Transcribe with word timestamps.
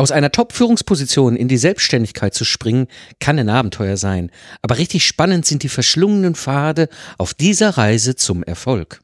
Aus 0.00 0.12
einer 0.12 0.32
Top-Führungsposition 0.32 1.36
in 1.36 1.46
die 1.46 1.58
Selbstständigkeit 1.58 2.32
zu 2.32 2.46
springen, 2.46 2.86
kann 3.18 3.38
ein 3.38 3.50
Abenteuer 3.50 3.98
sein. 3.98 4.30
Aber 4.62 4.78
richtig 4.78 5.04
spannend 5.06 5.44
sind 5.44 5.62
die 5.62 5.68
verschlungenen 5.68 6.34
Pfade 6.34 6.88
auf 7.18 7.34
dieser 7.34 7.76
Reise 7.76 8.16
zum 8.16 8.42
Erfolg. 8.42 9.02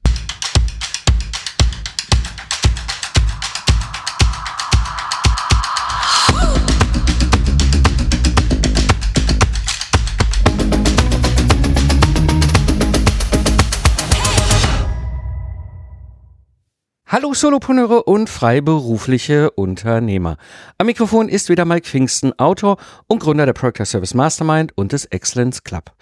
Hallo 17.09 17.35
Solopreneure 17.35 18.09
und 18.09 18.29
freiberufliche 18.29 19.53
Unternehmer. 19.53 20.39
Am 20.77 20.87
Mikrofon 20.87 21.29
ist 21.29 21.49
wieder 21.49 21.65
Mike 21.65 21.87
Pfingsten, 21.87 22.37
Autor 22.37 22.79
und 23.07 23.21
Gründer 23.21 23.47
der 23.47 23.53
Project 23.53 23.87
Service 23.87 24.13
Mastermind 24.13 24.73
und 24.77 24.91
des 24.91 25.05
Excellence 25.05 25.63
Club. 25.63 25.93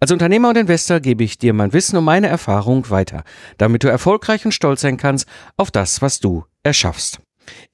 Als 0.00 0.10
Unternehmer 0.10 0.48
und 0.48 0.56
Investor 0.56 1.00
gebe 1.00 1.22
ich 1.22 1.36
dir 1.36 1.52
mein 1.52 1.74
Wissen 1.74 1.98
und 1.98 2.04
meine 2.04 2.28
Erfahrung 2.28 2.88
weiter, 2.88 3.24
damit 3.58 3.84
du 3.84 3.88
erfolgreich 3.88 4.46
und 4.46 4.52
stolz 4.52 4.80
sein 4.80 4.96
kannst 4.96 5.28
auf 5.58 5.70
das, 5.70 6.00
was 6.00 6.20
du 6.20 6.46
erschaffst. 6.62 7.18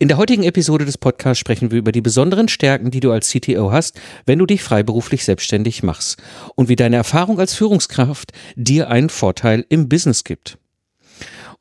In 0.01 0.09
der 0.09 0.17
heutigen 0.17 0.43
Episode 0.43 0.85
des 0.85 0.99
Podcasts 0.99 1.39
sprechen 1.39 1.71
wir 1.71 1.79
über 1.79 1.93
die 1.93 2.01
besonderen 2.01 2.49
Stärken, 2.49 2.91
die 2.91 2.99
du 2.99 3.13
als 3.13 3.31
CTO 3.31 3.71
hast, 3.71 4.01
wenn 4.27 4.41
du 4.41 4.47
dich 4.47 4.65
freiberuflich 4.65 5.25
selbstständig 5.25 5.85
machst 5.85 6.21
und 6.57 6.69
wie 6.69 6.75
deine 6.75 6.97
Erfahrung 6.97 7.39
als 7.39 7.55
Führungskraft 7.55 8.33
dir 8.57 8.91
einen 8.91 9.11
Vorteil 9.11 9.65
im 9.69 9.89
Business 9.89 10.25
gibt. 10.25 10.59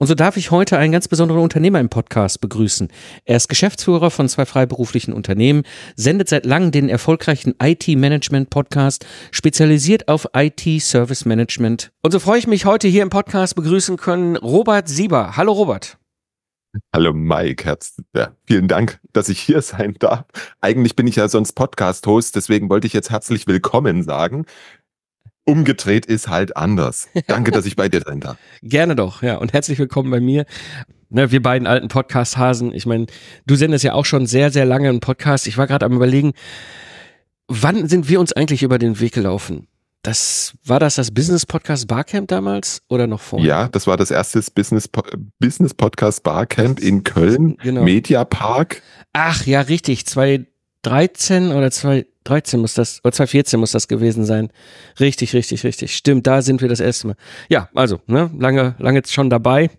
Und 0.02 0.08
so 0.08 0.16
darf 0.16 0.38
ich 0.38 0.49
heute 0.49 0.77
einen 0.77 0.94
ganz 0.94 1.09
besonderen 1.09 1.41
Unternehmer 1.41 1.81
im 1.81 1.89
Podcast 1.89 2.40
begrüßen. 2.40 2.88
Er 3.26 3.35
ist 3.35 3.49
Geschäftsführer 3.49 4.12
von 4.12 4.30
zwei 4.30 4.45
freiberuflichen 4.45 5.13
Unternehmen, 5.13 5.63
sendet 5.98 6.30
seit 6.30 6.45
langem 6.45 6.71
den 6.71 6.88
erfolgreichen 6.88 7.53
IT-Management-Podcast, 7.62 9.05
spezialisiert 9.32 10.07
auf 10.07 10.29
IT-Service 10.34 11.26
Management. 11.26 11.91
Und 12.01 12.12
so 12.12 12.20
freue 12.20 12.40
ich 12.40 12.48
mich 12.48 12.63
heute 12.63 12.87
hier 12.87 13.04
im 13.04 13.09
Podcast 13.09 13.57
begrüßen 13.57 13.98
können 13.98 14.37
Robert 14.37 14.87
Sieber. 14.87 15.35
Hallo 15.35 15.51
Robert. 15.51 15.98
Hallo 16.93 17.12
Mike, 17.12 17.65
Herz, 17.65 18.02
ja, 18.15 18.31
vielen 18.46 18.68
Dank, 18.70 18.99
dass 19.12 19.27
ich 19.27 19.40
hier 19.40 19.62
sein 19.62 19.96
darf. 19.99 20.24
Eigentlich 20.62 20.96
bin 20.96 21.07
ich 21.07 21.18
ja 21.18 21.27
sonst 21.27 21.54
Podcast-Host, 21.54 22.37
deswegen 22.37 22.70
wollte 22.70 22.87
ich 22.87 22.93
jetzt 22.93 23.09
herzlich 23.09 23.48
willkommen 23.48 24.04
sagen. 24.04 24.46
Umgedreht 25.50 26.05
ist 26.05 26.28
halt 26.28 26.55
anders. 26.55 27.08
Danke, 27.28 27.50
dass 27.50 27.66
ich 27.66 27.76
bei 27.76 27.90
dir 27.90 28.02
sein 28.05 28.20
darf. 28.20 28.38
Gerne 28.62 28.96
doch, 28.96 29.24
ja. 29.24 29.38
Und 29.38 29.52
herzlich 29.52 29.80
willkommen 29.80 30.12
bei 30.12 30.20
mir. 30.20 30.46
Ne, 31.10 31.32
wir 31.32 31.42
beiden 31.42 31.68
alten 31.68 31.88
Podcast-Hasen. 31.88 32.72
Ich 32.72 32.86
meine, 32.86 33.08
du 33.48 33.55
sendest 33.55 33.84
ja 33.84 33.94
auch 33.94 34.05
schon 34.05 34.27
sehr, 34.27 34.52
sehr 34.52 34.66
lange 34.66 34.90
einen 34.90 35.00
Podcast. 35.00 35.48
Ich 35.48 35.58
war 35.58 35.66
gerade 35.66 35.88
am 35.88 35.94
überlegen, 35.94 36.34
wann 37.48 37.90
sind 37.90 38.10
wir 38.10 38.20
uns 38.20 38.32
eigentlich 38.32 38.62
über 38.62 38.77
den 38.77 39.00
Weg 39.00 39.14
gelaufen? 39.14 39.66
Das 40.04 40.54
war 40.64 40.80
das 40.80 40.96
das 40.96 41.12
Business 41.12 41.48
Podcast 41.48 41.88
Barcamp 41.88 42.27
damals 42.27 42.84
oder 42.88 43.08
noch 43.08 43.20
vorher? 43.20 43.48
Ja, 43.48 43.68
das 43.70 43.88
war 43.88 43.98
das 43.98 44.12
erste 44.12 44.42
Business, 44.54 44.88
Business 45.40 45.74
Podcast 45.74 46.22
Barcamp 46.22 46.80
in 46.80 47.04
Köln, 47.04 47.58
genau. 47.58 47.84
Media 47.84 48.24
Park. 48.24 48.84
Ach 49.14 49.48
ja, 49.48 49.62
richtig. 49.62 50.05
2013 50.84 51.52
oder 51.52 51.72
2013. 51.72 52.20
13 52.30 52.60
muss 52.60 52.74
das, 52.76 52.99
oder 53.04 53.12
2014 53.12 53.60
muss 53.60 53.72
das 53.72 53.88
gewesen 53.88 54.24
sein. 54.26 54.49
Richtig, 54.99 55.34
richtig, 55.34 55.63
richtig. 55.63 55.96
Stimmt, 55.96 56.27
da 56.27 56.41
sind 56.41 56.62
wir 56.62 56.70
das 56.70 56.80
erste 56.80 57.08
Mal. 57.08 57.16
Ja, 57.49 57.70
also, 57.74 57.99
ne, 58.08 58.30
lange, 58.38 58.76
lange 58.80 59.02
schon 59.08 59.30
dabei. 59.30 59.70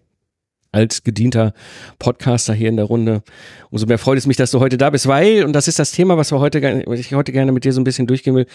Als 0.73 1.03
gedienter 1.03 1.53
Podcaster 1.99 2.55
hier 2.55 2.69
in 2.69 2.77
der 2.77 2.85
Runde. 2.85 3.25
Umso 3.71 3.87
mehr 3.87 3.99
freut 3.99 4.19
es 4.19 4.29
mich, 4.29 4.37
dass 4.37 4.53
du 4.53 4.61
heute 4.61 4.79
da 4.79 4.91
bist, 4.91 5.09
weil, 5.09 5.45
und 5.45 5.53
das 5.53 5.67
ist 5.67 5.81
das 5.81 5.91
Thema, 5.91 6.17
was 6.17 6.31
wir 6.31 6.39
heute, 6.39 6.63
was 6.87 7.01
ich 7.01 7.13
heute 7.13 7.33
gerne 7.33 7.51
mit 7.51 7.65
dir 7.65 7.73
so 7.73 7.81
ein 7.81 7.85
bisschen 7.85 8.07
durchgehen 8.07 8.37
will, 8.37 8.47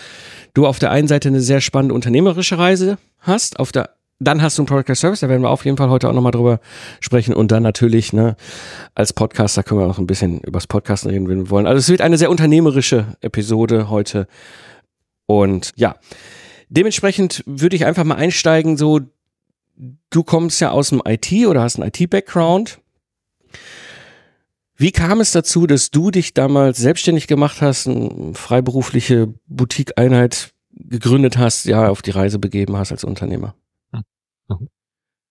du 0.53 0.65
auf 0.65 0.79
der 0.79 0.91
einen 0.91 1.09
Seite 1.09 1.27
eine 1.27 1.41
sehr 1.41 1.59
spannende 1.59 1.93
unternehmerische 1.93 2.57
Reise 2.57 2.97
hast, 3.19 3.59
auf 3.59 3.73
der 3.73 3.89
dann 4.19 4.41
hast 4.41 4.57
du 4.57 4.61
einen 4.61 4.67
Product 4.67 4.95
Service, 4.95 5.19
da 5.19 5.29
werden 5.29 5.41
wir 5.41 5.49
auf 5.49 5.65
jeden 5.65 5.77
Fall 5.77 5.89
heute 5.89 6.07
auch 6.09 6.13
nochmal 6.13 6.31
drüber 6.31 6.59
sprechen. 7.01 7.33
Und 7.33 7.51
dann 7.51 7.63
natürlich, 7.63 8.13
ne, 8.13 8.37
als 8.93 9.11
Podcaster 9.11 9.63
können 9.63 9.81
wir 9.81 9.87
auch 9.87 9.97
ein 9.97 10.07
bisschen 10.07 10.39
übers 10.41 10.67
Podcasten 10.67 11.11
reden, 11.11 11.27
wenn 11.27 11.39
wir 11.39 11.49
wollen. 11.49 11.67
Also 11.67 11.79
es 11.79 11.89
wird 11.89 12.01
eine 12.01 12.17
sehr 12.17 12.29
unternehmerische 12.29 13.17
Episode 13.21 13.89
heute. 13.89 14.27
Und 15.25 15.71
ja, 15.75 15.95
dementsprechend 16.69 17.43
würde 17.45 17.75
ich 17.75 17.85
einfach 17.85 18.05
mal 18.05 18.15
einsteigen, 18.15 18.77
so, 18.77 19.01
du 20.09 20.23
kommst 20.23 20.61
ja 20.61 20.71
aus 20.71 20.89
dem 20.89 21.01
IT 21.05 21.31
oder 21.47 21.61
hast 21.61 21.79
einen 21.79 21.89
IT-Background. 21.89 22.79
Wie 24.77 24.91
kam 24.91 25.19
es 25.19 25.31
dazu, 25.31 25.67
dass 25.67 25.91
du 25.91 26.11
dich 26.11 26.33
damals 26.33 26.77
selbstständig 26.77 27.27
gemacht 27.27 27.61
hast, 27.61 27.87
eine 27.87 28.33
freiberufliche 28.33 29.33
Boutique-Einheit 29.47 30.53
gegründet 30.71 31.37
hast, 31.37 31.65
ja, 31.65 31.89
auf 31.89 32.01
die 32.01 32.11
Reise 32.11 32.39
begeben 32.39 32.77
hast 32.77 32.91
als 32.91 33.03
Unternehmer? 33.03 33.55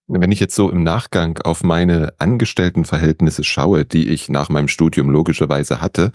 Wenn 0.07 0.33
ich 0.33 0.41
jetzt 0.41 0.55
so 0.55 0.71
im 0.71 0.83
Nachgang 0.83 1.39
auf 1.39 1.63
meine 1.63 2.15
Angestelltenverhältnisse 2.19 3.43
schaue, 3.43 3.85
die 3.85 4.09
ich 4.09 4.29
nach 4.29 4.51
meinem 4.51 4.69
Studium 4.69 5.11
logischerweise 5.11 5.81
hatte, 5.81 6.13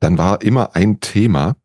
dann 0.00 0.18
war 0.18 0.42
immer 0.42 0.74
ein 0.74 1.00
Thema 1.00 1.56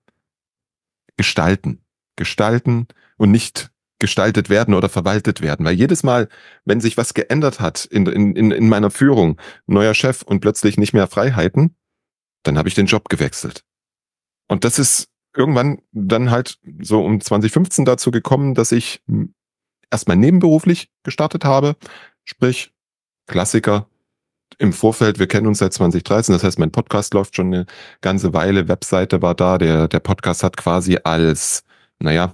gestalten. 1.17 1.81
Gestalten 2.15 2.87
und 3.17 3.31
nicht 3.31 3.71
gestaltet 3.99 4.49
werden 4.49 4.73
oder 4.73 4.89
verwaltet 4.89 5.41
werden. 5.41 5.65
Weil 5.65 5.73
jedes 5.73 6.03
Mal, 6.03 6.29
wenn 6.65 6.79
sich 6.79 6.97
was 6.97 7.13
geändert 7.13 7.59
hat 7.59 7.85
in, 7.85 8.05
in, 8.05 8.51
in 8.51 8.69
meiner 8.69 8.91
Führung, 8.91 9.39
neuer 9.67 9.93
Chef 9.93 10.21
und 10.21 10.39
plötzlich 10.39 10.77
nicht 10.77 10.93
mehr 10.93 11.07
Freiheiten, 11.07 11.75
dann 12.43 12.57
habe 12.57 12.69
ich 12.69 12.75
den 12.75 12.85
Job 12.85 13.09
gewechselt. 13.09 13.63
Und 14.47 14.63
das 14.63 14.79
ist 14.79 15.09
irgendwann 15.35 15.81
dann 15.91 16.31
halt 16.31 16.57
so 16.81 17.03
um 17.03 17.19
2015 17.19 17.85
dazu 17.85 18.11
gekommen, 18.11 18.55
dass 18.55 18.71
ich 18.71 19.03
erstmal 19.91 20.17
nebenberuflich 20.17 20.89
gestartet 21.03 21.45
habe, 21.45 21.75
sprich 22.23 22.73
Klassiker 23.27 23.87
im 24.57 24.73
Vorfeld, 24.73 25.19
wir 25.19 25.27
kennen 25.27 25.47
uns 25.47 25.59
seit 25.59 25.73
2013, 25.73 26.33
das 26.33 26.43
heißt, 26.43 26.59
mein 26.59 26.71
Podcast 26.71 27.13
läuft 27.13 27.35
schon 27.35 27.47
eine 27.47 27.65
ganze 28.01 28.33
Weile, 28.33 28.67
Webseite 28.67 29.21
war 29.21 29.35
da, 29.35 29.57
der, 29.57 29.87
der 29.87 29.99
Podcast 29.99 30.43
hat 30.43 30.57
quasi 30.57 30.97
als, 31.03 31.63
naja, 31.99 32.33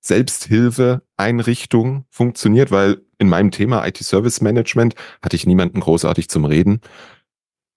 Selbsthilfe-Einrichtung 0.00 2.04
funktioniert, 2.10 2.70
weil 2.70 3.02
in 3.18 3.28
meinem 3.28 3.50
Thema 3.50 3.84
IT-Service 3.86 4.40
Management 4.40 4.94
hatte 5.22 5.34
ich 5.34 5.46
niemanden 5.46 5.80
großartig 5.80 6.28
zum 6.28 6.44
Reden. 6.44 6.80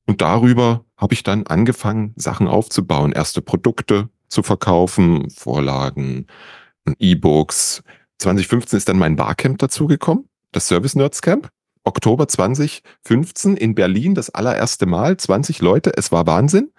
Und 0.05 0.21
darüber 0.21 0.85
habe 0.97 1.13
ich 1.13 1.23
dann 1.23 1.47
angefangen, 1.47 2.13
Sachen 2.17 2.47
aufzubauen, 2.47 3.13
erste 3.13 3.41
Produkte 3.41 4.09
zu 4.27 4.43
verkaufen, 4.43 5.29
Vorlagen, 5.31 6.27
E-Books, 6.99 7.81
2015 8.19 8.77
ist 8.77 8.89
dann 8.89 8.99
mein 8.99 9.15
Barcamp 9.15 9.57
dazugekommen, 9.59 10.29
das 10.51 10.67
Service 10.67 10.95
Nerds 10.95 11.21
Camp. 11.21 11.49
Oktober 11.85 12.27
2015 12.27 13.55
in 13.57 13.73
Berlin, 13.73 14.13
das 14.13 14.29
allererste 14.29 14.85
Mal, 14.85 15.17
20 15.17 15.61
Leute, 15.61 15.93
es 15.95 16.11
war 16.11 16.27
Wahnsinn. 16.27 16.71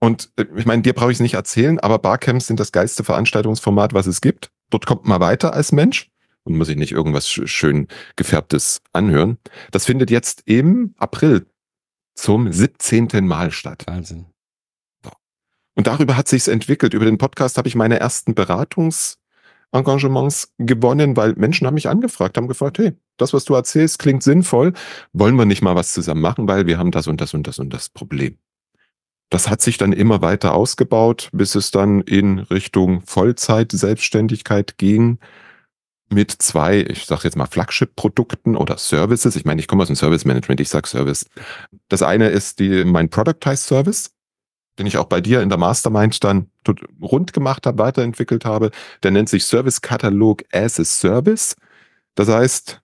Und 0.00 0.32
äh, 0.36 0.46
ich 0.56 0.66
meine, 0.66 0.82
dir 0.82 0.94
brauche 0.94 1.10
ich 1.10 1.16
es 1.16 1.20
nicht 1.20 1.34
erzählen, 1.34 1.78
aber 1.78 1.98
Barcamps 1.98 2.46
sind 2.46 2.58
das 2.58 2.72
geilste 2.72 3.04
Veranstaltungsformat, 3.04 3.92
was 3.94 4.06
es 4.06 4.20
gibt. 4.20 4.50
Dort 4.70 4.86
kommt 4.86 5.06
man 5.06 5.20
weiter 5.20 5.52
als 5.52 5.72
Mensch 5.72 6.10
und 6.44 6.56
muss 6.56 6.68
sich 6.68 6.76
nicht 6.76 6.92
irgendwas 6.92 7.28
schön 7.28 7.86
gefärbtes 8.16 8.80
anhören. 8.92 9.38
Das 9.70 9.84
findet 9.84 10.10
jetzt 10.10 10.42
im 10.46 10.94
April 10.96 11.46
zum 12.14 12.50
17. 12.52 13.08
Mal 13.26 13.50
statt. 13.50 13.84
Wahnsinn. 13.86 14.26
Und 15.74 15.86
darüber 15.86 16.16
hat 16.16 16.26
sich's 16.26 16.48
entwickelt. 16.48 16.94
Über 16.94 17.04
den 17.04 17.18
Podcast 17.18 17.56
habe 17.56 17.68
ich 17.68 17.76
meine 17.76 18.00
ersten 18.00 18.34
Beratungs 18.34 19.18
Engagements 19.72 20.52
gewonnen, 20.58 21.16
weil 21.16 21.34
Menschen 21.34 21.66
haben 21.66 21.74
mich 21.74 21.88
angefragt, 21.88 22.36
haben 22.36 22.48
gefragt, 22.48 22.78
hey, 22.78 22.92
das, 23.16 23.32
was 23.32 23.44
du 23.44 23.54
erzählst, 23.54 23.98
klingt 23.98 24.22
sinnvoll. 24.22 24.72
Wollen 25.12 25.36
wir 25.36 25.44
nicht 25.44 25.62
mal 25.62 25.76
was 25.76 25.92
zusammen 25.92 26.22
machen, 26.22 26.48
weil 26.48 26.66
wir 26.66 26.78
haben 26.78 26.90
das 26.90 27.06
und 27.06 27.20
das 27.20 27.34
und 27.34 27.46
das 27.46 27.58
und 27.58 27.72
das 27.72 27.88
Problem. 27.88 28.38
Das 29.30 29.50
hat 29.50 29.60
sich 29.60 29.76
dann 29.76 29.92
immer 29.92 30.22
weiter 30.22 30.54
ausgebaut, 30.54 31.28
bis 31.32 31.54
es 31.54 31.70
dann 31.70 32.00
in 32.00 32.38
Richtung 32.38 33.02
Vollzeit-Selbstständigkeit 33.02 34.78
ging 34.78 35.18
mit 36.10 36.30
zwei, 36.30 36.80
ich 36.80 37.04
sage 37.04 37.22
jetzt 37.24 37.36
mal 37.36 37.46
Flagship-Produkten 37.46 38.56
oder 38.56 38.78
Services. 38.78 39.36
Ich 39.36 39.44
meine, 39.44 39.60
ich 39.60 39.68
komme 39.68 39.82
aus 39.82 39.88
dem 39.88 39.96
Service-Management, 39.96 40.60
ich 40.60 40.70
sage 40.70 40.88
Service. 40.88 41.26
Das 41.88 42.02
eine 42.02 42.28
ist 42.30 42.60
die, 42.60 42.84
mein 42.84 43.10
Productized 43.10 43.66
Service 43.66 44.12
den 44.78 44.86
ich 44.86 44.96
auch 44.96 45.06
bei 45.06 45.20
dir 45.20 45.42
in 45.42 45.48
der 45.48 45.58
Mastermind 45.58 46.22
dann 46.24 46.50
rund 47.00 47.32
gemacht 47.32 47.66
habe, 47.66 47.78
weiterentwickelt 47.78 48.44
habe. 48.44 48.70
Der 49.02 49.10
nennt 49.10 49.28
sich 49.28 49.44
Service 49.44 49.80
Katalog 49.80 50.44
as 50.52 50.78
a 50.78 50.84
Service. 50.84 51.56
Das 52.14 52.28
heißt, 52.28 52.80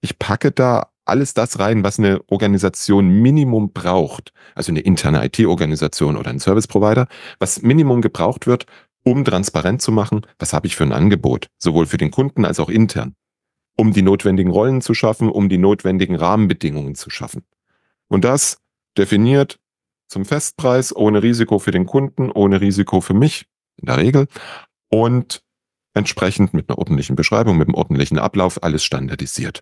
ich 0.00 0.18
packe 0.18 0.52
da 0.52 0.90
alles 1.04 1.34
das 1.34 1.58
rein, 1.58 1.84
was 1.84 1.98
eine 1.98 2.20
Organisation 2.28 3.08
Minimum 3.08 3.72
braucht, 3.72 4.32
also 4.54 4.72
eine 4.72 4.80
interne 4.80 5.24
IT-Organisation 5.24 6.16
oder 6.16 6.30
ein 6.30 6.40
Service-Provider, 6.40 7.06
was 7.38 7.62
Minimum 7.62 8.02
gebraucht 8.02 8.46
wird, 8.46 8.66
um 9.04 9.24
transparent 9.24 9.80
zu 9.80 9.92
machen, 9.92 10.26
was 10.38 10.52
habe 10.52 10.66
ich 10.66 10.74
für 10.74 10.82
ein 10.82 10.92
Angebot, 10.92 11.46
sowohl 11.58 11.86
für 11.86 11.96
den 11.96 12.10
Kunden 12.10 12.44
als 12.44 12.58
auch 12.58 12.68
intern, 12.68 13.14
um 13.76 13.92
die 13.92 14.02
notwendigen 14.02 14.50
Rollen 14.50 14.80
zu 14.80 14.94
schaffen, 14.94 15.28
um 15.28 15.48
die 15.48 15.58
notwendigen 15.58 16.16
Rahmenbedingungen 16.16 16.96
zu 16.96 17.08
schaffen. 17.08 17.44
Und 18.08 18.24
das 18.24 18.58
definiert 18.98 19.60
zum 20.08 20.24
Festpreis, 20.24 20.94
ohne 20.94 21.22
Risiko 21.22 21.58
für 21.58 21.70
den 21.70 21.86
Kunden, 21.86 22.30
ohne 22.30 22.60
Risiko 22.60 23.00
für 23.00 23.14
mich, 23.14 23.46
in 23.76 23.86
der 23.86 23.98
Regel. 23.98 24.26
Und 24.88 25.42
entsprechend 25.94 26.54
mit 26.54 26.68
einer 26.68 26.78
ordentlichen 26.78 27.16
Beschreibung, 27.16 27.56
mit 27.56 27.68
einem 27.68 27.74
ordentlichen 27.74 28.18
Ablauf, 28.18 28.62
alles 28.62 28.84
standardisiert. 28.84 29.60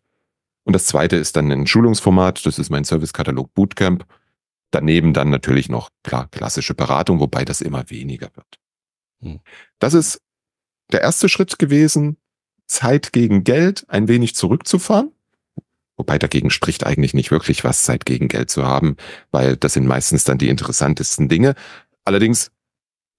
Und 0.65 0.73
das 0.73 0.87
zweite 0.87 1.17
ist 1.17 1.37
dann 1.37 1.51
ein 1.53 1.67
Schulungsformat, 1.67 2.45
das 2.45 2.59
ist 2.59 2.71
mein 2.71 2.85
Servicekatalog 2.85 3.53
Bootcamp. 3.55 4.05
Daneben 4.71 5.13
dann 5.13 5.31
natürlich 5.31 5.69
noch 5.69 5.91
klar 6.03 6.29
klassische 6.31 6.75
Beratung, 6.75 7.21
wobei 7.21 7.45
das 7.45 7.61
immer 7.61 7.89
weniger 7.91 8.31
wird. 8.35 8.59
Hm. 9.21 9.41
Das 9.79 9.95
ist 9.95 10.21
der 10.91 11.03
erste 11.03 11.29
Schritt 11.29 11.59
gewesen, 11.59 12.17
Zeit 12.67 13.13
gegen 13.13 13.45
Geld 13.45 13.85
ein 13.89 14.09
wenig 14.09 14.35
zurückzufahren. 14.35 15.14
Wobei 15.97 16.19
dagegen 16.19 16.51
spricht 16.51 16.85
eigentlich 16.85 17.15
nicht 17.15 17.31
wirklich 17.31 17.63
was, 17.65 17.85
Zeit 17.85 18.05
gegen 18.05 18.29
Geld 18.29 18.51
zu 18.51 18.67
haben, 18.67 18.97
weil 19.31 19.57
das 19.57 19.75
sind 19.75 19.87
meistens 19.87 20.25
dann 20.25 20.39
die 20.39 20.49
interessantesten 20.49 21.29
Dinge. 21.29 21.55
Allerdings, 22.05 22.51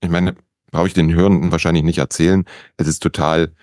ich 0.01 0.10
meine, 0.10 0.36
brauche 0.72 0.88
ich 0.88 0.94
den 0.94 1.13
Hörenden 1.13 1.51
wahrscheinlich 1.51 1.83
nicht 1.83 2.00
erzählen. 2.00 2.44
Es 2.75 2.88
ist 2.88 3.01
total 3.01 3.54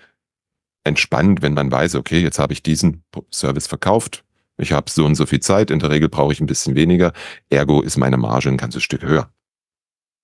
entspannt, 0.83 1.41
wenn 1.41 1.53
man 1.53 1.71
weiß, 1.71 1.95
okay, 1.95 2.19
jetzt 2.19 2.39
habe 2.39 2.53
ich 2.53 2.63
diesen 2.63 3.03
Service 3.31 3.67
verkauft. 3.67 4.23
Ich 4.57 4.71
habe 4.71 4.89
so 4.89 5.05
und 5.05 5.15
so 5.15 5.25
viel 5.25 5.39
Zeit. 5.39 5.71
In 5.71 5.79
der 5.79 5.89
Regel 5.89 6.09
brauche 6.09 6.33
ich 6.33 6.41
ein 6.41 6.47
bisschen 6.47 6.75
weniger. 6.75 7.13
Ergo 7.49 7.81
ist 7.81 7.97
meine 7.97 8.17
Marge 8.17 8.49
ein 8.49 8.57
ganzes 8.57 8.83
Stück 8.83 9.03
höher. 9.03 9.31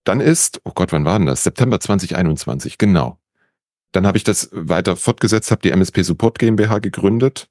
Dann 0.04 0.20
ist, 0.20 0.62
oh 0.64 0.72
Gott, 0.74 0.92
wann 0.92 1.06
war 1.06 1.18
denn 1.18 1.28
das? 1.28 1.44
September 1.44 1.80
2021, 1.80 2.78
genau. 2.78 3.20
Dann 3.92 4.06
habe 4.06 4.18
ich 4.18 4.24
das 4.24 4.50
weiter 4.52 4.96
fortgesetzt, 4.96 5.52
habe 5.52 5.62
die 5.62 5.72
MSP 5.72 6.04
Support 6.04 6.40
GmbH 6.40 6.80
gegründet. 6.80 7.50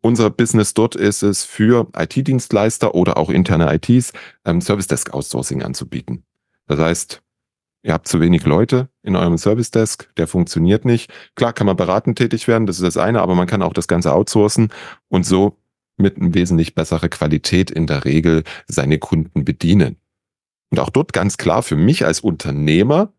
Unser 0.00 0.30
Business 0.30 0.74
dort 0.74 0.94
ist 0.94 1.22
es 1.22 1.44
für 1.44 1.88
IT-Dienstleister 1.96 2.94
oder 2.94 3.16
auch 3.16 3.30
interne 3.30 3.72
ITs 3.74 4.12
ähm, 4.44 4.60
Service 4.60 4.86
Desk 4.86 5.12
Outsourcing 5.12 5.62
anzubieten. 5.62 6.24
Das 6.66 6.78
heißt, 6.78 7.22
ihr 7.82 7.92
habt 7.92 8.06
zu 8.06 8.20
wenig 8.20 8.44
Leute 8.44 8.88
in 9.02 9.16
eurem 9.16 9.38
Service 9.38 9.70
Desk, 9.70 10.08
der 10.16 10.28
funktioniert 10.28 10.84
nicht. 10.84 11.10
Klar 11.34 11.52
kann 11.52 11.66
man 11.66 11.76
beratend 11.76 12.18
tätig 12.18 12.46
werden, 12.46 12.66
das 12.66 12.76
ist 12.76 12.84
das 12.84 12.96
eine, 12.96 13.22
aber 13.22 13.34
man 13.34 13.48
kann 13.48 13.62
auch 13.62 13.72
das 13.72 13.88
Ganze 13.88 14.12
outsourcen 14.12 14.72
und 15.08 15.26
so 15.26 15.56
mit 15.96 16.16
einem 16.16 16.32
wesentlich 16.32 16.76
bessere 16.76 17.08
Qualität 17.08 17.70
in 17.70 17.88
der 17.88 18.04
Regel 18.04 18.44
seine 18.68 18.98
Kunden 18.98 19.44
bedienen. 19.44 19.96
Und 20.70 20.78
auch 20.78 20.90
dort 20.90 21.12
ganz 21.12 21.38
klar 21.38 21.62
für 21.62 21.76
mich 21.76 22.04
als 22.04 22.20
Unternehmer, 22.20 23.12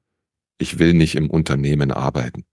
ich 0.59 0.79
will 0.79 0.93
nicht 0.93 1.15
im 1.15 1.29
Unternehmen 1.29 1.91
arbeiten. 1.91 2.45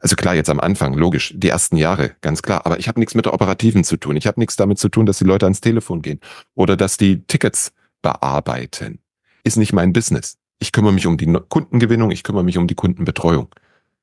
Also 0.00 0.16
klar, 0.16 0.34
jetzt 0.34 0.48
am 0.48 0.60
Anfang, 0.60 0.94
logisch, 0.94 1.34
die 1.36 1.48
ersten 1.48 1.76
Jahre, 1.76 2.12
ganz 2.22 2.40
klar, 2.40 2.64
aber 2.64 2.78
ich 2.78 2.88
habe 2.88 2.98
nichts 2.98 3.14
mit 3.14 3.26
der 3.26 3.34
Operativen 3.34 3.84
zu 3.84 3.98
tun. 3.98 4.16
Ich 4.16 4.26
habe 4.26 4.40
nichts 4.40 4.56
damit 4.56 4.78
zu 4.78 4.88
tun, 4.88 5.04
dass 5.04 5.18
die 5.18 5.24
Leute 5.24 5.44
ans 5.46 5.60
Telefon 5.60 6.00
gehen 6.00 6.20
oder 6.54 6.76
dass 6.76 6.96
die 6.96 7.24
Tickets 7.26 7.72
bearbeiten. 8.00 9.00
Ist 9.44 9.56
nicht 9.56 9.72
mein 9.72 9.92
Business. 9.92 10.38
Ich 10.58 10.72
kümmere 10.72 10.92
mich 10.92 11.06
um 11.06 11.18
die 11.18 11.26
Kundengewinnung, 11.48 12.10
ich 12.10 12.22
kümmere 12.22 12.44
mich 12.44 12.58
um 12.58 12.66
die 12.66 12.74
Kundenbetreuung. 12.74 13.48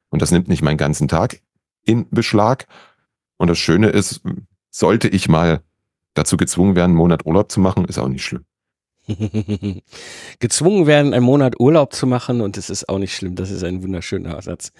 Und 0.09 0.21
das 0.21 0.31
nimmt 0.31 0.47
nicht 0.47 0.61
meinen 0.61 0.77
ganzen 0.77 1.07
Tag 1.07 1.41
in 1.83 2.07
Beschlag. 2.09 2.67
Und 3.37 3.47
das 3.47 3.57
Schöne 3.57 3.89
ist, 3.89 4.21
sollte 4.69 5.07
ich 5.07 5.27
mal 5.27 5.61
dazu 6.13 6.37
gezwungen 6.37 6.75
werden, 6.75 6.91
einen 6.91 6.97
Monat 6.97 7.25
Urlaub 7.25 7.51
zu 7.51 7.59
machen, 7.59 7.85
ist 7.85 7.97
auch 7.97 8.07
nicht 8.07 8.23
schlimm. 8.23 8.45
gezwungen 10.39 10.85
werden, 10.85 11.13
einen 11.13 11.25
Monat 11.25 11.59
Urlaub 11.59 11.93
zu 11.93 12.07
machen 12.07 12.41
und 12.41 12.57
es 12.57 12.69
ist 12.69 12.89
auch 12.89 12.99
nicht 12.99 13.15
schlimm. 13.15 13.35
Das 13.35 13.51
ist 13.51 13.63
ein 13.63 13.81
wunderschöner 13.83 14.41
Satz. 14.41 14.71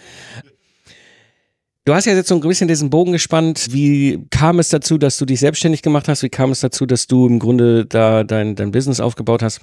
Du 1.88 1.96
hast 1.96 2.04
ja 2.04 2.14
jetzt 2.14 2.28
so 2.28 2.36
ein 2.36 2.42
bisschen 2.42 2.68
diesen 2.68 2.90
Bogen 2.90 3.14
gespannt. 3.14 3.68
Wie 3.70 4.28
kam 4.30 4.60
es 4.60 4.68
dazu, 4.68 4.98
dass 4.98 5.18
du 5.18 5.24
dich 5.24 5.40
selbstständig 5.40 5.82
gemacht 5.82 6.10
hast? 6.10 6.22
Wie 6.22 6.28
kam 6.28 6.52
es 6.52 6.60
dazu, 6.60 6.86
dass 6.86 7.08
du 7.08 7.28
im 7.28 7.40
Grunde 7.40 7.86
da 7.86 8.26
dein, 8.26 8.56
dein 8.56 8.72
Business 8.72 9.00
aufgebaut 9.00 9.42
hast? 9.42 9.62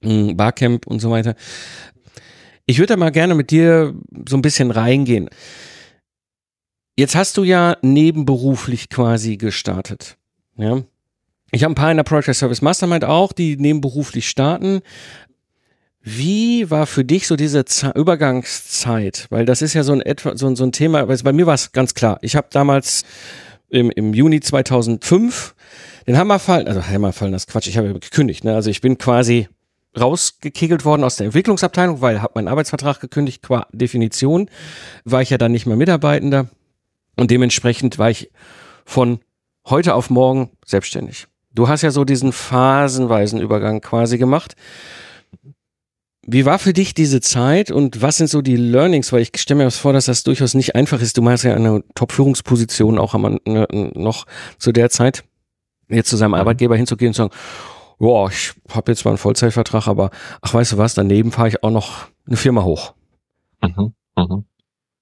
Hm, 0.00 0.38
Barcamp 0.38 0.86
und 0.86 1.00
so 1.00 1.10
weiter. 1.10 1.34
Ich 2.64 2.78
würde 2.78 2.94
da 2.94 2.96
mal 2.96 3.10
gerne 3.10 3.34
mit 3.34 3.50
dir 3.50 3.94
so 4.26 4.38
ein 4.38 4.42
bisschen 4.42 4.70
reingehen. 4.70 5.28
Jetzt 6.96 7.14
hast 7.14 7.36
du 7.36 7.44
ja 7.44 7.76
nebenberuflich 7.82 8.88
quasi 8.88 9.36
gestartet. 9.36 10.16
Ja. 10.56 10.82
Ich 11.50 11.62
habe 11.62 11.72
ein 11.72 11.74
paar 11.74 11.90
in 11.90 11.98
der 11.98 12.04
Project 12.04 12.36
Service 12.36 12.62
Mastermind 12.62 13.04
auch, 13.04 13.34
die 13.34 13.58
nebenberuflich 13.58 14.30
starten. 14.30 14.80
Wie 16.02 16.70
war 16.70 16.86
für 16.86 17.04
dich 17.04 17.26
so 17.26 17.36
diese 17.36 17.64
Z 17.66 17.94
Übergangszeit? 17.94 19.26
Weil 19.30 19.44
das 19.44 19.60
ist 19.60 19.74
ja 19.74 19.82
so 19.82 19.92
ein, 19.92 20.00
etwa, 20.00 20.36
so, 20.36 20.54
so 20.54 20.64
ein 20.64 20.72
Thema, 20.72 21.08
weil 21.08 21.18
bei 21.18 21.32
mir 21.32 21.46
war 21.46 21.54
es 21.54 21.72
ganz 21.72 21.94
klar. 21.94 22.18
Ich 22.22 22.36
habe 22.36 22.48
damals 22.50 23.04
im, 23.68 23.90
im 23.90 24.14
Juni 24.14 24.40
2005 24.40 25.54
den 26.06 26.16
Hammerfall, 26.16 26.66
also 26.66 26.82
Hammerfall, 26.82 27.30
das 27.30 27.46
Quatsch, 27.46 27.66
ich 27.68 27.76
habe 27.76 27.92
gekündigt. 27.92 28.44
Ne? 28.44 28.54
Also 28.54 28.70
ich 28.70 28.80
bin 28.80 28.96
quasi 28.96 29.48
rausgekegelt 29.98 30.84
worden 30.84 31.04
aus 31.04 31.16
der 31.16 31.26
Entwicklungsabteilung, 31.26 32.00
weil 32.00 32.22
habe 32.22 32.32
meinen 32.36 32.48
Arbeitsvertrag 32.48 33.00
gekündigt, 33.00 33.42
qua 33.42 33.66
Definition 33.72 34.48
war 35.04 35.20
ich 35.20 35.30
ja 35.30 35.38
dann 35.38 35.52
nicht 35.52 35.66
mehr 35.66 35.76
Mitarbeitender 35.76 36.48
und 37.16 37.30
dementsprechend 37.30 37.98
war 37.98 38.10
ich 38.10 38.30
von 38.84 39.20
heute 39.66 39.94
auf 39.94 40.08
morgen 40.08 40.50
selbstständig. 40.64 41.26
Du 41.52 41.68
hast 41.68 41.82
ja 41.82 41.90
so 41.90 42.04
diesen 42.04 42.32
phasenweisen 42.32 43.40
Übergang 43.40 43.80
quasi 43.80 44.16
gemacht. 44.18 44.54
Wie 46.26 46.44
war 46.44 46.58
für 46.58 46.72
dich 46.72 46.92
diese 46.92 47.20
Zeit 47.20 47.70
und 47.70 48.02
was 48.02 48.18
sind 48.18 48.28
so 48.28 48.42
die 48.42 48.56
Learnings? 48.56 49.12
Weil 49.12 49.22
ich 49.22 49.30
stelle 49.36 49.58
mir 49.58 49.64
das 49.64 49.78
vor, 49.78 49.92
dass 49.92 50.04
das 50.04 50.22
durchaus 50.22 50.54
nicht 50.54 50.74
einfach 50.74 51.00
ist. 51.00 51.16
Du 51.16 51.22
meinst 51.22 51.44
ja 51.44 51.54
eine 51.54 51.82
Top-Führungsposition 51.94 52.98
auch 52.98 53.14
am, 53.14 53.38
ne, 53.46 53.66
noch 53.94 54.26
zu 54.58 54.72
der 54.72 54.90
Zeit, 54.90 55.24
jetzt 55.88 56.10
zu 56.10 56.16
seinem 56.16 56.32
mhm. 56.32 56.36
Arbeitgeber 56.36 56.76
hinzugehen 56.76 57.10
und 57.10 57.14
zu 57.14 57.22
sagen, 57.22 57.34
boah, 57.98 58.28
ich 58.30 58.52
habe 58.68 58.92
jetzt 58.92 59.00
zwar 59.00 59.12
einen 59.12 59.18
Vollzeitvertrag, 59.18 59.86
aber 59.86 60.10
ach, 60.42 60.52
weißt 60.52 60.72
du 60.72 60.78
was, 60.78 60.94
daneben 60.94 61.32
fahre 61.32 61.48
ich 61.48 61.62
auch 61.62 61.70
noch 61.70 62.08
eine 62.26 62.36
Firma 62.36 62.64
hoch. 62.64 62.94
Mhm, 63.62 63.94
mhm. 64.16 64.44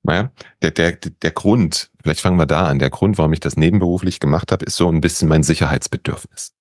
Naja, 0.05 0.31
der, 0.63 0.71
der, 0.71 0.93
der 0.93 1.31
Grund, 1.33 1.91
vielleicht 2.03 2.21
fangen 2.21 2.39
wir 2.39 2.47
da 2.47 2.67
an, 2.67 2.79
der 2.79 2.91
Grund, 2.91 3.19
warum 3.19 3.33
ich 3.33 3.41
das 3.41 3.57
nebenberuflich 3.57 4.21
gemacht 4.21 4.53
habe, 4.53 4.65
ist 4.65 4.77
so 4.77 4.89
ein 4.89 5.01
bisschen 5.01 5.29
mein 5.29 5.43
Sicherheitsbedürfnis. 5.43 6.55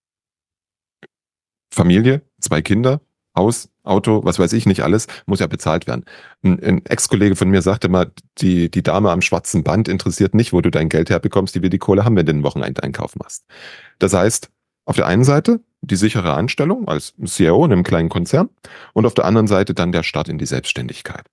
Familie, 1.72 2.24
zwei 2.40 2.62
Kinder, 2.62 3.02
Haus, 3.36 3.70
Auto, 3.88 4.24
was 4.24 4.40
weiß 4.40 4.54
ich 4.54 4.66
nicht 4.66 4.84
alles, 4.84 5.08
muss 5.26 5.40
ja 5.40 5.48
bezahlt 5.48 5.88
werden. 5.88 6.06
Ein, 6.44 6.64
ein 6.64 6.86
Ex-Kollege 6.86 7.36
von 7.36 7.50
mir 7.50 7.62
sagte 7.62 7.90
mal, 7.90 8.12
die, 8.38 8.70
die 8.70 8.84
Dame 8.84 9.12
am 9.12 9.22
schwarzen 9.22 9.64
Band 9.64 9.88
interessiert 9.88 10.36
nicht, 10.36 10.54
wo 10.54 10.62
du 10.62 10.70
dein 10.70 10.90
Geld 10.90 11.10
herbekommst, 11.10 11.56
die 11.56 11.62
wir 11.62 11.70
die 11.70 11.80
Kohle 11.80 12.06
haben, 12.06 12.16
wenn 12.16 12.26
du 12.26 12.34
den 12.34 12.44
Wochenendeinkauf 12.44 13.16
machst. 13.16 13.46
Das 14.00 14.14
heißt, 14.14 14.50
auf 14.86 14.96
der 14.96 15.08
einen 15.08 15.24
Seite 15.24 15.62
die 15.82 15.96
sichere 15.96 16.34
Anstellung 16.34 16.88
als 16.88 17.14
CEO 17.24 17.64
in 17.66 17.72
einem 17.72 17.84
kleinen 17.84 18.10
Konzern 18.10 18.50
und 18.94 19.06
auf 19.06 19.14
der 19.14 19.26
anderen 19.26 19.48
Seite 19.48 19.74
dann 19.74 19.92
der 19.92 20.04
Start 20.04 20.28
in 20.28 20.38
die 20.38 20.46
Selbstständigkeit 20.46 21.26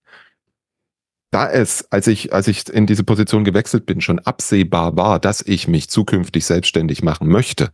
da 1.35 1.51
es, 1.51 1.91
als 1.91 2.07
ich, 2.07 2.33
als 2.33 2.47
ich 2.47 2.69
in 2.69 2.87
diese 2.87 3.03
Position 3.03 3.43
gewechselt 3.43 3.87
bin, 3.87 4.01
schon 4.01 4.21
absehbar 4.21 4.97
war, 4.97 5.19
dass 5.19 5.41
ich 5.41 5.67
mich 5.67 5.91
zukünftig 5.91 6.47
selbstständig 6.47 7.03
machen 7.03 7.27
möchte, 7.27 7.71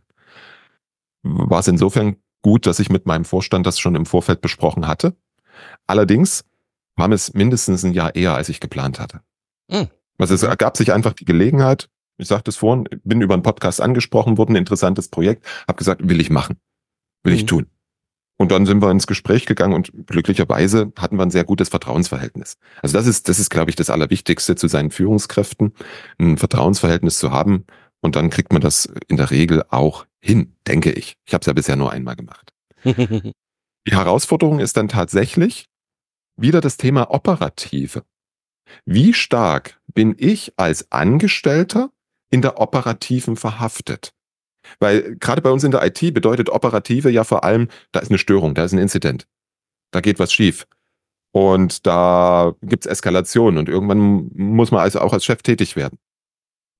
war 1.21 1.59
es 1.59 1.67
insofern 1.67 2.15
gut, 2.41 2.65
dass 2.65 2.79
ich 2.79 2.89
mit 2.89 3.05
meinem 3.05 3.25
Vorstand 3.25 3.65
das 3.65 3.79
schon 3.79 3.95
im 3.95 4.05
Vorfeld 4.05 4.41
besprochen 4.41 4.87
hatte. 4.87 5.15
Allerdings 5.87 6.43
war 6.95 7.11
es 7.11 7.33
mindestens 7.33 7.83
ein 7.83 7.93
Jahr 7.93 8.15
eher, 8.15 8.35
als 8.35 8.49
ich 8.49 8.59
geplant 8.59 8.99
hatte. 8.99 9.21
Mhm. 9.69 9.87
Also 10.17 10.35
es 10.35 10.43
ergab 10.43 10.77
sich 10.77 10.93
einfach 10.93 11.13
die 11.13 11.25
Gelegenheit, 11.25 11.89
ich 12.17 12.27
sagte 12.27 12.49
es 12.51 12.57
vorhin, 12.57 12.87
bin 13.03 13.21
über 13.21 13.33
einen 13.33 13.43
Podcast 13.43 13.81
angesprochen 13.81 14.37
worden, 14.37 14.55
interessantes 14.55 15.07
Projekt, 15.07 15.45
habe 15.67 15.77
gesagt, 15.77 16.07
will 16.07 16.21
ich 16.21 16.29
machen, 16.29 16.57
will 17.23 17.33
mhm. 17.33 17.35
ich 17.35 17.41
hm. 17.41 17.47
tun. 17.47 17.67
Und 18.37 18.51
dann 18.51 18.65
sind 18.65 18.81
wir 18.81 18.89
ins 18.89 19.05
Gespräch 19.05 19.45
gegangen 19.45 19.73
und 19.73 19.91
glücklicherweise 20.07 20.91
hatten 20.97 21.17
wir 21.17 21.23
ein 21.23 21.31
sehr 21.31 21.43
gutes 21.43 21.69
Vertrauensverhältnis. 21.69 22.57
Also 22.81 22.97
das 22.97 23.05
ist, 23.05 23.29
das 23.29 23.37
ist, 23.37 23.51
glaube 23.51 23.69
ich, 23.69 23.75
das 23.75 23.91
Allerwichtigste 23.91 24.55
zu 24.55 24.67
seinen 24.67 24.89
Führungskräften, 24.89 25.73
ein 26.17 26.37
Vertrauensverhältnis 26.37 27.19
zu 27.19 27.31
haben. 27.31 27.65
Und 28.01 28.15
dann 28.15 28.31
kriegt 28.31 28.51
man 28.51 28.61
das 28.61 28.91
in 29.07 29.17
der 29.17 29.29
Regel 29.29 29.63
auch 29.69 30.05
hin, 30.21 30.55
denke 30.67 30.91
ich. 30.91 31.15
Ich 31.25 31.33
habe 31.33 31.41
es 31.41 31.47
ja 31.47 31.53
bisher 31.53 31.75
nur 31.75 31.91
einmal 31.91 32.15
gemacht. 32.15 32.53
Die 32.83 33.95
Herausforderung 33.95 34.59
ist 34.59 34.77
dann 34.77 34.87
tatsächlich 34.87 35.65
wieder 36.37 36.61
das 36.61 36.77
Thema 36.77 37.11
Operative. 37.11 38.03
Wie 38.85 39.13
stark 39.13 39.81
bin 39.87 40.15
ich 40.17 40.53
als 40.57 40.91
Angestellter 40.91 41.91
in 42.29 42.41
der 42.41 42.59
Operativen 42.59 43.35
verhaftet? 43.35 44.13
Weil 44.79 45.15
gerade 45.15 45.41
bei 45.41 45.49
uns 45.49 45.63
in 45.63 45.71
der 45.71 45.85
IT 45.85 46.13
bedeutet 46.13 46.49
Operative 46.49 47.09
ja 47.09 47.23
vor 47.23 47.43
allem, 47.43 47.67
da 47.91 47.99
ist 47.99 48.09
eine 48.09 48.19
Störung, 48.19 48.53
da 48.53 48.63
ist 48.63 48.73
ein 48.73 48.79
Inzident. 48.79 49.27
Da 49.91 50.01
geht 50.01 50.19
was 50.19 50.31
schief. 50.31 50.67
Und 51.33 51.87
da 51.87 52.53
gibt's 52.61 52.85
Eskalation 52.85 53.57
und 53.57 53.69
irgendwann 53.69 54.29
muss 54.33 54.71
man 54.71 54.81
also 54.81 54.99
auch 54.99 55.13
als 55.13 55.25
Chef 55.25 55.41
tätig 55.41 55.75
werden. 55.75 55.97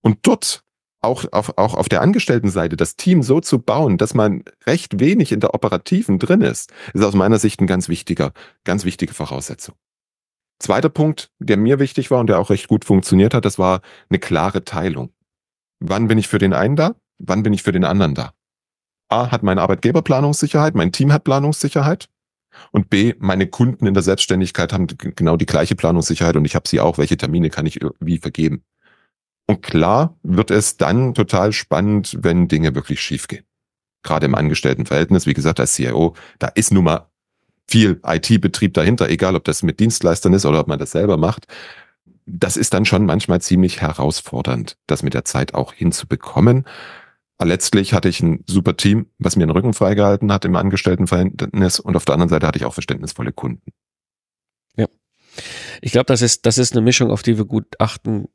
Und 0.01 0.19
dort 0.23 0.63
auch 1.01 1.25
auf, 1.31 1.57
auch 1.57 1.73
auf 1.73 1.89
der 1.89 2.01
Angestelltenseite 2.01 2.77
das 2.77 2.95
Team 2.95 3.23
so 3.23 3.39
zu 3.39 3.59
bauen, 3.59 3.97
dass 3.97 4.13
man 4.13 4.43
recht 4.65 4.99
wenig 4.99 5.31
in 5.31 5.39
der 5.39 5.53
Operativen 5.53 6.19
drin 6.19 6.41
ist, 6.41 6.71
ist 6.93 7.03
aus 7.03 7.15
meiner 7.15 7.39
Sicht 7.39 7.59
ein 7.61 7.67
ganz 7.67 7.89
wichtiger, 7.89 8.33
ganz 8.63 8.85
wichtige 8.85 9.13
Voraussetzung. 9.13 9.75
Zweiter 10.59 10.89
Punkt, 10.89 11.31
der 11.39 11.57
mir 11.57 11.79
wichtig 11.79 12.11
war 12.11 12.19
und 12.19 12.27
der 12.27 12.37
auch 12.37 12.51
recht 12.51 12.67
gut 12.67 12.85
funktioniert 12.85 13.33
hat, 13.33 13.45
das 13.45 13.57
war 13.57 13.81
eine 14.09 14.19
klare 14.19 14.63
Teilung. 14.63 15.11
Wann 15.79 16.07
bin 16.07 16.19
ich 16.19 16.27
für 16.27 16.37
den 16.37 16.53
einen 16.53 16.75
da? 16.75 16.93
wann 17.21 17.43
bin 17.43 17.53
ich 17.53 17.63
für 17.63 17.71
den 17.71 17.85
anderen 17.85 18.15
da? 18.15 18.33
A, 19.09 19.31
hat 19.31 19.43
mein 19.43 19.59
Arbeitgeber 19.59 20.01
Planungssicherheit, 20.01 20.75
mein 20.75 20.91
Team 20.91 21.11
hat 21.11 21.23
Planungssicherheit. 21.23 22.07
Und 22.71 22.89
B, 22.89 23.13
meine 23.19 23.47
Kunden 23.47 23.87
in 23.87 23.93
der 23.93 24.03
Selbstständigkeit 24.03 24.73
haben 24.73 24.87
genau 24.87 25.37
die 25.37 25.45
gleiche 25.45 25.75
Planungssicherheit 25.75 26.35
und 26.35 26.45
ich 26.45 26.55
habe 26.55 26.67
sie 26.67 26.81
auch. 26.81 26.97
Welche 26.97 27.15
Termine 27.15 27.49
kann 27.49 27.65
ich 27.65 27.79
wie 27.99 28.17
vergeben? 28.17 28.63
Und 29.51 29.61
klar 29.61 30.17
wird 30.23 30.49
es 30.49 30.77
dann 30.77 31.13
total 31.13 31.51
spannend, 31.51 32.17
wenn 32.21 32.47
Dinge 32.47 32.73
wirklich 32.73 33.01
schief 33.01 33.27
gehen. 33.27 33.43
Gerade 34.01 34.25
im 34.27 34.33
Angestelltenverhältnis, 34.33 35.25
wie 35.25 35.33
gesagt, 35.33 35.59
als 35.59 35.73
CIO, 35.73 36.15
da 36.39 36.47
ist 36.47 36.71
nun 36.71 36.85
mal 36.85 37.11
viel 37.67 37.99
IT-Betrieb 38.01 38.73
dahinter, 38.73 39.09
egal 39.09 39.35
ob 39.35 39.43
das 39.43 39.61
mit 39.61 39.81
Dienstleistern 39.81 40.31
ist 40.31 40.45
oder 40.45 40.61
ob 40.61 40.69
man 40.69 40.79
das 40.79 40.91
selber 40.91 41.17
macht. 41.17 41.47
Das 42.25 42.55
ist 42.55 42.73
dann 42.73 42.85
schon 42.85 43.05
manchmal 43.05 43.41
ziemlich 43.41 43.81
herausfordernd, 43.81 44.77
das 44.87 45.03
mit 45.03 45.13
der 45.13 45.25
Zeit 45.25 45.53
auch 45.53 45.73
hinzubekommen. 45.73 46.63
Aber 47.37 47.49
letztlich 47.49 47.93
hatte 47.93 48.07
ich 48.07 48.21
ein 48.21 48.45
super 48.47 48.77
Team, 48.77 49.07
was 49.19 49.35
mir 49.35 49.45
den 49.45 49.51
Rücken 49.51 49.73
freigehalten 49.73 50.31
hat 50.31 50.45
im 50.45 50.55
Angestelltenverhältnis 50.55 51.81
und 51.81 51.97
auf 51.97 52.05
der 52.05 52.13
anderen 52.13 52.29
Seite 52.29 52.47
hatte 52.47 52.57
ich 52.57 52.63
auch 52.63 52.73
verständnisvolle 52.73 53.33
Kunden. 53.33 53.73
Ja. 54.77 54.87
Ich 55.81 55.91
glaube, 55.91 56.05
das 56.05 56.21
ist, 56.21 56.45
das 56.45 56.57
ist 56.57 56.71
eine 56.71 56.81
Mischung, 56.81 57.11
auf 57.11 57.21
die 57.21 57.37
wir 57.37 57.43
gut 57.43 57.65
achten 57.79 58.29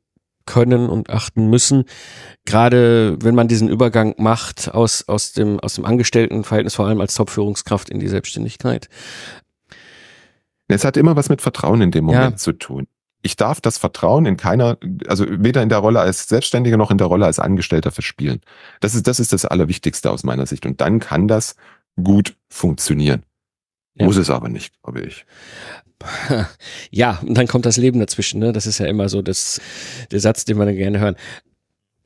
können 0.47 0.89
und 0.89 1.11
achten 1.11 1.51
müssen. 1.51 1.83
Gerade 2.45 3.17
wenn 3.21 3.35
man 3.35 3.47
diesen 3.47 3.69
Übergang 3.69 4.15
macht 4.17 4.73
aus, 4.73 5.07
aus 5.07 5.33
dem, 5.33 5.59
aus 5.59 5.75
dem 5.75 5.85
Angestelltenverhältnis, 5.85 6.73
vor 6.73 6.87
allem 6.87 6.99
als 6.99 7.13
Top-Führungskraft 7.13 7.89
in 7.89 7.99
die 7.99 8.07
Selbstständigkeit. 8.07 8.89
Es 10.67 10.83
hat 10.83 10.97
immer 10.97 11.15
was 11.15 11.29
mit 11.29 11.41
Vertrauen 11.41 11.81
in 11.81 11.91
dem 11.91 12.05
Moment 12.05 12.31
ja. 12.31 12.35
zu 12.37 12.53
tun. 12.53 12.87
Ich 13.21 13.35
darf 13.35 13.61
das 13.61 13.77
Vertrauen 13.77 14.25
in 14.25 14.37
keiner, 14.37 14.77
also 15.07 15.25
weder 15.27 15.61
in 15.61 15.69
der 15.69 15.79
Rolle 15.79 15.99
als 15.99 16.27
Selbstständiger 16.27 16.77
noch 16.77 16.91
in 16.91 16.97
der 16.97 17.07
Rolle 17.07 17.25
als 17.25 17.39
Angestellter 17.39 17.91
verspielen. 17.91 18.41
Das 18.79 18.95
ist, 18.95 19.07
das 19.07 19.19
ist 19.19 19.33
das 19.33 19.45
Allerwichtigste 19.45 20.11
aus 20.11 20.23
meiner 20.23 20.45
Sicht. 20.45 20.65
Und 20.65 20.81
dann 20.81 20.99
kann 20.99 21.27
das 21.27 21.55
gut 22.01 22.35
funktionieren. 22.47 23.23
Ja. 23.99 24.05
Muss 24.05 24.17
es 24.17 24.29
aber 24.29 24.49
nicht, 24.49 24.73
glaube 24.83 25.01
ich. 25.01 25.25
Ja, 26.91 27.19
und 27.25 27.35
dann 27.35 27.47
kommt 27.47 27.65
das 27.65 27.77
Leben 27.77 27.99
dazwischen, 27.99 28.39
ne? 28.39 28.53
Das 28.53 28.67
ist 28.67 28.77
ja 28.77 28.85
immer 28.85 29.09
so 29.09 29.21
das, 29.21 29.59
der 30.11 30.19
Satz, 30.19 30.45
den 30.45 30.57
wir 30.57 30.65
dann 30.65 30.75
gerne 30.75 30.99
hören. 30.99 31.15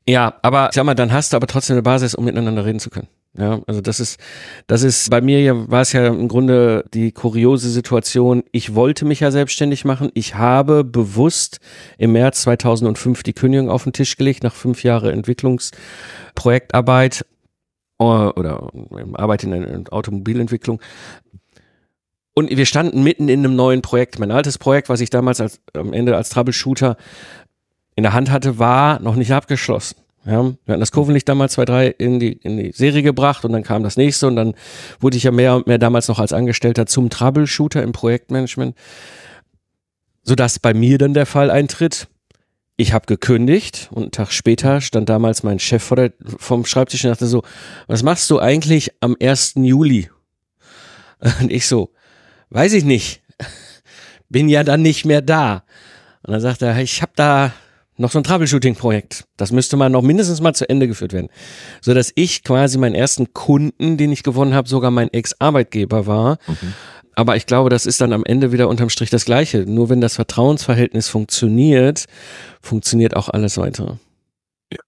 Ja, 0.08 0.40
aber 0.42 0.70
ich 0.70 0.76
sag 0.76 0.86
mal, 0.86 0.96
dann 0.96 1.12
hast 1.12 1.34
du 1.34 1.38
aber 1.38 1.48
trotzdem 1.48 1.76
eine 1.76 1.84
Basis, 1.84 2.16
um 2.16 2.26
miteinander 2.26 2.66
reden 2.66 2.80
zu 2.80 2.90
können. 2.90 3.08
Ja, 3.38 3.62
also 3.66 3.80
das 3.80 4.02
ist, 4.02 4.20
das 4.68 4.84
ist, 4.84 5.10
bei 5.10 5.22
mir 5.22 5.42
ja, 5.42 5.70
war 5.70 5.80
es 5.82 5.94
ja 5.94 6.06
im 6.08 6.28
Grunde 6.28 6.84
die 6.94 7.14
kuriose 7.14 7.70
Situation, 7.70 8.44
ich 8.52 8.76
wollte 8.76 9.06
mich 9.06 9.22
ja 9.22 9.32
selbstständig 9.32 9.86
machen. 9.86 10.12
Ich 10.16 10.36
habe 10.36 10.84
bewusst 10.84 11.62
im 11.98 12.12
März 12.12 12.42
2005 12.42 13.24
die 13.24 13.32
Kündigung 13.32 13.70
auf 13.70 13.86
den 13.86 13.94
Tisch 13.94 14.18
gelegt, 14.18 14.44
nach 14.44 14.54
fünf 14.54 14.84
Jahre 14.84 15.14
Entwicklungsprojektarbeit 15.14 17.26
äh, 18.00 18.04
oder 18.04 18.70
Arbeit 19.14 19.46
in 19.46 19.52
der 19.52 19.84
Automobilentwicklung 19.94 20.82
und 22.34 22.50
wir 22.50 22.66
standen 22.66 23.04
mitten 23.04 23.30
in 23.30 23.40
einem 23.40 23.56
neuen 23.56 23.82
Projekt. 23.82 24.20
Mein 24.20 24.32
altes 24.32 24.58
Projekt, 24.58 24.90
was 24.90 25.02
ich 25.02 25.10
damals 25.10 25.42
als, 25.42 25.60
am 25.74 25.94
Ende 25.94 26.16
als 26.16 26.30
Troubleshooter 26.30 26.98
in 27.96 28.04
der 28.04 28.14
Hand 28.14 28.32
hatte, 28.32 28.58
war 28.58 29.00
noch 29.02 29.16
nicht 29.16 29.32
abgeschlossen. 29.32 29.98
Ja, 30.24 30.44
wir 30.44 30.74
hatten 30.74 30.80
das 30.80 30.92
Kurvenlicht 30.92 31.28
damals 31.28 31.54
zwei, 31.54 31.66
drei 31.66 31.88
in 31.88 32.20
die, 32.20 32.34
in 32.34 32.58
die 32.58 32.72
Serie 32.72 33.02
gebracht 33.02 33.44
und 33.44 33.54
dann 33.54 33.64
kam 33.64 33.84
das 33.84 33.98
nächste 33.98 34.28
und 34.28 34.36
dann 34.36 34.54
wurde 35.00 35.18
ich 35.18 35.24
ja 35.24 35.32
mehr 35.32 35.56
und 35.56 35.66
mehr 35.66 35.80
damals 35.80 36.08
noch 36.08 36.20
als 36.20 36.32
Angestellter 36.32 36.86
zum 36.86 37.10
Troubleshooter 37.10 37.82
im 37.82 37.92
Projektmanagement, 37.92 38.76
sodass 40.22 40.60
bei 40.60 40.76
mir 40.76 41.00
dann 41.00 41.16
der 41.16 41.26
Fall 41.26 41.50
eintritt. 41.50 42.08
Ich 42.78 42.94
habe 42.94 43.08
gekündigt 43.08 43.90
und 43.92 44.04
einen 44.04 44.12
Tag 44.12 44.32
später 44.32 44.80
stand 44.80 45.10
damals 45.10 45.42
mein 45.42 45.60
Chef 45.60 45.84
vor 45.84 45.98
der, 45.98 46.14
vom 46.38 46.66
Schreibtisch 46.66 47.04
und 47.04 47.12
dachte 47.12 47.28
so, 47.28 47.42
was 47.88 48.04
machst 48.04 48.30
du 48.30 48.40
eigentlich 48.40 48.92
am 49.02 49.16
1. 49.20 49.54
Juli? 49.56 50.10
Und 51.40 51.52
ich 51.52 51.68
so, 51.68 51.92
weiß 52.52 52.74
ich 52.74 52.84
nicht, 52.84 53.22
bin 54.30 54.48
ja 54.48 54.64
dann 54.64 54.82
nicht 54.82 55.06
mehr 55.06 55.22
da. 55.22 55.64
Und 56.24 56.34
dann 56.34 56.42
sagt 56.42 56.62
er, 56.62 56.78
ich 56.80 57.02
habe 57.02 57.14
da 57.16 57.52
noch 57.98 58.12
so 58.12 58.20
ein 58.20 58.24
Troubleshooting-Projekt. 58.24 59.26
Das 59.38 59.52
müsste 59.52 59.78
mal 59.78 59.90
noch 59.90 60.02
mindestens 60.02 60.42
mal 60.42 60.54
zu 60.54 60.70
Ende 60.70 60.88
geführt 60.88 61.14
werden. 61.14 61.30
So 61.82 61.94
dass 61.94 62.12
ich 62.16 62.44
quasi 62.44 62.78
meinen 62.78 62.96
ersten 62.96 63.34
Kunden, 63.34 63.98
den 63.98 64.12
ich 64.12 64.24
gewonnen 64.24 64.54
habe, 64.54 64.68
sogar 64.68 64.92
mein 64.92 65.12
Ex-Arbeitgeber 65.12 66.06
war. 66.06 66.38
Mhm. 66.48 66.74
Aber 67.16 67.36
ich 67.36 67.46
glaube, 67.46 67.70
das 67.70 67.86
ist 67.86 68.02
dann 68.02 68.14
am 68.14 68.24
Ende 68.24 68.52
wieder 68.52 68.70
unterm 68.70 68.90
Strich 68.90 69.10
das 69.10 69.26
Gleiche. 69.26 69.66
Nur 69.66 69.90
wenn 69.90 70.02
das 70.02 70.16
Vertrauensverhältnis 70.16 71.10
funktioniert, 71.10 72.06
funktioniert 72.62 73.16
auch 73.16 73.30
alles 73.30 73.58
weitere. 73.58 73.96
Ja. 74.72 74.80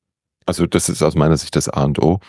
Also 0.46 0.65
das 0.65 0.89
ist 0.89 1.03
aus 1.03 1.15
meiner 1.15 1.38
Sicht 1.38 1.55
das 1.55 1.70
A 1.70 1.84
und 1.84 2.00
O. 2.00 2.20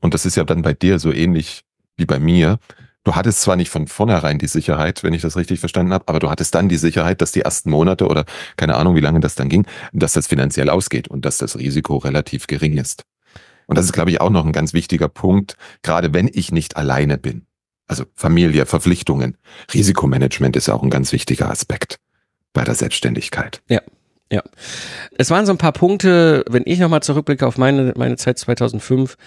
Und 0.00 0.14
das 0.14 0.26
ist 0.26 0.36
ja 0.36 0.44
dann 0.44 0.62
bei 0.62 0.74
dir 0.74 0.98
so 0.98 1.12
ähnlich 1.12 1.62
wie 1.96 2.06
bei 2.06 2.18
mir. 2.18 2.58
Du 3.04 3.16
hattest 3.16 3.40
zwar 3.40 3.56
nicht 3.56 3.70
von 3.70 3.88
vornherein 3.88 4.38
die 4.38 4.46
Sicherheit, 4.46 5.02
wenn 5.02 5.12
ich 5.12 5.22
das 5.22 5.36
richtig 5.36 5.58
verstanden 5.58 5.92
habe, 5.92 6.06
aber 6.06 6.20
du 6.20 6.30
hattest 6.30 6.54
dann 6.54 6.68
die 6.68 6.76
Sicherheit, 6.76 7.20
dass 7.20 7.32
die 7.32 7.40
ersten 7.40 7.70
Monate 7.70 8.06
oder 8.06 8.24
keine 8.56 8.76
Ahnung, 8.76 8.94
wie 8.94 9.00
lange 9.00 9.20
das 9.20 9.34
dann 9.34 9.48
ging, 9.48 9.66
dass 9.92 10.12
das 10.12 10.28
finanziell 10.28 10.70
ausgeht 10.70 11.08
und 11.08 11.24
dass 11.24 11.38
das 11.38 11.58
Risiko 11.58 11.96
relativ 11.96 12.46
gering 12.46 12.78
ist. 12.78 13.04
Und 13.66 13.76
das 13.76 13.86
ist, 13.86 13.92
glaube 13.92 14.10
ich, 14.10 14.20
auch 14.20 14.30
noch 14.30 14.44
ein 14.44 14.52
ganz 14.52 14.72
wichtiger 14.72 15.08
Punkt, 15.08 15.56
gerade 15.82 16.14
wenn 16.14 16.30
ich 16.32 16.52
nicht 16.52 16.76
alleine 16.76 17.18
bin. 17.18 17.46
Also 17.88 18.04
Familie, 18.14 18.66
Verpflichtungen, 18.66 19.36
Risikomanagement 19.74 20.56
ist 20.56 20.68
auch 20.68 20.82
ein 20.82 20.90
ganz 20.90 21.12
wichtiger 21.12 21.50
Aspekt 21.50 21.98
bei 22.52 22.64
der 22.64 22.74
Selbstständigkeit. 22.74 23.62
Ja. 23.68 23.80
Ja. 24.30 24.42
Es 25.18 25.30
waren 25.30 25.44
so 25.44 25.52
ein 25.52 25.58
paar 25.58 25.72
Punkte, 25.72 26.42
wenn 26.48 26.62
ich 26.64 26.78
nochmal 26.78 27.02
zurückblicke 27.02 27.46
auf 27.46 27.58
meine, 27.58 27.92
meine 27.96 28.16
Zeit 28.16 28.38
2005, 28.38 29.18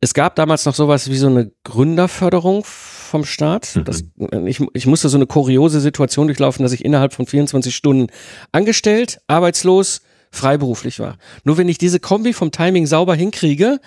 es 0.00 0.14
gab 0.14 0.36
damals 0.36 0.66
noch 0.66 0.74
sowas 0.74 1.10
wie 1.10 1.16
so 1.16 1.26
eine 1.26 1.50
Gründerförderung 1.64 2.64
vom 2.64 3.24
Staat. 3.24 3.76
Mhm. 3.76 3.84
Das, 3.84 4.04
ich, 4.44 4.60
ich 4.74 4.86
musste 4.86 5.08
so 5.08 5.16
eine 5.16 5.26
kuriose 5.26 5.80
Situation 5.80 6.26
durchlaufen, 6.26 6.62
dass 6.62 6.72
ich 6.72 6.84
innerhalb 6.84 7.12
von 7.12 7.26
24 7.26 7.74
Stunden 7.74 8.08
angestellt, 8.52 9.20
arbeitslos, 9.26 10.02
freiberuflich 10.30 11.00
war. 11.00 11.16
Nur 11.44 11.56
wenn 11.56 11.68
ich 11.68 11.78
diese 11.78 12.00
Kombi 12.00 12.32
vom 12.32 12.50
Timing 12.50 12.86
sauber 12.86 13.14
hinkriege, 13.14 13.80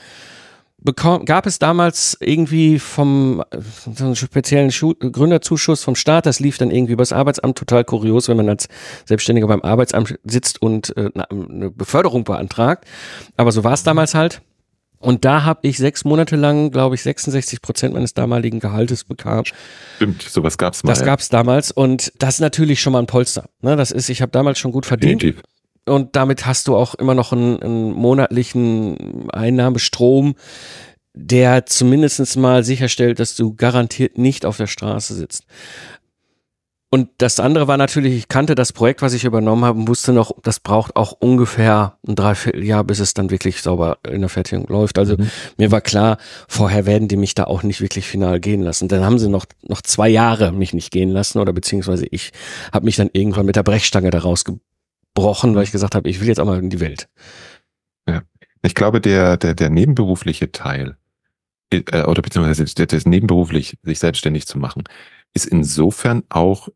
bekam, 0.81 1.25
gab 1.25 1.45
es 1.45 1.59
damals 1.59 2.17
irgendwie 2.19 2.79
vom 2.79 3.43
so 3.95 4.05
einen 4.05 4.15
speziellen 4.15 4.71
Schu 4.71 4.93
Gründerzuschuss 4.95 5.83
vom 5.83 5.95
Staat, 5.95 6.25
das 6.25 6.39
lief 6.39 6.57
dann 6.57 6.71
irgendwie 6.71 6.93
übers 6.93 7.13
Arbeitsamt, 7.13 7.57
total 7.57 7.83
kurios, 7.83 8.29
wenn 8.29 8.37
man 8.37 8.49
als 8.49 8.67
Selbstständiger 9.05 9.47
beim 9.47 9.61
Arbeitsamt 9.61 10.17
sitzt 10.23 10.61
und 10.61 10.95
äh, 10.97 11.11
eine 11.29 11.69
Beförderung 11.69 12.23
beantragt. 12.23 12.85
Aber 13.37 13.51
so 13.51 13.63
war 13.63 13.73
es 13.73 13.83
damals 13.83 14.15
halt. 14.15 14.41
Und 14.99 15.23
da 15.23 15.43
habe 15.43 15.67
ich 15.67 15.77
sechs 15.77 16.03
Monate 16.03 16.35
lang, 16.35 16.71
glaube 16.71 16.95
ich, 16.95 17.03
66 17.03 17.61
Prozent 17.61 17.93
meines 17.93 18.13
damaligen 18.13 18.59
Gehaltes 18.59 19.05
bekam. 19.05 19.45
Stimmt, 19.95 20.21
sowas 20.21 20.57
gab's 20.57 20.83
mal. 20.83 20.91
Das 20.91 20.99
ja. 20.99 21.05
gab's 21.05 21.29
damals 21.29 21.71
und 21.71 22.11
das 22.19 22.35
ist 22.35 22.41
natürlich 22.41 22.81
schon 22.81 22.93
mal 22.93 22.99
ein 22.99 23.07
Polster. 23.07 23.49
Ne, 23.61 23.77
das 23.77 23.91
ist, 23.91 24.09
ich 24.09 24.21
habe 24.21 24.31
damals 24.31 24.59
schon 24.59 24.73
gut 24.73 24.85
verdient. 24.85 25.21
Definitiv. 25.21 25.43
Und 25.85 26.15
damit 26.15 26.45
hast 26.45 26.67
du 26.67 26.75
auch 26.75 26.95
immer 26.95 27.15
noch 27.15 27.31
einen, 27.31 27.63
einen 27.63 27.93
monatlichen 27.93 29.29
Einnahmestrom, 29.31 30.35
der 31.13 31.65
zumindest 31.65 32.37
mal 32.37 32.63
sicherstellt, 32.63 33.19
dass 33.19 33.35
du 33.35 33.55
garantiert 33.55 34.17
nicht 34.17 34.45
auf 34.45 34.57
der 34.57 34.67
Straße 34.67 35.15
sitzt. 35.15 35.45
Und 36.91 37.09
das 37.19 37.39
andere 37.39 37.67
war 37.67 37.77
natürlich, 37.77 38.15
ich 38.15 38.27
kannte 38.29 38.55
das 38.55 38.73
Projekt, 38.73 39.03
was 39.03 39.13
ich 39.13 39.23
übernommen 39.23 39.63
habe 39.63 39.77
und 39.77 39.87
wusste 39.87 40.11
noch, 40.11 40.31
das 40.41 40.59
braucht 40.59 40.95
auch 40.95 41.11
ungefähr 41.11 41.97
ein 42.07 42.15
Dreivierteljahr, 42.15 42.83
bis 42.83 42.97
es 42.99 43.13
dann 43.13 43.29
wirklich 43.29 43.61
sauber 43.61 43.99
in 44.07 44.21
der 44.21 44.29
Fertigung 44.29 44.65
läuft. 44.67 44.97
Also 44.97 45.15
mhm. 45.15 45.29
mir 45.57 45.71
war 45.71 45.81
klar, 45.81 46.17
vorher 46.47 46.87
werden 46.87 47.07
die 47.07 47.17
mich 47.17 47.35
da 47.35 47.43
auch 47.43 47.61
nicht 47.61 47.81
wirklich 47.81 48.07
final 48.07 48.39
gehen 48.39 48.61
lassen. 48.61 48.87
Dann 48.87 49.05
haben 49.05 49.19
sie 49.19 49.29
noch, 49.29 49.45
noch 49.61 49.83
zwei 49.83 50.09
Jahre 50.09 50.51
mich 50.51 50.73
nicht 50.73 50.89
gehen 50.89 51.11
lassen 51.11 51.37
oder 51.37 51.53
beziehungsweise 51.53 52.07
ich 52.09 52.31
habe 52.73 52.85
mich 52.85 52.95
dann 52.95 53.11
irgendwann 53.13 53.45
mit 53.45 53.55
der 53.55 53.63
Brechstange 53.63 54.09
daraus 54.09 54.43
gebrochen, 54.43 55.53
weil 55.53 55.63
ich 55.63 55.71
gesagt 55.71 55.93
habe, 55.93 56.09
ich 56.09 56.19
will 56.21 56.27
jetzt 56.27 56.39
auch 56.39 56.45
mal 56.45 56.57
in 56.57 56.71
die 56.71 56.79
Welt. 56.79 57.07
Ja. 58.07 58.23
Ich 58.63 58.73
glaube, 58.73 58.99
der, 58.99 59.37
der, 59.37 59.53
der 59.53 59.69
nebenberufliche 59.69 60.51
Teil, 60.51 60.97
äh, 61.71 62.03
oder 62.03 62.23
beziehungsweise 62.23 62.65
das 62.65 63.05
nebenberuflich 63.05 63.77
sich 63.83 63.99
selbstständig 63.99 64.47
zu 64.47 64.57
machen, 64.57 64.85
ist 65.33 65.45
insofern 65.45 66.23
auch 66.29 66.69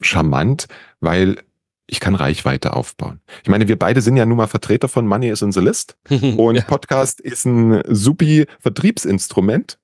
charmant, 0.00 0.66
weil 1.00 1.42
ich 1.86 2.00
kann 2.00 2.14
Reichweite 2.14 2.74
aufbauen. 2.74 3.20
Ich 3.42 3.48
meine, 3.48 3.68
wir 3.68 3.78
beide 3.78 4.00
sind 4.00 4.16
ja 4.16 4.26
nun 4.26 4.36
mal 4.36 4.48
Vertreter 4.48 4.88
von 4.88 5.06
Money 5.06 5.28
is 5.28 5.42
in 5.42 5.52
the 5.52 5.60
List 5.60 5.96
und 6.08 6.56
ja. 6.56 6.62
Podcast 6.62 7.20
ist 7.20 7.44
ein 7.44 7.82
supi 7.86 8.46
Vertriebsinstrument. 8.60 9.78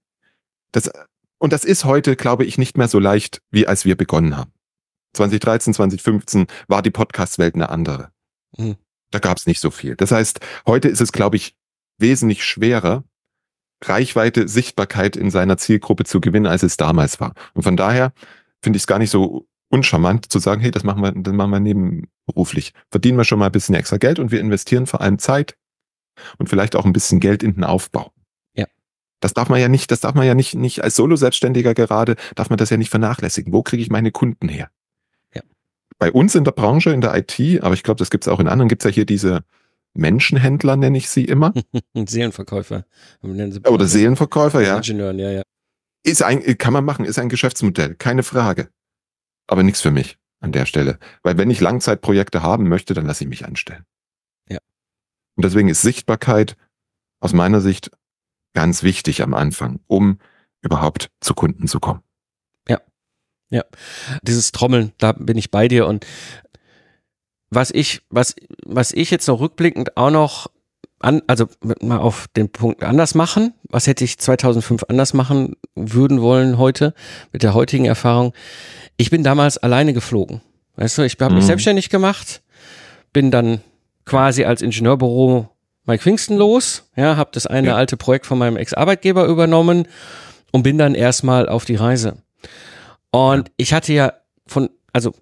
Das, 0.73 0.91
und 1.39 1.53
das 1.53 1.65
ist 1.65 1.85
heute, 1.85 2.17
glaube 2.17 2.45
ich, 2.45 2.59
nicht 2.59 2.77
mehr 2.77 2.89
so 2.89 2.99
leicht, 2.99 3.41
wie 3.51 3.67
als 3.67 3.85
wir 3.85 3.97
begonnen 3.97 4.37
haben. 4.37 4.53
2013, 5.15 5.75
2015 5.75 6.47
war 6.69 6.83
die 6.83 6.91
Podcast-Welt 6.91 7.55
eine 7.55 7.69
andere. 7.69 8.11
Mhm. 8.57 8.77
Da 9.11 9.19
gab 9.19 9.37
es 9.37 9.47
nicht 9.47 9.61
so 9.61 9.71
viel. 9.71 9.95
Das 9.95 10.11
heißt, 10.11 10.41
heute 10.67 10.89
ist 10.89 11.01
es, 11.01 11.13
glaube 11.13 11.37
ich, 11.37 11.55
wesentlich 11.99 12.45
schwerer, 12.45 13.05
Reichweite, 13.85 14.49
Sichtbarkeit 14.49 15.17
in 15.17 15.31
seiner 15.31 15.59
Zielgruppe 15.59 16.05
zu 16.05 16.21
gewinnen, 16.21 16.47
als 16.47 16.63
es 16.63 16.77
damals 16.77 17.21
war. 17.21 17.35
Und 17.53 17.63
von 17.63 17.77
daher 17.77 18.13
finde 18.63 18.79
ich 18.79 18.85
es 18.85 18.87
gar 18.87 18.99
nicht 18.99 19.11
so 19.11 19.47
uncharmant 19.73 20.31
zu 20.31 20.39
sagen, 20.39 20.61
hey, 20.61 20.71
das 20.71 20.85
machen 20.85 21.03
wir, 21.03 21.13
das 21.13 21.33
machen 21.33 21.51
wir 21.51 21.61
nebenberuflich. 21.61 22.75
Verdienen 22.91 23.17
wir 23.17 23.25
schon 23.25 23.39
mal 23.39 23.47
ein 23.47 23.53
bisschen 23.53 23.75
extra 23.75 23.97
Geld 23.97 24.19
und 24.19 24.31
wir 24.31 24.41
investieren 24.41 24.87
vor 24.87 25.01
allem 25.01 25.19
Zeit 25.19 25.57
und 26.39 26.49
vielleicht 26.49 26.77
auch 26.77 26.85
ein 26.85 26.93
bisschen 26.93 27.21
Geld 27.21 27.43
in 27.43 27.55
den 27.55 27.65
Aufbau. 27.65 28.13
Ja. 28.55 28.67
Das 29.21 29.33
darf 29.33 29.49
man 29.49 29.61
ja 29.61 29.69
nicht, 29.69 29.91
das 29.91 30.01
darf 30.01 30.15
man 30.15 30.27
ja 30.27 30.35
nicht, 30.35 30.55
nicht 30.55 30.85
als 30.85 30.95
Solo-Selbstständiger 30.97 31.73
gerade, 31.73 32.17
darf 32.35 32.51
man 32.51 32.59
das 32.59 32.69
ja 32.69 32.77
nicht 32.77 32.91
vernachlässigen. 32.91 33.53
Wo 33.53 33.63
kriege 33.63 33.83
ich 33.83 33.91
meine 33.91 34.13
Kunden 34.13 34.49
her? 34.49 34.71
Ja. 35.35 35.41
Bei 35.99 36.13
uns 36.13 36.35
in 36.35 36.45
der 36.45 36.53
Branche, 36.53 36.91
in 36.91 37.01
der 37.01 37.17
IT, 37.17 37.63
aber 37.63 37.75
ich 37.75 37.83
glaube, 37.83 37.99
das 37.99 38.11
gibt 38.11 38.25
es 38.25 38.29
auch 38.29 38.41
in 38.41 38.49
anderen, 38.49 38.69
gibt 38.69 38.85
es 38.85 38.91
ja 38.91 38.95
hier 38.95 39.07
diese 39.07 39.43
Menschenhändler, 39.95 40.77
nenne 40.77 40.99
ich 40.99 41.09
sie 41.09 41.25
immer. 41.25 41.55
Seelenverkäufer. 41.95 42.85
Oder 43.23 43.87
Seelenverkäufer, 43.87 44.61
ja. 44.61 44.77
Ingenieuren, 44.77 45.19
ja, 45.19 45.31
ja. 45.31 45.43
Ist 46.05 46.23
ein, 46.23 46.43
kann 46.59 46.75
man 46.75 46.85
machen, 46.85 47.07
ist 47.07 47.19
ein 47.19 47.31
Geschäftsmodell, 47.31 47.95
keine 47.95 48.23
Frage. 48.23 48.69
Aber 49.47 49.63
nichts 49.63 49.81
für 49.81 49.91
mich 49.91 50.19
an 50.41 50.53
der 50.53 50.67
Stelle. 50.67 50.99
Weil 51.23 51.39
wenn 51.39 51.51
ich 51.51 51.61
Langzeitprojekte 51.61 52.43
haben 52.43 52.69
möchte, 52.69 52.95
dann 52.95 53.07
lasse 53.07 53.25
ich 53.25 53.31
mich 53.31 53.45
anstellen. 53.45 53.85
Ja. 54.49 54.59
Und 55.37 55.45
deswegen 55.45 55.69
ist 55.69 55.83
Sichtbarkeit 55.83 56.57
aus 57.21 57.33
meiner 57.33 57.61
Sicht 57.61 57.91
ganz 58.55 58.83
wichtig 58.83 59.23
am 59.23 59.35
Anfang, 59.35 59.81
um 59.87 60.19
überhaupt 60.61 61.11
zu 61.21 61.35
Kunden 61.35 61.69
zu 61.69 61.81
kommen. 61.81 62.03
Ja. 62.69 62.81
Ja. 63.51 63.65
Dieses 64.23 64.53
Trommeln, 64.53 64.93
da 64.99 65.13
bin 65.13 65.39
ich 65.39 65.51
bei 65.51 65.69
dir 65.69 65.87
und 65.87 66.07
was 67.51 67.71
ich, 67.71 68.03
was, 68.09 68.35
was 68.65 68.93
ich 68.93 69.11
jetzt 69.11 69.29
noch 69.29 69.41
rückblickend 69.41 69.97
auch 69.97 70.11
noch 70.11 70.51
an, 71.03 71.23
also 71.27 71.47
mal 71.81 71.99
auf 71.99 72.27
den 72.37 72.51
Punkt 72.51 72.83
anders 72.83 73.15
machen. 73.15 73.55
Was 73.69 73.87
hätte 73.87 74.05
ich 74.05 74.19
2005 74.19 74.85
anders 74.89 75.15
machen 75.15 75.57
würden 75.75 76.21
wollen 76.21 76.59
heute 76.59 76.95
mit 77.33 77.43
der 77.43 77.55
heutigen 77.55 77.85
Erfahrung? 77.85 78.33
Ich 78.97 79.11
bin 79.11 79.23
damals 79.23 79.59
alleine 79.59 79.93
geflogen. 79.93 80.41
Weißt 80.77 80.99
du, 80.99 81.03
ich 81.03 81.17
habe 81.21 81.35
mich 81.35 81.45
mhm. 81.45 81.49
selbstständig 81.49 81.91
gemacht, 81.91 82.43
bin 83.13 83.31
dann 83.31 83.61
quasi 84.05 84.45
als 84.45 84.63
Ingenieurbüro 84.63 85.49
Mike 85.85 86.03
Pfingsten 86.03 86.37
los, 86.37 86.85
ja, 86.97 87.17
habe 87.17 87.31
das 87.33 87.47
eine 87.47 87.69
ja. 87.69 87.77
alte 87.77 87.97
Projekt 87.97 88.27
von 88.27 88.39
meinem 88.39 88.57
Ex-Arbeitgeber 88.57 89.27
übernommen 89.27 89.89
und 90.53 90.63
bin 90.63 90.79
dann 90.79 90.95
erstmal 90.95 91.49
auf 91.49 91.65
die 91.65 91.75
Reise. 91.75 92.19
Und 93.11 93.49
ja. 93.49 93.55
ich 93.57 93.75
hatte 93.75 93.93
ja 93.93 94.13
von, 94.47 94.71
also 94.93 95.13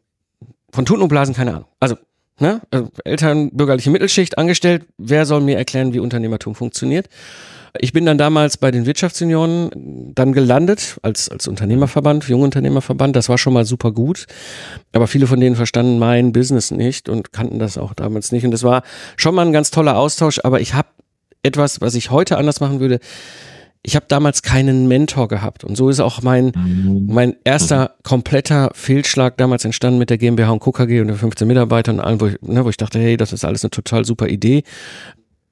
von 0.72 0.84
Tuten 0.84 1.02
und 1.02 1.08
Blasen 1.08 1.34
keine 1.34 1.52
Ahnung. 1.52 1.68
Also, 1.80 1.96
ne, 2.40 2.61
also 2.70 2.90
Eltern, 3.04 3.50
bürgerliche 3.50 3.90
Mittelschicht 3.90 4.38
angestellt, 4.38 4.87
wer 4.99 5.26
soll 5.26 5.40
mir 5.40 5.56
erklären, 5.56 5.92
wie 5.92 6.00
Unternehmertum 6.00 6.54
funktioniert? 6.54 7.09
Ich 7.78 7.92
bin 7.92 8.04
dann 8.04 8.18
damals 8.18 8.56
bei 8.56 8.73
den 8.73 8.85
Wirtschaftsunionen 8.85 10.12
dann 10.14 10.32
gelandet 10.32 10.99
als, 11.02 11.28
als 11.28 11.47
Unternehmerverband, 11.47 12.26
Jungunternehmerverband. 12.28 13.14
Das 13.14 13.28
war 13.28 13.38
schon 13.38 13.52
mal 13.52 13.64
super 13.64 13.92
gut. 13.92 14.26
Aber 14.92 15.06
viele 15.06 15.28
von 15.28 15.38
denen 15.38 15.54
verstanden 15.54 16.00
mein 16.00 16.32
Business 16.32 16.73
nicht 16.73 17.09
und 17.09 17.32
kannten 17.32 17.61
das 17.61 17.78
auch 17.78 17.94
damals 17.94 18.32
nicht. 18.32 18.44
Und 18.44 18.50
das 18.50 18.64
war 18.64 18.82
schon 19.16 19.37
mal 19.37 19.47
ein 19.47 19.52
ganz 19.52 19.70
toller 19.70 19.97
Austausch. 19.97 20.40
Aber 20.42 20.61
ich 20.61 20.75
habe 20.75 20.88
etwas, 21.44 21.80
was 21.80 21.94
ich 21.94 22.11
heute 22.11 22.38
anders 22.38 22.59
machen 22.59 22.80
würde. 22.80 22.99
Ich 23.82 23.96
habe 23.96 24.06
damals 24.08 24.42
keinen 24.42 24.88
Mentor 24.88 25.28
gehabt. 25.28 25.64
Und 25.64 25.76
so 25.76 25.88
ist 25.88 26.00
auch 26.00 26.22
mein, 26.22 26.52
mhm. 26.54 27.06
mein 27.08 27.37
erster 27.44 27.94
kompletter 28.02 28.70
Fehlschlag 28.75 29.38
damals 29.38 29.64
entstanden 29.64 29.99
mit 29.99 30.10
der 30.10 30.18
GmbH 30.18 30.50
und 30.50 30.60
KKG 30.60 31.00
und 31.00 31.08
den 31.08 31.16
15 31.16 31.49
Mitarbeitern 31.49 31.99
und 31.99 32.04
allem, 32.04 32.20
wo 32.20 32.26
ich, 32.26 32.37
ne, 32.42 32.64
wo 32.64 32.68
ich 32.68 32.76
dachte, 32.76 32.99
hey, 32.99 33.16
das 33.16 33.32
ist 33.32 33.44
alles 33.44 33.64
eine 33.64 33.70
total 33.70 34.04
super 34.04 34.28
Idee 34.28 34.64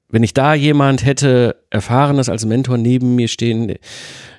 wenn 0.09 0.23
ich 0.23 0.33
da 0.33 0.53
jemand 0.53 1.05
hätte 1.05 1.63
Erfahrenes 1.69 2.29
als 2.29 2.45
Mentor 2.45 2.77
neben 2.77 3.15
mir 3.15 3.27
stehen 3.27 3.75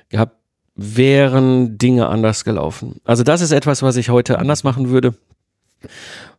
gehabt, 0.09 0.35
wären 0.75 1.77
Dinge 1.77 2.07
anders 2.07 2.43
gelaufen. 2.43 2.99
Also 3.03 3.23
das 3.23 3.41
ist 3.41 3.51
etwas, 3.51 3.81
was 3.81 3.95
ich 3.95 4.09
heute 4.09 4.39
anders 4.39 4.63
machen 4.63 4.89
würde, 4.89 5.15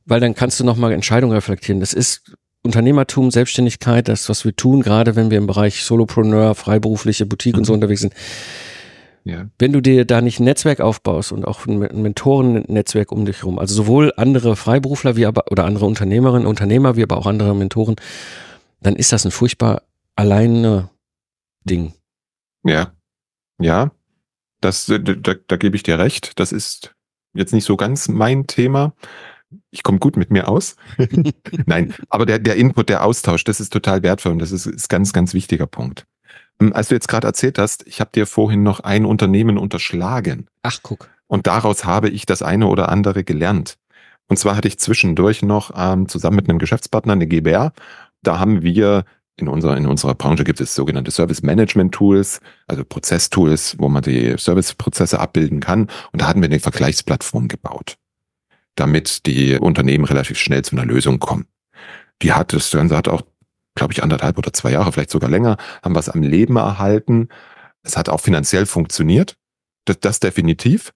weil 0.05 0.21
dann 0.21 0.35
kannst 0.35 0.61
du 0.61 0.65
nochmal 0.65 0.93
Entscheidungen 0.93 1.33
reflektieren. 1.33 1.81
Das 1.81 1.93
ist 1.93 2.37
Unternehmertum, 2.63 3.31
Selbstständigkeit, 3.31 4.09
das, 4.09 4.29
was 4.29 4.45
wir 4.45 4.55
tun, 4.55 4.83
gerade 4.83 5.17
wenn 5.17 5.31
wir 5.31 5.39
im 5.39 5.47
Bereich 5.47 5.85
Solopreneur, 5.85 6.55
freiberufliche 6.55 7.27
Boutique 7.27 7.57
und 7.57 7.65
so 7.65 7.73
mhm. 7.73 7.77
unterwegs 7.77 8.03
sind. 8.03 8.15
Ja. 9.25 9.47
Wenn 9.59 9.73
du 9.73 9.81
dir 9.81 10.05
da 10.05 10.21
nicht 10.21 10.41
ein 10.41 10.45
Netzwerk 10.45 10.81
aufbaust 10.81 11.33
und 11.33 11.45
auch 11.45 11.67
ein 11.67 11.79
Mentorennetzwerk 11.79 13.13
um 13.13 13.25
dich 13.25 13.39
herum, 13.39 13.59
also 13.59 13.75
sowohl 13.75 14.13
andere 14.17 14.57
Freiberufler 14.57 15.17
wie 15.17 15.27
aber 15.27 15.45
oder 15.51 15.65
andere 15.65 15.87
Unternehmerinnen, 15.87 16.47
Unternehmer 16.47 16.97
wie 16.97 17.05
aber 17.05 17.19
auch 17.19 17.27
andere 17.27 17.55
Mentoren, 17.55 17.97
dann 18.81 18.97
ist 18.97 19.13
das 19.13 19.25
ein 19.25 19.31
furchtbar 19.31 19.83
alleine 20.17 20.91
Ding. 21.65 21.93
Ja, 22.65 22.93
ja, 23.61 23.93
das, 24.61 24.87
da, 24.87 24.99
da, 24.99 25.35
da 25.47 25.57
gebe 25.57 25.77
ich 25.77 25.83
dir 25.83 25.99
recht. 25.99 26.39
Das 26.41 26.53
ist 26.53 26.95
jetzt 27.35 27.53
nicht 27.53 27.65
so 27.65 27.77
ganz 27.77 28.09
mein 28.09 28.47
Thema. 28.47 28.95
Ich 29.71 29.83
komme 29.83 29.99
gut 29.99 30.17
mit 30.17 30.31
mir 30.31 30.49
aus. 30.49 30.77
Nein, 31.67 31.95
aber 32.09 32.27
der, 32.27 32.39
der 32.39 32.57
Input, 32.57 32.89
der 32.89 33.05
Austausch, 33.05 33.45
das 33.45 33.61
ist 33.61 33.73
total 33.73 34.03
wertvoll 34.03 34.33
und 34.33 34.39
das 34.39 34.53
ist, 34.53 34.67
ist 34.67 34.89
ganz, 34.89 35.13
ganz 35.13 35.35
wichtiger 35.35 35.67
Punkt. 35.67 36.07
Ähm, 36.61 36.73
als 36.73 36.89
du 36.89 36.95
jetzt 36.95 37.09
gerade 37.09 37.27
erzählt 37.27 37.59
hast, 37.59 37.87
ich 37.87 38.01
habe 38.01 38.11
dir 38.15 38.27
vorhin 38.27 38.63
noch 38.63 38.81
ein 38.81 39.05
Unternehmen 39.05 39.59
unterschlagen. 39.59 40.47
Ach, 40.63 40.79
guck. 40.83 41.11
Und 41.27 41.47
daraus 41.47 41.85
habe 41.85 42.09
ich 42.11 42.27
das 42.27 42.43
eine 42.43 42.67
oder 42.67 42.91
andere 42.91 43.25
gelernt. 43.25 43.79
Und 44.29 44.39
zwar 44.39 44.57
hatte 44.57 44.69
ich 44.69 44.79
zwischendurch 44.79 45.43
noch 45.43 45.73
ähm, 45.77 46.09
zusammen 46.09 46.37
mit 46.37 46.49
einem 46.49 46.59
Geschäftspartner 46.59 47.15
eine 47.15 47.27
GBR 47.27 47.73
da 48.23 48.39
haben 48.39 48.63
wir 48.63 49.05
in 49.37 49.49
unserer, 49.49 49.77
in 49.77 49.87
unserer 49.87 50.15
Branche 50.15 50.45
gibt 50.45 50.61
es 50.61 50.75
sogenannte 50.75 51.11
Service 51.11 51.43
Management 51.43 51.93
Tools, 51.95 52.41
also 52.67 52.85
Prozesstools, 52.85 53.77
wo 53.79 53.89
man 53.89 54.03
die 54.03 54.37
Serviceprozesse 54.39 55.19
abbilden 55.19 55.61
kann. 55.61 55.89
Und 56.13 56.23
da 56.23 56.29
hatten 56.29 56.41
wir 56.41 56.49
eine 56.49 56.61
Vergleichsplattform 56.61 57.49
gebaut, 57.49 57.97
damit 58.83 59.27
die 59.27 59.57
Unternehmen 59.59 60.05
relativ 60.05 60.39
schnell 60.39 60.63
zu 60.65 60.75
einer 60.75 60.85
Lösung 60.85 61.21
kommen. 61.21 61.47
Die 62.21 62.33
hat 62.33 62.53
das 62.53 62.73
Ganze 62.73 62.97
hat 62.97 63.07
auch, 63.07 63.23
glaube 63.77 63.93
ich, 63.93 64.03
anderthalb 64.03 64.39
oder 64.39 64.53
zwei 64.53 64.73
Jahre, 64.73 64.91
vielleicht 64.91 65.11
sogar 65.11 65.31
länger, 65.31 65.57
haben 65.85 65.95
es 65.95 66.09
am 66.09 66.23
Leben 66.23 66.57
erhalten. 66.57 67.29
Es 67.85 67.97
hat 67.97 68.09
auch 68.09 68.21
finanziell 68.21 68.67
funktioniert. 68.67 69.37
Das, 69.85 70.01
das 70.01 70.19
definitiv. 70.19 70.93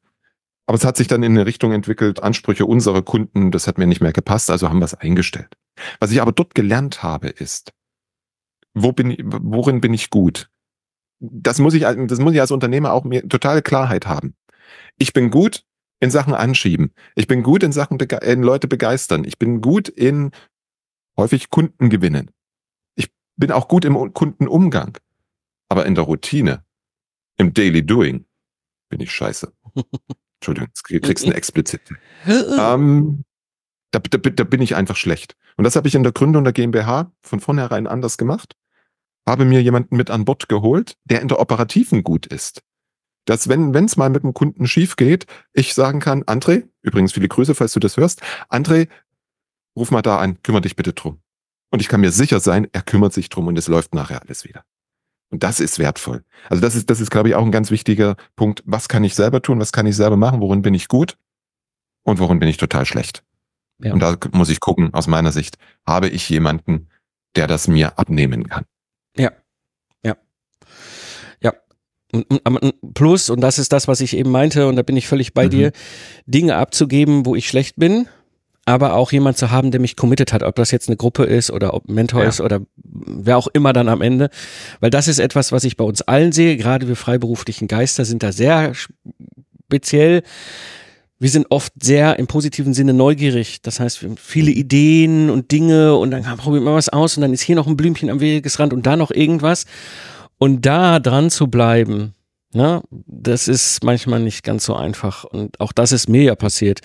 Aber 0.66 0.76
es 0.76 0.84
hat 0.84 0.96
sich 0.96 1.06
dann 1.06 1.22
in 1.22 1.32
eine 1.32 1.46
Richtung 1.46 1.70
entwickelt, 1.70 2.24
Ansprüche 2.24 2.66
unserer 2.66 3.02
Kunden, 3.02 3.52
das 3.52 3.68
hat 3.68 3.78
mir 3.78 3.86
nicht 3.86 4.00
mehr 4.00 4.12
gepasst, 4.12 4.50
also 4.50 4.68
haben 4.68 4.80
wir 4.80 4.84
es 4.84 4.94
eingestellt. 4.94 5.56
Was 6.00 6.10
ich 6.10 6.20
aber 6.20 6.32
dort 6.32 6.56
gelernt 6.56 7.04
habe, 7.04 7.28
ist, 7.28 7.72
wo 8.74 8.90
bin 8.90 9.12
ich, 9.12 9.22
worin 9.24 9.80
bin 9.80 9.94
ich 9.94 10.10
gut? 10.10 10.50
Das 11.20 11.60
muss 11.60 11.74
ich, 11.74 11.82
das 11.82 12.18
muss 12.18 12.34
ich 12.34 12.40
als 12.40 12.50
Unternehmer 12.50 12.92
auch 12.92 13.04
mir 13.04 13.28
totale 13.28 13.62
Klarheit 13.62 14.08
haben. 14.08 14.34
Ich 14.98 15.12
bin 15.12 15.30
gut 15.30 15.65
in 16.00 16.10
Sachen 16.10 16.34
anschieben. 16.34 16.92
Ich 17.14 17.26
bin 17.26 17.42
gut 17.42 17.62
in 17.62 17.72
Sachen 17.72 17.98
in 17.98 18.42
Leute 18.42 18.68
begeistern. 18.68 19.24
Ich 19.24 19.38
bin 19.38 19.60
gut 19.60 19.88
in 19.88 20.30
häufig 21.16 21.50
Kunden 21.50 21.90
gewinnen. 21.90 22.30
Ich 22.94 23.10
bin 23.36 23.50
auch 23.50 23.68
gut 23.68 23.84
im 23.84 24.12
Kundenumgang. 24.12 24.98
Aber 25.68 25.86
in 25.86 25.94
der 25.94 26.04
Routine, 26.04 26.64
im 27.38 27.54
Daily 27.54 27.84
Doing, 27.84 28.26
bin 28.88 29.00
ich 29.00 29.12
scheiße. 29.12 29.52
Entschuldigung, 30.40 30.68
du 30.88 31.00
kriegst 31.00 31.24
eine 31.24 31.34
explizit. 31.34 31.80
ähm, 32.26 33.24
da, 33.90 33.98
da, 33.98 34.18
da 34.18 34.44
bin 34.44 34.62
ich 34.62 34.76
einfach 34.76 34.96
schlecht. 34.96 35.36
Und 35.56 35.64
das 35.64 35.76
habe 35.76 35.88
ich 35.88 35.94
in 35.94 36.02
der 36.02 36.12
Gründung 36.12 36.44
der 36.44 36.52
GmbH 36.52 37.12
von 37.22 37.40
vornherein 37.40 37.86
anders 37.86 38.18
gemacht. 38.18 38.54
Habe 39.26 39.44
mir 39.44 39.62
jemanden 39.62 39.96
mit 39.96 40.10
an 40.10 40.24
Bord 40.24 40.48
geholt, 40.48 40.96
der 41.04 41.20
in 41.20 41.28
der 41.28 41.40
Operativen 41.40 42.04
gut 42.04 42.26
ist. 42.26 42.62
Dass, 43.26 43.48
wenn 43.48 43.74
es 43.74 43.96
mal 43.96 44.08
mit 44.08 44.22
dem 44.22 44.34
Kunden 44.34 44.66
schief 44.66 44.96
geht, 44.96 45.26
ich 45.52 45.74
sagen 45.74 46.00
kann, 46.00 46.24
André, 46.24 46.68
übrigens 46.80 47.12
viele 47.12 47.28
Grüße, 47.28 47.54
falls 47.54 47.72
du 47.72 47.80
das 47.80 47.96
hörst, 47.96 48.22
André, 48.48 48.88
ruf 49.76 49.90
mal 49.90 50.02
da 50.02 50.18
an, 50.18 50.42
kümmere 50.42 50.62
dich 50.62 50.76
bitte 50.76 50.94
drum. 50.94 51.20
Und 51.70 51.80
ich 51.80 51.88
kann 51.88 52.00
mir 52.00 52.12
sicher 52.12 52.40
sein, 52.40 52.68
er 52.72 52.82
kümmert 52.82 53.12
sich 53.12 53.28
drum 53.28 53.48
und 53.48 53.58
es 53.58 53.68
läuft 53.68 53.94
nachher 53.94 54.22
alles 54.22 54.44
wieder. 54.44 54.64
Und 55.30 55.42
das 55.42 55.60
ist 55.60 55.78
wertvoll. 55.78 56.24
Also 56.48 56.60
das 56.60 56.74
ist, 56.74 56.88
das 56.88 57.00
ist, 57.00 57.10
glaube 57.10 57.28
ich, 57.28 57.34
auch 57.34 57.44
ein 57.44 57.50
ganz 57.50 57.70
wichtiger 57.70 58.16
Punkt. 58.36 58.62
Was 58.64 58.88
kann 58.88 59.04
ich 59.04 59.14
selber 59.14 59.42
tun? 59.42 59.58
Was 59.58 59.72
kann 59.72 59.86
ich 59.86 59.96
selber 59.96 60.16
machen? 60.16 60.40
Worin 60.40 60.62
bin 60.62 60.74
ich 60.74 60.88
gut? 60.88 61.18
Und 62.04 62.20
worin 62.20 62.38
bin 62.38 62.48
ich 62.48 62.56
total 62.56 62.86
schlecht? 62.86 63.24
Ja. 63.82 63.92
Und 63.92 64.00
da 64.00 64.16
muss 64.32 64.48
ich 64.48 64.60
gucken, 64.60 64.94
aus 64.94 65.08
meiner 65.08 65.32
Sicht, 65.32 65.58
habe 65.84 66.08
ich 66.08 66.28
jemanden, 66.28 66.88
der 67.34 67.46
das 67.46 67.68
mir 67.68 67.98
abnehmen 67.98 68.48
kann. 68.48 68.64
Ja, 69.16 69.32
ja, 70.04 70.16
ja. 71.40 71.52
Plus, 72.94 73.30
und 73.30 73.40
das 73.40 73.58
ist 73.58 73.72
das, 73.72 73.88
was 73.88 74.00
ich 74.00 74.16
eben 74.16 74.30
meinte, 74.30 74.68
und 74.68 74.76
da 74.76 74.82
bin 74.82 74.96
ich 74.96 75.06
völlig 75.06 75.34
bei 75.34 75.46
mhm. 75.46 75.50
dir, 75.50 75.72
Dinge 76.26 76.56
abzugeben, 76.56 77.26
wo 77.26 77.34
ich 77.34 77.48
schlecht 77.48 77.76
bin, 77.76 78.06
aber 78.64 78.94
auch 78.94 79.12
jemand 79.12 79.36
zu 79.38 79.50
haben, 79.50 79.70
der 79.70 79.80
mich 79.80 79.96
committed 79.96 80.32
hat, 80.32 80.42
ob 80.42 80.56
das 80.56 80.70
jetzt 80.70 80.88
eine 80.88 80.96
Gruppe 80.96 81.24
ist 81.24 81.50
oder 81.50 81.74
ob 81.74 81.88
ein 81.88 81.94
Mentor 81.94 82.22
ja. 82.22 82.28
ist 82.28 82.40
oder 82.40 82.60
wer 82.84 83.36
auch 83.36 83.48
immer 83.48 83.72
dann 83.72 83.88
am 83.88 84.02
Ende. 84.02 84.30
Weil 84.80 84.90
das 84.90 85.08
ist 85.08 85.18
etwas, 85.18 85.52
was 85.52 85.64
ich 85.64 85.76
bei 85.76 85.84
uns 85.84 86.02
allen 86.02 86.32
sehe. 86.32 86.56
Gerade 86.56 86.88
wir 86.88 86.96
freiberuflichen 86.96 87.68
Geister 87.68 88.04
sind 88.04 88.22
da 88.22 88.32
sehr 88.32 88.72
speziell 88.74 90.22
wir 91.18 91.30
sind 91.30 91.46
oft 91.50 91.72
sehr 91.82 92.18
im 92.18 92.26
positiven 92.26 92.74
Sinne 92.74 92.92
neugierig. 92.92 93.62
Das 93.62 93.80
heißt, 93.80 94.02
wir 94.02 94.10
haben 94.10 94.18
viele 94.18 94.50
Ideen 94.50 95.30
und 95.30 95.50
Dinge 95.50 95.96
und 95.96 96.10
dann 96.10 96.24
probiert 96.36 96.62
man 96.62 96.74
was 96.74 96.90
aus 96.90 97.16
und 97.16 97.22
dann 97.22 97.32
ist 97.32 97.40
hier 97.40 97.56
noch 97.56 97.66
ein 97.66 97.76
Blümchen 97.76 98.10
am 98.10 98.20
Wegesrand 98.20 98.74
und 98.74 98.86
da 98.86 98.96
noch 98.96 99.10
irgendwas. 99.10 99.64
Und 100.38 100.66
da 100.66 100.98
dran 100.98 101.30
zu 101.30 101.48
bleiben, 101.48 102.14
ne, 102.52 102.82
das 102.90 103.48
ist 103.48 103.84
manchmal 103.84 104.20
nicht 104.20 104.44
ganz 104.44 104.64
so 104.64 104.74
einfach. 104.74 105.24
Und 105.24 105.60
auch 105.60 105.72
das 105.72 105.92
ist 105.92 106.08
mir 106.08 106.22
ja 106.22 106.34
passiert. 106.34 106.80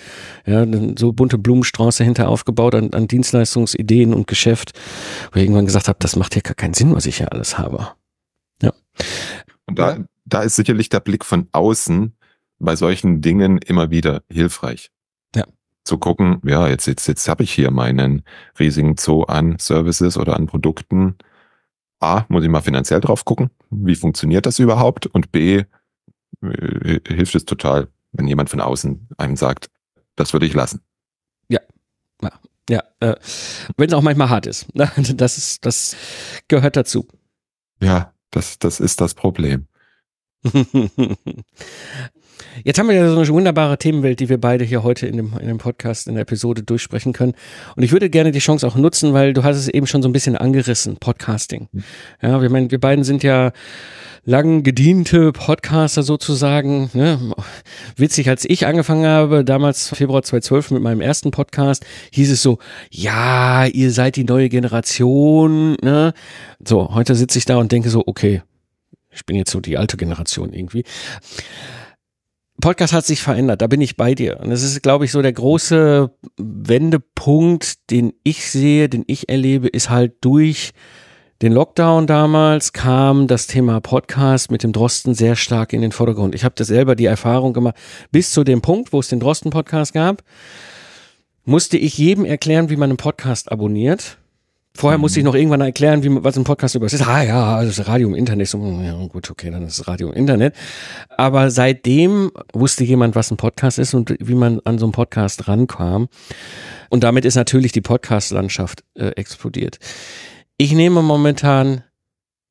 Ja, 0.46 0.66
so 0.98 1.14
bunte 1.14 1.38
Blumenstraße 1.38 2.04
hinter 2.04 2.30
aufgebaut 2.30 2.76
an, 2.76 2.94
an 2.94 3.08
Dienstleistungsideen 3.08 4.14
und 4.14 4.28
Geschäft, 4.28 4.78
wo 5.32 5.38
ich 5.38 5.44
irgendwann 5.44 5.66
gesagt 5.66 5.88
habe, 5.88 6.00
das 6.00 6.16
macht 6.16 6.36
ja 6.36 6.42
gar 6.42 6.56
keinen 6.56 6.74
Sinn, 6.74 6.94
was 6.96 7.06
ich 7.06 7.18
hier 7.18 7.32
alles 7.32 7.58
habe. 7.58 7.90
Ja. 8.62 8.74
Und 9.66 9.80
da, 9.80 9.98
da 10.26 10.42
ist 10.44 10.56
sicherlich 10.56 10.90
der 10.90 11.00
Blick 11.00 11.26
von 11.26 11.48
außen 11.52 12.14
bei 12.60 12.76
solchen 12.76 13.22
Dingen 13.22 13.58
immer 13.58 13.90
wieder 13.90 14.22
hilfreich. 14.30 14.92
Ja. 15.36 15.46
Zu 15.84 15.98
gucken, 15.98 16.42
ja, 16.46 16.68
jetzt, 16.68 16.86
jetzt, 16.86 17.08
jetzt 17.08 17.28
habe 17.28 17.44
ich 17.44 17.52
hier 17.52 17.72
meinen 17.72 18.24
riesigen 18.60 18.98
Zoo 18.98 19.24
an 19.24 19.58
Services 19.60 20.18
oder 20.18 20.36
an 20.36 20.46
Produkten. 20.46 21.16
A, 22.02 22.26
muss 22.30 22.44
ich 22.44 22.50
mal 22.50 22.62
finanziell 22.62 23.00
drauf 23.00 23.26
gucken. 23.26 23.52
Wie 23.70 23.96
funktioniert 23.96 24.46
das 24.46 24.60
überhaupt? 24.60 25.08
Und 25.08 25.32
B, 25.32 25.64
äh, 26.42 27.00
hilft 27.08 27.36
es 27.36 27.46
total, 27.46 27.88
wenn 28.12 28.28
jemand 28.28 28.50
von 28.50 28.60
außen 28.60 29.10
einem 29.18 29.36
sagt, 29.36 29.70
das 30.16 30.34
würde 30.34 30.46
ich 30.46 30.54
lassen. 30.54 30.82
Ja, 31.48 31.60
ja, 32.22 32.32
ja 32.70 32.84
äh, 33.00 33.16
wenn 33.78 33.88
es 33.88 33.94
auch 33.94 34.02
manchmal 34.02 34.30
hart 34.30 34.48
ist. 34.48 34.68
Das 35.16 35.38
ist, 35.38 35.66
das 35.66 35.96
gehört 36.48 36.76
dazu. 36.76 37.08
Ja, 37.82 38.14
das, 38.32 38.60
das 38.60 38.80
ist 38.80 39.02
das 39.02 39.14
Problem. 39.14 39.68
Jetzt 42.64 42.80
haben 42.80 42.90
wir 42.90 42.96
ja 42.96 43.10
so 43.10 43.20
eine 43.20 43.28
wunderbare 43.28 43.78
Themenwelt, 43.78 44.20
die 44.20 44.30
wir 44.30 44.40
beide 44.40 44.64
hier 44.64 44.84
heute 44.84 45.08
in 45.08 45.18
dem, 45.18 45.34
in 45.40 45.48
dem 45.48 45.58
Podcast, 45.58 46.08
in 46.08 46.16
der 46.16 46.24
Episode 46.24 46.64
durchsprechen 46.64 47.14
können. 47.14 47.34
Und 47.76 47.84
ich 47.84 47.92
würde 47.92 48.10
gerne 48.10 48.32
die 48.32 48.40
Chance 48.40 48.68
auch 48.68 48.76
nutzen, 48.76 49.14
weil 49.14 49.34
du 49.34 49.44
hast 49.44 49.58
es 49.58 49.68
eben 49.68 49.88
schon 49.88 50.02
so 50.02 50.10
ein 50.10 50.14
bisschen 50.14 50.36
angerissen, 50.36 50.98
Podcasting. 50.98 51.68
Mhm. 51.72 51.84
Ja, 52.22 52.42
wir 52.42 52.50
meinen, 52.50 52.72
wir 52.72 52.80
beiden 52.80 53.04
sind 53.04 53.24
ja 53.24 53.52
lang 54.24 54.64
gediente 54.64 55.32
Podcaster 55.32 56.04
sozusagen. 56.04 56.90
Ne? 56.94 57.34
Witzig, 57.96 58.30
als 58.30 58.46
ich 58.46 58.66
angefangen 58.66 59.06
habe, 59.06 59.44
damals 59.44 59.90
Februar 59.90 60.22
2012 60.22 60.72
mit 60.72 60.84
meinem 60.84 61.02
ersten 61.02 61.32
Podcast, 61.32 61.86
hieß 62.12 62.32
es 62.32 62.44
so, 62.44 62.60
ja, 62.92 63.66
ihr 63.66 63.92
seid 63.92 64.16
die 64.16 64.24
neue 64.24 64.50
Generation. 64.50 65.76
Ne? 65.82 66.14
So, 66.64 66.94
heute 66.94 67.16
sitze 67.16 67.40
ich 67.40 67.46
da 67.46 67.58
und 67.58 67.72
denke 67.72 67.90
so, 67.90 68.04
okay, 68.06 68.44
ich 69.10 69.26
bin 69.26 69.36
jetzt 69.36 69.52
so 69.52 69.60
die 69.60 69.78
alte 69.78 69.98
Generation 69.98 70.54
irgendwie. 70.54 70.84
Podcast 72.62 72.94
hat 72.94 73.06
sich 73.06 73.22
verändert, 73.22 73.62
da 73.62 73.68
bin 73.68 73.82
ich 73.82 73.98
bei 73.98 74.16
dir. 74.16 74.40
Und 74.40 74.50
das 74.50 74.64
ist, 74.64 74.82
glaube 74.82 75.06
ich, 75.06 75.12
so 75.12 75.22
der 75.22 75.34
große 75.34 76.12
Wendepunkt, 76.38 77.90
den 77.92 78.14
ich 78.24 78.50
sehe, 78.50 78.88
den 78.88 79.04
ich 79.08 79.30
erlebe, 79.30 79.68
ist 79.68 79.90
halt 79.90 80.14
durch 80.22 80.72
den 81.42 81.54
Lockdown 81.54 82.06
damals 82.06 82.72
kam 82.72 83.26
das 83.26 83.48
Thema 83.48 83.82
Podcast 83.82 84.52
mit 84.52 84.62
dem 84.62 84.74
Drosten 84.74 85.16
sehr 85.16 85.36
stark 85.36 85.74
in 85.74 85.82
den 85.82 85.92
Vordergrund. 85.92 86.36
Ich 86.36 86.44
habe 86.44 86.54
das 86.56 86.68
selber 86.68 86.96
die 86.96 87.06
Erfahrung 87.06 87.54
gemacht, 87.54 87.76
bis 88.12 88.32
zu 88.32 88.44
dem 88.44 88.62
Punkt, 88.62 88.94
wo 88.94 89.00
es 89.00 89.08
den 89.08 89.20
Drosten-Podcast 89.20 89.92
gab, 89.92 90.24
musste 91.44 91.78
ich 91.78 91.98
jedem 91.98 92.26
erklären, 92.26 92.70
wie 92.70 92.76
man 92.76 92.92
einen 92.92 92.98
Podcast 92.98 93.52
abonniert. 93.52 94.20
Vorher 94.74 94.98
musste 94.98 95.20
ich 95.20 95.26
noch 95.26 95.36
irgendwann 95.36 95.62
erklären, 95.62 96.02
wie, 96.04 96.24
was 96.24 96.38
ein 96.38 96.46
Podcast 96.46 96.76
über 96.76 96.86
ist. 96.86 97.06
Ah 97.06 97.24
ja, 97.24 97.64
das 97.64 97.78
ist 97.78 97.88
Radio 97.88 98.08
im 98.08 98.16
Internet. 98.16 98.48
So, 98.48 98.58
ja, 98.82 98.94
gut, 99.08 99.30
okay, 99.30 99.52
dann 99.52 99.64
ist 99.64 99.80
es 99.80 99.88
Radio 99.88 100.10
im 100.10 100.14
Internet. 100.14 100.56
Aber 101.10 101.52
seitdem 101.52 102.32
wusste 102.54 102.86
jemand, 102.86 103.16
was 103.16 103.32
ein 103.32 103.38
Podcast 103.38 103.80
ist 103.80 103.94
und 103.94 104.16
wie 104.20 104.36
man 104.36 104.62
an 104.64 104.80
so 104.80 104.86
einen 104.86 104.94
Podcast 104.94 105.50
rankam. 105.50 106.08
Und 106.90 107.04
damit 107.04 107.26
ist 107.26 107.36
natürlich 107.36 107.74
die 107.74 107.82
Podcast-Landschaft 107.82 108.84
äh, 108.96 109.10
explodiert. 109.10 109.78
Ich 110.58 110.72
nehme 110.72 111.02
momentan 111.02 111.84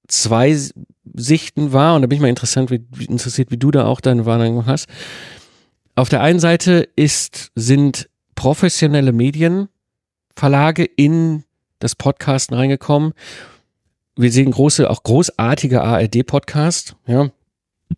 zwei 0.07 0.55
Sichten 1.15 1.73
wahr 1.73 1.95
und 1.95 2.03
da 2.03 2.07
bin 2.07 2.17
ich 2.17 2.23
mal 2.23 2.29
interessant, 2.29 2.71
wie, 2.71 3.05
interessiert, 3.07 3.51
wie 3.51 3.57
du 3.57 3.71
da 3.71 3.87
auch 3.87 4.01
deine 4.01 4.27
Wahrnehmung 4.27 4.67
hast. 4.67 4.89
Auf 5.95 6.09
der 6.09 6.21
einen 6.21 6.41
Seite 6.41 6.89
ist, 6.97 7.51
sind 7.55 8.11
professionelle 8.35 9.13
Medienverlage 9.13 10.85
in 10.85 11.45
das 11.81 11.97
Podcasten 11.97 12.55
reingekommen. 12.55 13.13
Wir 14.17 14.31
sehen 14.31 14.53
große, 14.53 14.89
auch 14.89 15.03
großartige 15.03 15.83
ARD-Podcast, 15.83 16.95
ja. 17.07 17.31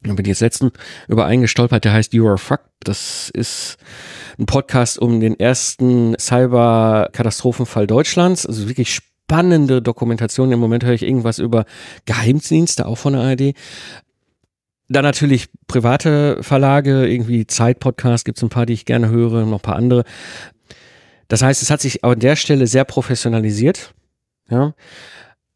Da 0.03 0.15
bin 0.15 0.25
ich 0.25 0.31
jetzt 0.31 0.41
letzten 0.41 0.73
über 1.07 1.27
einen 1.27 1.43
gestolpert, 1.43 1.85
der 1.85 1.93
heißt 1.93 2.15
You 2.15 2.27
Are 2.27 2.39
Fucked. 2.39 2.71
Das 2.81 3.31
ist 3.31 3.77
ein 4.39 4.47
Podcast 4.47 4.99
um 4.99 5.21
den 5.21 5.39
ersten 5.39 6.17
Cyber-Katastrophenfall 6.19 7.87
Deutschlands. 7.87 8.47
Also 8.47 8.69
wirklich 8.69 8.95
spannende 8.95 9.83
Dokumentation. 9.83 10.51
Im 10.51 10.61
Moment 10.61 10.85
höre 10.85 10.95
ich 10.95 11.03
irgendwas 11.03 11.39
über 11.39 11.67
Geheimdienste, 12.07 12.87
auch 12.87 12.97
von 12.97 13.13
der 13.13 13.23
ARD. 13.23 13.55
Dann 14.89 15.05
natürlich 15.05 15.49
private 15.69 16.43
Verlage, 16.43 17.07
irgendwie 17.07 17.47
Zeit-Podcast 17.47 18.25
gibt 18.25 18.39
es 18.39 18.43
ein 18.43 18.51
paar, 18.51 18.67
die 18.67 18.75
ich 18.75 18.85
gerne 18.85 19.11
höre, 19.11 19.45
noch 19.45 19.59
ein 19.59 19.63
paar 19.63 19.77
andere. 19.77 20.05
Das 21.33 21.41
heißt, 21.41 21.63
es 21.63 21.71
hat 21.71 21.81
sich 21.81 22.05
an 22.05 22.19
der 22.19 22.37
Stelle 22.37 22.67
sehr 22.67 22.85
professionalisiert. 22.85 23.95
Ja. 24.51 24.75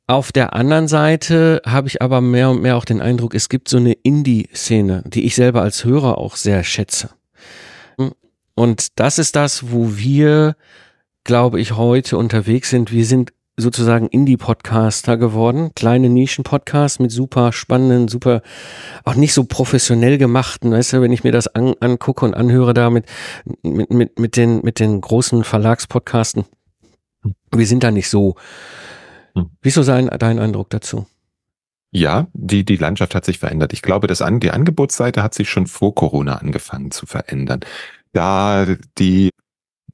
Auf 0.07 0.33
der 0.33 0.55
anderen 0.55 0.89
Seite 0.89 1.61
habe 1.67 1.89
ich 1.89 2.01
aber 2.01 2.23
mehr 2.23 2.49
und 2.49 2.62
mehr 2.62 2.79
auch 2.79 2.87
den 2.87 3.03
Eindruck, 3.03 3.35
es 3.35 3.51
gibt 3.51 3.69
so 3.69 3.77
eine 3.77 3.93
Indie-Szene, 3.93 5.03
die 5.07 5.27
ich 5.27 5.35
selber 5.35 5.61
als 5.61 5.85
Hörer 5.85 6.17
auch 6.17 6.37
sehr 6.37 6.65
schätze. 6.65 7.11
Und 8.55 8.99
das 8.99 9.19
ist 9.19 9.37
das, 9.37 9.71
wo 9.71 9.99
wir, 9.99 10.57
glaube 11.25 11.61
ich, 11.61 11.77
heute 11.77 12.17
unterwegs 12.17 12.71
sind. 12.71 12.91
Wir 12.91 13.05
sind 13.05 13.35
sozusagen 13.57 14.09
Indie-Podcaster 14.09 15.16
geworden, 15.16 15.71
kleine 15.75 16.11
Nischen-Podcasts 16.11 16.99
mit 16.99 17.11
super 17.11 17.53
spannenden, 17.53 18.09
super, 18.09 18.42
auch 19.05 19.14
nicht 19.14 19.33
so 19.33 19.45
professionell 19.45 20.19
gemachten, 20.19 20.73
weißt 20.73 20.95
du, 20.95 21.01
wenn 21.01 21.12
ich 21.12 21.25
mir 21.25 21.33
das 21.33 21.49
an, 21.49 21.75
angucke 21.81 22.25
und 22.25 22.35
anhöre 22.35 22.75
da 22.75 22.90
mit, 22.90 23.07
mit, 23.62 23.90
mit, 23.90 24.19
mit 24.19 24.37
den, 24.37 24.61
mit 24.62 24.79
den 24.79 25.01
großen 25.01 25.42
Verlagspodcasten, 25.42 26.45
wir 27.51 27.66
sind 27.66 27.83
da 27.83 27.90
nicht 27.90 28.11
so. 28.11 28.37
Hm. 29.35 29.51
Wieso 29.62 29.83
sein 29.83 30.11
dein 30.19 30.38
Eindruck 30.38 30.71
dazu? 30.71 31.07
Ja, 31.90 32.27
die, 32.35 32.64
die 32.64 32.77
Landschaft 32.77 33.14
hat 33.14 33.25
sich 33.25 33.38
verändert. 33.38 33.73
Ich 33.73 33.81
glaube, 33.81 34.07
das 34.07 34.21
an, 34.21 34.40
die 34.40 34.51
Angebotsseite 34.51 35.23
hat 35.23 35.33
sich 35.33 35.49
schon 35.49 35.66
vor 35.66 35.95
Corona 35.95 36.37
angefangen 36.37 36.90
zu 36.90 37.07
verändern. 37.07 37.61
Da 38.12 38.66
die, 38.99 39.31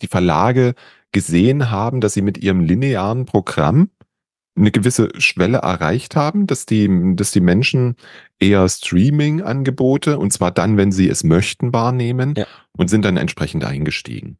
die 0.01 0.07
Verlage 0.09 0.75
gesehen 1.13 1.71
haben, 1.71 2.01
dass 2.01 2.15
sie 2.15 2.23
mit 2.23 2.39
ihrem 2.39 2.61
linearen 2.61 3.27
Programm 3.27 3.91
eine 4.55 4.71
gewisse 4.71 5.09
Schwelle 5.19 5.59
erreicht 5.59 6.15
haben, 6.15 6.47
dass 6.47 6.67
die, 6.67 6.89
dass 7.17 7.31
die 7.31 7.41
Menschen 7.41 7.97
eher 8.39 8.69
Streaming-Angebote 8.69 10.19
und 10.19 10.33
zwar 10.33 10.51
dann, 10.51 10.77
wenn 10.77 10.93
sie 10.93 11.09
es 11.09 11.25
möchten, 11.25 11.73
wahrnehmen 11.73 12.35
ja. 12.37 12.47
und 12.77 12.89
sind 12.89 13.05
dann 13.05 13.17
entsprechend 13.17 13.65
eingestiegen. 13.65 14.37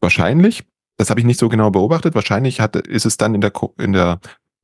Wahrscheinlich, 0.00 0.64
das 0.98 1.08
habe 1.10 1.20
ich 1.20 1.26
nicht 1.26 1.40
so 1.40 1.48
genau 1.48 1.70
beobachtet, 1.70 2.14
wahrscheinlich 2.14 2.60
hat, 2.60 2.76
ist 2.76 3.06
es 3.06 3.16
dann 3.16 3.34
in 3.34 3.40
der, 3.40 3.52
in 3.78 3.92
der 3.92 4.20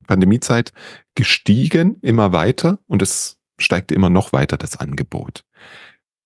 Pandemiezeit 0.07 0.73
gestiegen, 1.15 1.97
immer 2.03 2.33
weiter 2.33 2.79
und 2.87 3.01
es 3.01 3.39
steigt 3.59 3.91
immer 3.91 4.11
noch 4.11 4.33
weiter, 4.33 4.59
das 4.59 4.77
Angebot. 4.77 5.45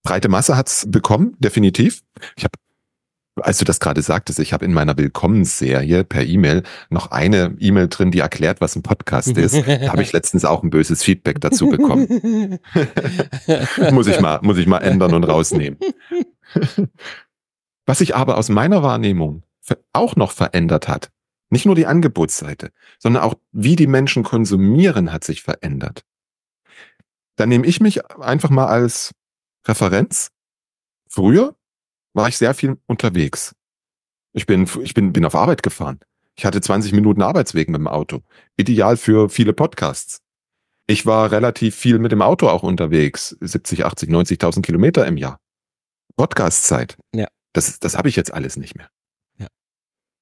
Breite 0.02 0.28
Masse 0.28 0.56
hat's 0.56 0.90
bekommen, 0.90 1.36
definitiv. 1.38 2.02
Ich 2.36 2.44
habe 2.44 2.58
als 3.42 3.58
du 3.58 3.64
das 3.64 3.80
gerade 3.80 4.02
sagtest, 4.02 4.38
ich 4.38 4.52
habe 4.52 4.64
in 4.64 4.72
meiner 4.72 4.96
Willkommensserie 4.96 6.04
per 6.04 6.24
E-Mail 6.24 6.62
noch 6.90 7.10
eine 7.10 7.56
E-Mail 7.58 7.88
drin, 7.88 8.10
die 8.10 8.20
erklärt, 8.20 8.60
was 8.60 8.76
ein 8.76 8.82
Podcast 8.82 9.36
ist. 9.36 9.54
Da 9.66 9.92
habe 9.92 10.02
ich 10.02 10.12
letztens 10.12 10.44
auch 10.44 10.62
ein 10.62 10.70
böses 10.70 11.02
Feedback 11.02 11.40
dazu 11.40 11.68
bekommen. 11.68 12.58
muss 13.92 14.06
ich 14.06 14.20
mal, 14.20 14.40
muss 14.42 14.58
ich 14.58 14.66
mal 14.66 14.78
ändern 14.78 15.14
und 15.14 15.24
rausnehmen. 15.24 15.78
was 17.86 17.98
sich 17.98 18.14
aber 18.14 18.36
aus 18.36 18.48
meiner 18.48 18.82
Wahrnehmung 18.82 19.42
auch 19.92 20.16
noch 20.16 20.32
verändert 20.32 20.88
hat, 20.88 21.10
nicht 21.50 21.66
nur 21.66 21.74
die 21.74 21.86
Angebotsseite, 21.86 22.70
sondern 22.98 23.22
auch 23.22 23.34
wie 23.52 23.76
die 23.76 23.86
Menschen 23.86 24.22
konsumieren, 24.22 25.12
hat 25.12 25.24
sich 25.24 25.42
verändert. 25.42 26.04
Da 27.36 27.46
nehme 27.46 27.66
ich 27.66 27.80
mich 27.80 28.04
einfach 28.20 28.50
mal 28.50 28.66
als 28.66 29.12
Referenz. 29.66 30.30
Früher 31.08 31.54
war 32.18 32.28
ich 32.28 32.36
sehr 32.36 32.52
viel 32.52 32.76
unterwegs. 32.86 33.54
Ich 34.32 34.44
bin, 34.44 34.68
ich 34.82 34.92
bin, 34.92 35.12
bin 35.12 35.24
auf 35.24 35.36
Arbeit 35.36 35.62
gefahren. 35.62 36.00
Ich 36.36 36.44
hatte 36.44 36.60
20 36.60 36.92
Minuten 36.92 37.22
Arbeitsweg 37.22 37.68
mit 37.68 37.78
dem 37.78 37.86
Auto. 37.86 38.22
Ideal 38.56 38.96
für 38.96 39.28
viele 39.28 39.52
Podcasts. 39.52 40.20
Ich 40.88 41.06
war 41.06 41.30
relativ 41.30 41.76
viel 41.76 42.00
mit 42.00 42.10
dem 42.10 42.20
Auto 42.20 42.48
auch 42.48 42.64
unterwegs. 42.64 43.36
70, 43.40 43.84
80, 43.84 44.10
90.000 44.10 44.62
Kilometer 44.62 45.06
im 45.06 45.16
Jahr. 45.16 45.38
Podcastzeit. 46.16 46.96
Ja. 47.14 47.28
Das, 47.52 47.78
das 47.78 47.96
habe 47.96 48.08
ich 48.08 48.16
jetzt 48.16 48.34
alles 48.34 48.56
nicht 48.56 48.74
mehr. 48.76 48.90
Ja. 49.38 49.46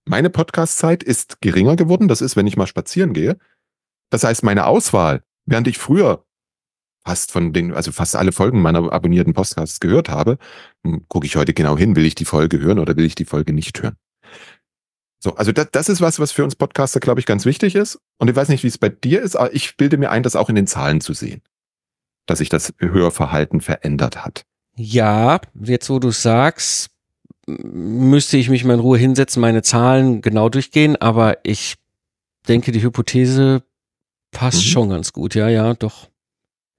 Meine 0.04 0.28
Podcastzeit 0.28 1.02
ist 1.02 1.40
geringer 1.40 1.76
geworden. 1.76 2.09
Das 2.09 2.20
ist, 2.20 2.37
wenn 2.37 2.46
ich 2.46 2.59
mal 2.59 2.66
spazieren 2.66 3.14
gehe. 3.14 3.38
Das 4.11 4.22
heißt, 4.22 4.42
meine 4.42 4.66
Auswahl, 4.66 5.22
während 5.46 5.66
ich 5.66 5.78
früher 5.78 6.26
fast 7.07 7.31
von 7.31 7.53
den, 7.53 7.73
also 7.73 7.92
fast 7.92 8.16
alle 8.16 8.33
Folgen 8.33 8.61
meiner 8.61 8.92
abonnierten 8.92 9.33
Podcasts 9.33 9.79
gehört 9.79 10.09
habe, 10.09 10.38
hm, 10.85 11.05
gucke 11.07 11.27
ich 11.27 11.37
heute 11.37 11.55
genau 11.55 11.79
hin, 11.79 11.95
will 11.95 12.05
ich 12.05 12.16
die 12.16 12.25
Folge 12.25 12.59
hören 12.59 12.81
oder 12.81 12.97
will 12.97 13.05
ich 13.05 13.14
die 13.14 13.25
Folge 13.25 13.53
nicht 13.53 13.81
hören. 13.81 13.95
So, 15.23 15.37
also 15.37 15.53
das, 15.53 15.69
das 15.71 15.88
ist 15.88 16.01
was, 16.01 16.19
was 16.19 16.33
für 16.33 16.42
uns 16.42 16.57
Podcaster, 16.57 16.99
glaube 16.99 17.21
ich, 17.21 17.27
ganz 17.27 17.45
wichtig 17.47 17.77
ist. 17.77 18.01
Und 18.19 18.29
ich 18.29 18.35
weiß 18.35 18.49
nicht, 18.49 18.64
wie 18.64 18.69
es 18.69 18.79
bei 18.79 18.88
dir 18.88 19.23
ist, 19.23 19.37
aber 19.37 19.55
ich 19.55 19.77
bilde 19.77 19.99
mir 19.99 20.11
ein, 20.11 20.25
das 20.25 20.35
auch 20.35 20.49
in 20.49 20.57
den 20.57 20.66
Zahlen 20.66 21.01
zu 21.01 21.14
sehen, 21.14 21.42
dass 22.27 22.38
sich 22.38 22.49
das 22.49 22.75
Hörverhalten 22.79 23.61
verändert 23.61 24.25
hat. 24.25 24.45
Ja, 24.75 25.40
jetzt 25.55 25.88
wo 25.88 26.01
du 26.01 26.11
sagst, 26.11 26.90
müsste 27.47 28.37
ich 28.37 28.51
mich 28.51 28.64
mal 28.64 28.75
in 28.75 28.81
Ruhe 28.81 28.99
hinsetzen, 28.99 29.40
meine 29.40 29.62
Zahlen 29.62 30.23
genau 30.23 30.49
durchgehen, 30.49 30.97
aber 30.97 31.38
ich 31.45 31.77
denke, 32.49 32.73
die 32.73 32.83
Hypothese 32.83 33.62
passt 34.33 34.59
mhm. 34.59 34.62
schon 34.71 34.90
ganz 34.90 35.12
gut. 35.12 35.37
Ja, 35.37 35.49
ja, 35.49 35.75
doch. 35.75 36.09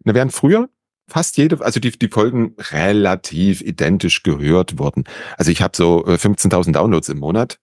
Na, 0.08 0.14
während 0.14 0.32
früher 0.32 0.70
fast 1.10 1.36
jede, 1.36 1.60
also 1.60 1.82
die, 1.82 1.92
die 1.92 2.08
Folgen 2.08 2.56
relativ 2.72 3.62
identisch 3.62 4.24
gehört 4.24 4.80
wurden. 4.80 5.04
Also 5.38 5.52
ich 5.52 5.62
habe 5.62 5.76
so 5.76 6.06
15.000 6.06 6.70
äh, 6.70 6.72
Downloads 6.72 7.10
im 7.10 7.20
Monat. 7.20 7.60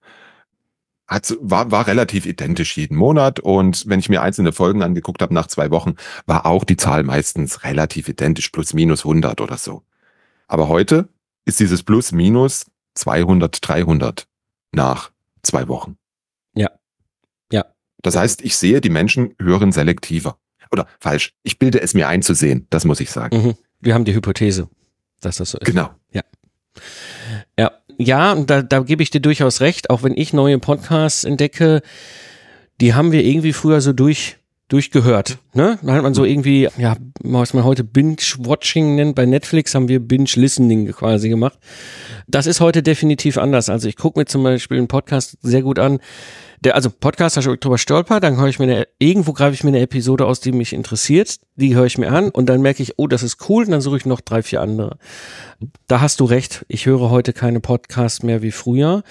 Hat, 1.07 1.35
war, 1.41 1.71
war 1.71 1.87
relativ 1.87 2.27
identisch 2.27 2.77
jeden 2.77 2.97
Monat 2.97 3.41
und 3.41 3.89
wenn 3.89 3.99
ich 3.99 4.11
mir 4.11 4.21
einzelne 4.21 4.53
Folgen 4.53 4.83
angeguckt 4.83 5.23
habe 5.23 5.33
nach 5.33 5.47
zwei 5.47 5.71
Wochen, 5.71 5.95
war 6.27 6.45
auch 6.45 6.65
die 6.65 6.77
Zahl 6.77 7.03
meistens 7.03 7.65
relativ 7.65 8.11
identisch, 8.11 8.51
plus 8.51 8.75
minus 8.75 9.07
100 9.07 9.41
oder 9.41 9.57
so. 9.57 9.83
Aber 10.47 10.69
heute 10.69 11.09
ist 11.47 11.61
dieses 11.61 11.83
plus 11.83 12.13
minus 12.13 12.67
200, 12.95 13.67
300 13.67 14.27
nach 14.73 15.13
zwei 15.43 15.67
Wochen. 15.69 15.97
Ja. 16.55 16.71
Ja. 17.51 17.65
Das 18.03 18.17
heißt, 18.17 18.43
ich 18.43 18.57
sehe, 18.59 18.83
die 18.83 18.91
Menschen 18.91 19.35
hören 19.41 19.73
selektiver. 19.73 20.39
Oder 20.71 20.87
falsch, 21.01 21.33
ich 21.43 21.59
bilde 21.59 21.81
es 21.81 21.95
mir 21.95 22.09
einzusehen, 22.09 22.67
das 22.71 22.85
muss 22.85 23.01
ich 23.01 23.11
sagen. 23.11 23.37
Mhm. 23.37 23.55
Wir 23.81 23.95
haben 23.95 24.05
die 24.05 24.15
Hypothese, 24.15 24.69
dass 25.21 25.37
das 25.37 25.51
so 25.51 25.59
ist. 25.59 25.67
Genau. 25.67 25.91
Ja. 26.13 26.23
Ja, 27.59 27.73
ja, 27.99 28.35
da, 28.35 28.63
da 28.63 28.81
gebe 28.81 29.03
ich 29.03 29.11
dir 29.11 29.21
durchaus 29.21 29.61
recht, 29.61 29.91
auch 29.91 30.03
wenn 30.03 30.17
ich 30.17 30.33
neue 30.33 30.59
Podcasts 30.59 31.25
entdecke, 31.25 31.83
die 32.81 32.95
haben 32.95 33.13
wir 33.13 33.25
irgendwie 33.25 33.53
früher 33.53 33.81
so 33.81 33.93
durch 33.93 34.37
durchgehört. 34.69 35.39
Ne? 35.53 35.79
Da 35.83 35.93
hat 35.93 36.03
man 36.03 36.15
so 36.15 36.25
irgendwie, 36.25 36.69
ja, 36.79 36.97
was 37.23 37.53
man 37.53 37.65
heute 37.65 37.85
Binge-Watching 37.85 38.97
nennt, 38.97 39.15
bei 39.15 39.27
Netflix 39.27 39.75
haben 39.75 39.89
wir 39.89 40.01
Binge-Listening 40.01 40.91
quasi 40.93 41.29
gemacht. 41.29 41.59
Das 42.27 42.47
ist 42.47 42.61
heute 42.61 42.83
definitiv 42.83 43.37
anders. 43.37 43.69
Also 43.69 43.89
ich 43.89 43.97
gucke 43.97 44.19
mir 44.19 44.25
zum 44.25 44.43
Beispiel 44.43 44.79
einen 44.79 44.89
Podcast 44.89 45.37
sehr 45.43 45.63
gut 45.63 45.79
an, 45.79 46.01
der, 46.65 46.75
also 46.75 46.91
Podcast, 46.91 47.37
da 47.37 47.41
ich 47.41 47.61
drüber 47.61 47.79
stolper, 47.79 48.21
dann 48.21 48.37
höre 48.37 48.49
ich 48.49 48.59
mir 48.59 48.65
eine, 48.65 48.89
irgendwo 48.99 49.33
greife 49.33 49.55
ich 49.55 49.65
mir 49.65 49.69
eine 49.69 49.81
Episode 49.81 50.27
aus, 50.27 50.41
die 50.41 50.53
mich 50.53 50.73
interessiert, 50.73 51.39
die 51.57 51.75
höre 51.75 51.85
ich 51.85 51.99
mir 51.99 52.11
an 52.11 52.31
und 52.31 52.47
dann 52.47 52.63
merke 52.63 52.83
ich, 52.83 52.99
oh, 52.99 53.07
das 53.07 53.23
ist 53.23 53.49
cool, 53.49 53.65
und 53.65 53.71
dann 53.71 53.81
suche 53.81 53.99
ich 53.99 54.07
noch 54.07 54.21
drei, 54.21 54.43
vier 54.43 54.63
andere. 54.63 54.99
Da 55.87 56.01
hast 56.01 56.21
du 56.21 56.25
recht, 56.25 56.65
ich 56.69 56.87
höre 56.87 57.11
heute 57.11 57.33
keine 57.33 57.61
Podcasts 57.61 58.23
mehr 58.23 58.43
wie 58.43 58.51
früher 58.51 59.03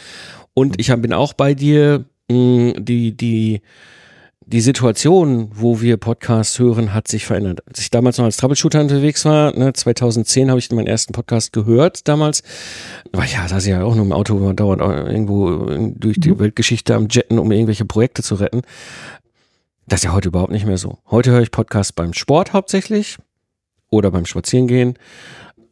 und 0.53 0.79
ich 0.79 0.93
bin 0.95 1.13
auch 1.13 1.33
bei 1.33 1.53
dir, 1.53 2.05
mh, 2.29 2.73
die, 2.79 3.15
die, 3.15 3.61
die 4.45 4.61
Situation, 4.61 5.49
wo 5.53 5.81
wir 5.81 5.97
Podcasts 5.97 6.59
hören, 6.59 6.93
hat 6.93 7.07
sich 7.07 7.25
verändert. 7.25 7.61
Als 7.67 7.79
ich 7.79 7.89
damals 7.89 8.17
noch 8.17 8.25
als 8.25 8.37
Troubleshooter 8.37 8.81
unterwegs 8.81 9.25
war, 9.25 9.57
ne, 9.57 9.73
2010 9.73 10.49
habe 10.49 10.59
ich 10.59 10.71
meinen 10.71 10.87
ersten 10.87 11.13
Podcast 11.13 11.53
gehört 11.53 12.07
damals. 12.07 12.43
War 13.11 13.25
ja, 13.25 13.47
saß 13.47 13.65
ich 13.65 13.71
ja 13.71 13.83
auch 13.83 13.95
nur 13.95 14.05
im 14.05 14.11
Auto 14.11 14.53
dauernd 14.53 14.81
irgendwo 14.81 15.65
durch 15.95 16.19
die 16.19 16.31
mhm. 16.31 16.39
Weltgeschichte 16.39 16.95
am 16.95 17.07
Jetten, 17.09 17.39
um 17.39 17.51
irgendwelche 17.51 17.85
Projekte 17.85 18.23
zu 18.23 18.35
retten. 18.35 18.61
Das 19.87 19.99
ist 19.99 20.05
ja 20.05 20.13
heute 20.13 20.29
überhaupt 20.29 20.51
nicht 20.51 20.65
mehr 20.65 20.77
so. 20.77 20.99
Heute 21.09 21.31
höre 21.31 21.41
ich 21.41 21.51
Podcasts 21.51 21.91
beim 21.91 22.13
Sport 22.13 22.53
hauptsächlich 22.53 23.17
oder 23.89 24.11
beim 24.11 24.25
Spazierengehen 24.25 24.97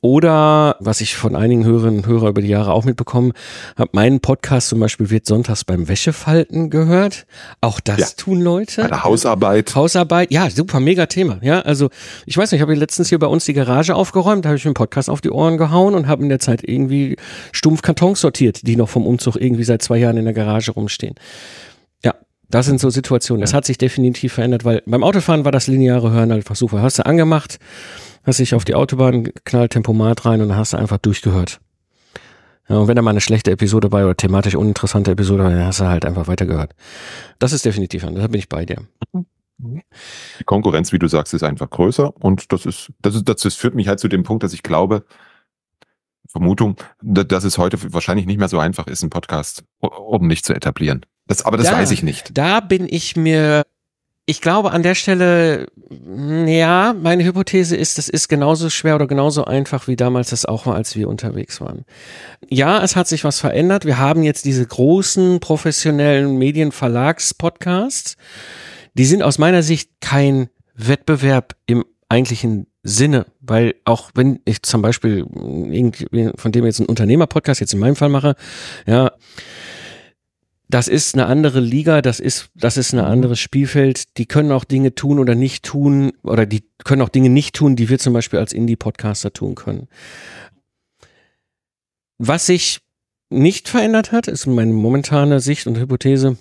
oder, 0.01 0.77
was 0.79 0.99
ich 0.99 1.15
von 1.15 1.35
einigen 1.35 1.63
Hörerinnen 1.63 1.99
und 1.99 2.07
Hörern 2.07 2.29
über 2.29 2.41
die 2.41 2.47
Jahre 2.47 2.73
auch 2.73 2.85
mitbekommen 2.85 3.33
habe, 3.77 3.91
mein 3.93 4.19
Podcast 4.19 4.69
zum 4.69 4.79
Beispiel 4.79 5.11
wird 5.11 5.27
sonntags 5.27 5.63
beim 5.63 5.87
Wäschefalten 5.87 6.71
gehört. 6.71 7.27
Auch 7.61 7.79
das 7.79 7.99
ja. 7.99 8.07
tun 8.17 8.41
Leute. 8.41 8.81
Bei 8.81 8.87
der 8.87 9.03
Hausarbeit. 9.03 9.75
Hausarbeit, 9.75 10.31
ja, 10.31 10.49
super, 10.49 10.79
mega 10.79 11.05
Thema. 11.05 11.37
Ja, 11.43 11.59
also 11.59 11.89
ich 12.25 12.35
weiß 12.35 12.51
nicht, 12.51 12.57
ich 12.59 12.61
habe 12.63 12.73
letztens 12.73 13.09
hier 13.09 13.19
bei 13.19 13.27
uns 13.27 13.45
die 13.45 13.53
Garage 13.53 13.93
aufgeräumt, 13.93 14.43
da 14.43 14.49
habe 14.49 14.57
ich 14.57 14.65
mir 14.65 14.69
einen 14.69 14.73
Podcast 14.73 15.07
auf 15.07 15.21
die 15.21 15.29
Ohren 15.29 15.59
gehauen 15.59 15.93
und 15.93 16.07
habe 16.07 16.23
in 16.23 16.29
der 16.29 16.39
Zeit 16.39 16.67
irgendwie 16.67 17.15
stumpf 17.51 17.83
Kartons 17.83 18.21
sortiert, 18.21 18.65
die 18.65 18.75
noch 18.75 18.89
vom 18.89 19.05
Umzug 19.05 19.35
irgendwie 19.35 19.63
seit 19.63 19.83
zwei 19.83 19.97
Jahren 19.99 20.17
in 20.17 20.25
der 20.25 20.33
Garage 20.33 20.71
rumstehen. 20.71 21.13
Ja, 22.03 22.15
das 22.49 22.65
sind 22.65 22.79
so 22.79 22.89
Situationen. 22.89 23.41
Das 23.41 23.53
hat 23.53 23.65
sich 23.65 23.77
definitiv 23.77 24.33
verändert, 24.33 24.65
weil 24.65 24.81
beim 24.87 25.03
Autofahren 25.03 25.45
war 25.45 25.51
das 25.51 25.67
lineare 25.67 26.11
Hören 26.11 26.31
einfach 26.31 26.55
super. 26.55 26.81
Hast 26.81 26.97
du 26.97 27.05
angemacht, 27.05 27.59
hast 28.23 28.39
dich 28.39 28.55
auf 28.55 28.65
die 28.65 28.75
Autobahn 28.75 29.29
knallt 29.45 29.71
Tempomat 29.71 30.25
rein 30.25 30.41
und 30.41 30.49
dann 30.49 30.57
hast 30.57 30.73
du 30.73 30.77
einfach 30.77 30.97
durchgehört. 30.97 31.59
Ja, 32.69 32.77
und 32.77 32.87
wenn 32.87 32.95
da 32.95 33.01
mal 33.01 33.11
eine 33.11 33.21
schlechte 33.21 33.51
Episode 33.51 33.89
bei 33.89 34.03
oder 34.03 34.15
thematisch 34.15 34.55
uninteressante 34.55 35.11
Episode, 35.11 35.43
dann 35.43 35.65
hast 35.65 35.79
du 35.79 35.85
halt 35.85 36.05
einfach 36.05 36.27
weitergehört. 36.27 36.73
Das 37.39 37.53
ist 37.53 37.65
definitiv 37.65 38.03
anders, 38.03 38.23
da 38.23 38.27
bin 38.27 38.39
ich 38.39 38.49
bei 38.49 38.65
dir. 38.65 38.87
Die 39.57 40.43
Konkurrenz, 40.45 40.91
wie 40.91 40.99
du 40.99 41.07
sagst, 41.07 41.33
ist 41.33 41.43
einfach 41.43 41.69
größer 41.69 42.15
und 42.17 42.51
das 42.51 42.65
ist, 42.65 42.91
das 43.01 43.15
ist, 43.15 43.27
das 43.27 43.55
führt 43.55 43.75
mich 43.75 43.87
halt 43.87 43.99
zu 43.99 44.07
dem 44.07 44.23
Punkt, 44.23 44.43
dass 44.43 44.53
ich 44.53 44.63
glaube, 44.63 45.05
Vermutung, 46.27 46.77
dass 47.01 47.43
es 47.43 47.57
heute 47.57 47.77
wahrscheinlich 47.93 48.25
nicht 48.25 48.37
mehr 48.37 48.47
so 48.47 48.57
einfach 48.57 48.87
ist, 48.87 49.03
einen 49.03 49.09
Podcast 49.09 49.63
ordentlich 49.81 50.43
zu 50.43 50.53
etablieren. 50.53 51.05
Das, 51.27 51.43
aber 51.43 51.57
das 51.57 51.67
da, 51.67 51.73
weiß 51.73 51.91
ich 51.91 52.03
nicht. 52.03 52.37
Da 52.37 52.61
bin 52.61 52.87
ich 52.89 53.15
mir 53.15 53.65
ich 54.25 54.39
glaube 54.41 54.71
an 54.71 54.83
der 54.83 54.95
Stelle, 54.95 55.67
ja, 55.89 56.93
meine 56.93 57.23
Hypothese 57.23 57.75
ist, 57.75 57.97
das 57.97 58.07
ist 58.07 58.27
genauso 58.27 58.69
schwer 58.69 58.95
oder 58.95 59.07
genauso 59.07 59.45
einfach 59.45 59.87
wie 59.87 59.95
damals 59.95 60.29
das 60.29 60.45
auch 60.45 60.65
war, 60.65 60.75
als 60.75 60.95
wir 60.95 61.09
unterwegs 61.09 61.59
waren. 61.59 61.85
Ja, 62.47 62.83
es 62.83 62.95
hat 62.95 63.07
sich 63.07 63.23
was 63.23 63.39
verändert. 63.39 63.85
Wir 63.85 63.97
haben 63.97 64.23
jetzt 64.23 64.45
diese 64.45 64.65
großen 64.65 65.39
professionellen 65.39 66.37
Medienverlags-Podcasts. 66.37 68.15
Die 68.93 69.05
sind 69.05 69.23
aus 69.23 69.37
meiner 69.37 69.63
Sicht 69.63 69.89
kein 70.01 70.49
Wettbewerb 70.75 71.55
im 71.65 71.83
eigentlichen 72.07 72.67
Sinne, 72.83 73.25
weil 73.39 73.75
auch 73.85 74.11
wenn 74.15 74.39
ich 74.45 74.63
zum 74.63 74.81
Beispiel 74.81 75.25
von 75.25 76.51
dem 76.51 76.65
jetzt 76.65 76.79
einen 76.79 76.89
Unternehmer-Podcast 76.89 77.61
jetzt 77.61 77.73
in 77.73 77.79
meinem 77.79 77.95
Fall 77.95 78.09
mache, 78.09 78.35
ja, 78.85 79.11
das 80.71 80.87
ist 80.87 81.15
eine 81.15 81.25
andere 81.25 81.59
Liga, 81.59 82.01
das 82.01 82.19
ist, 82.19 82.49
das 82.55 82.77
ist 82.77 82.93
ein 82.93 82.99
mhm. 82.99 83.11
anderes 83.11 83.39
Spielfeld. 83.39 84.17
Die 84.17 84.25
können 84.25 84.51
auch 84.51 84.63
Dinge 84.63 84.95
tun 84.95 85.19
oder 85.19 85.35
nicht 85.35 85.65
tun, 85.65 86.13
oder 86.23 86.45
die 86.45 86.63
können 86.83 87.01
auch 87.01 87.09
Dinge 87.09 87.29
nicht 87.29 87.55
tun, 87.55 87.75
die 87.75 87.89
wir 87.89 87.99
zum 87.99 88.13
Beispiel 88.13 88.39
als 88.39 88.53
Indie-Podcaster 88.53 89.33
tun 89.33 89.55
können. 89.55 89.87
Was 92.17 92.45
sich 92.45 92.79
nicht 93.29 93.67
verändert 93.67 94.11
hat, 94.11 94.27
ist 94.27 94.45
meine 94.45 94.73
momentane 94.73 95.41
Sicht 95.41 95.67
und 95.67 95.77
Hypothese, 95.77 96.37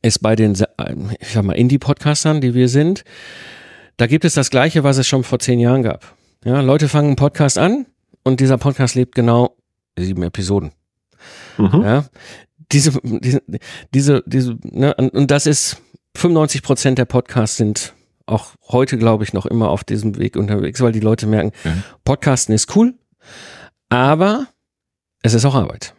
ist 0.00 0.20
bei 0.20 0.34
den, 0.34 0.52
ich 0.52 1.28
sag 1.28 1.44
mal, 1.44 1.52
Indie-Podcastern, 1.52 2.40
die 2.40 2.54
wir 2.54 2.68
sind, 2.68 3.04
da 3.98 4.06
gibt 4.06 4.24
es 4.24 4.34
das 4.34 4.50
Gleiche, 4.50 4.84
was 4.84 4.96
es 4.96 5.06
schon 5.06 5.24
vor 5.24 5.40
zehn 5.40 5.58
Jahren 5.58 5.82
gab. 5.82 6.16
Ja, 6.44 6.60
Leute 6.60 6.88
fangen 6.88 7.08
einen 7.08 7.16
Podcast 7.16 7.58
an 7.58 7.86
und 8.22 8.40
dieser 8.40 8.56
Podcast 8.56 8.94
lebt 8.94 9.14
genau 9.14 9.56
sieben 9.98 10.22
Episoden. 10.22 10.72
Mhm. 11.58 11.82
Ja, 11.82 12.04
diese, 12.72 13.00
diese, 13.02 13.42
diese, 13.94 14.22
diese 14.26 14.58
ne, 14.62 14.94
und 14.94 15.30
das 15.30 15.46
ist 15.46 15.82
95 16.16 16.62
Prozent 16.62 16.98
der 16.98 17.04
Podcasts 17.04 17.56
sind 17.56 17.94
auch 18.26 18.54
heute, 18.68 18.98
glaube 18.98 19.24
ich, 19.24 19.32
noch 19.32 19.46
immer 19.46 19.70
auf 19.70 19.84
diesem 19.84 20.18
Weg 20.18 20.36
unterwegs, 20.36 20.80
weil 20.80 20.92
die 20.92 21.00
Leute 21.00 21.26
merken, 21.26 21.52
mhm. 21.64 21.82
Podcasten 22.04 22.54
ist 22.54 22.76
cool, 22.76 22.94
aber 23.88 24.46
es 25.22 25.34
ist 25.34 25.44
auch 25.44 25.54
Arbeit. 25.54 25.94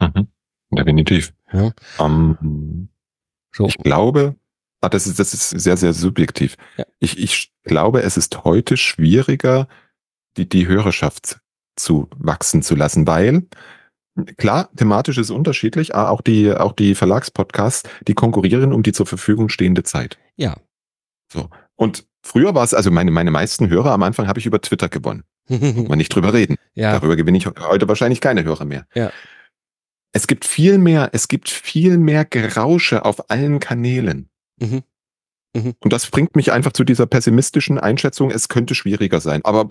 Mhm. 0.00 0.28
Definitiv. 0.70 1.32
Ja. 1.52 1.72
Um, 1.98 2.38
ähm, 2.42 2.88
so. 3.52 3.66
Ich 3.66 3.78
glaube, 3.78 4.36
ah, 4.80 4.88
das 4.88 5.06
ist, 5.06 5.18
das 5.18 5.32
ist 5.32 5.50
sehr, 5.50 5.76
sehr 5.76 5.92
subjektiv. 5.92 6.56
Ja. 6.76 6.84
Ich, 6.98 7.18
ich 7.18 7.52
glaube, 7.62 8.02
es 8.02 8.16
ist 8.16 8.44
heute 8.44 8.76
schwieriger, 8.76 9.68
die, 10.36 10.48
die 10.48 10.66
Hörerschaft 10.66 11.40
zu 11.76 12.08
wachsen 12.16 12.62
zu 12.62 12.74
lassen, 12.74 13.06
weil 13.06 13.46
Klar, 14.36 14.70
thematisch 14.76 15.18
ist 15.18 15.30
unterschiedlich, 15.30 15.94
aber 15.94 16.10
auch 16.10 16.20
die, 16.20 16.52
auch 16.52 16.72
die 16.72 16.94
Verlagspodcasts, 16.94 17.88
die 18.08 18.14
konkurrieren 18.14 18.72
um 18.72 18.82
die 18.82 18.92
zur 18.92 19.06
Verfügung 19.06 19.48
stehende 19.48 19.82
Zeit. 19.82 20.18
Ja. 20.36 20.56
So. 21.30 21.50
Und 21.74 22.06
früher 22.22 22.54
war 22.54 22.64
es, 22.64 22.72
also 22.72 22.90
meine, 22.90 23.10
meine 23.10 23.30
meisten 23.30 23.68
Hörer 23.68 23.92
am 23.92 24.02
Anfang 24.02 24.26
habe 24.26 24.38
ich 24.38 24.46
über 24.46 24.60
Twitter 24.60 24.88
gewonnen. 24.88 25.24
Man 25.48 25.98
nicht 25.98 26.14
drüber 26.14 26.32
reden. 26.32 26.56
Ja. 26.74 26.92
Darüber 26.92 27.16
gewinne 27.16 27.38
ich 27.38 27.46
heute 27.46 27.88
wahrscheinlich 27.88 28.20
keine 28.20 28.44
Hörer 28.44 28.64
mehr. 28.64 28.86
Ja. 28.94 29.12
Es 30.12 30.26
gibt 30.26 30.46
viel 30.46 30.78
mehr, 30.78 31.10
es 31.12 31.28
gibt 31.28 31.50
viel 31.50 31.98
mehr 31.98 32.24
Gerausche 32.24 33.04
auf 33.04 33.30
allen 33.30 33.60
Kanälen. 33.60 34.30
Mhm. 34.58 34.82
Mhm. 35.54 35.74
Und 35.78 35.92
das 35.92 36.06
bringt 36.06 36.36
mich 36.36 36.52
einfach 36.52 36.72
zu 36.72 36.84
dieser 36.84 37.06
pessimistischen 37.06 37.78
Einschätzung, 37.78 38.30
es 38.30 38.48
könnte 38.48 38.74
schwieriger 38.74 39.20
sein. 39.20 39.44
Aber 39.44 39.68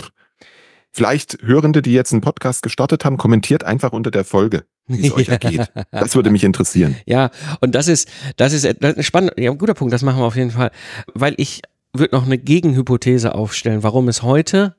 Vielleicht 0.95 1.39
Hörende, 1.41 1.81
die 1.81 1.91
jetzt 1.91 2.13
einen 2.13 2.21
Podcast 2.21 2.63
gestartet 2.63 3.03
haben, 3.03 3.17
kommentiert 3.17 3.65
einfach 3.65 3.91
unter 3.91 4.11
der 4.11 4.23
Folge, 4.23 4.63
wie 4.87 5.07
es 5.07 5.11
euch 5.11 5.27
ergeht. 5.27 5.69
Das 5.91 6.15
würde 6.15 6.29
mich 6.29 6.45
interessieren. 6.45 6.95
Ja, 7.05 7.31
und 7.59 7.75
das 7.75 7.89
ist, 7.89 8.09
das 8.37 8.53
ist, 8.53 8.65
spannend, 9.03 9.33
ja, 9.35 9.51
ein 9.51 9.57
guter 9.57 9.73
Punkt, 9.73 9.93
das 9.93 10.03
machen 10.03 10.19
wir 10.19 10.25
auf 10.25 10.37
jeden 10.37 10.51
Fall. 10.51 10.71
Weil 11.13 11.33
ich 11.35 11.63
würde 11.91 12.15
noch 12.15 12.25
eine 12.25 12.37
Gegenhypothese 12.37 13.35
aufstellen, 13.35 13.83
warum 13.83 14.07
es 14.07 14.23
heute 14.23 14.77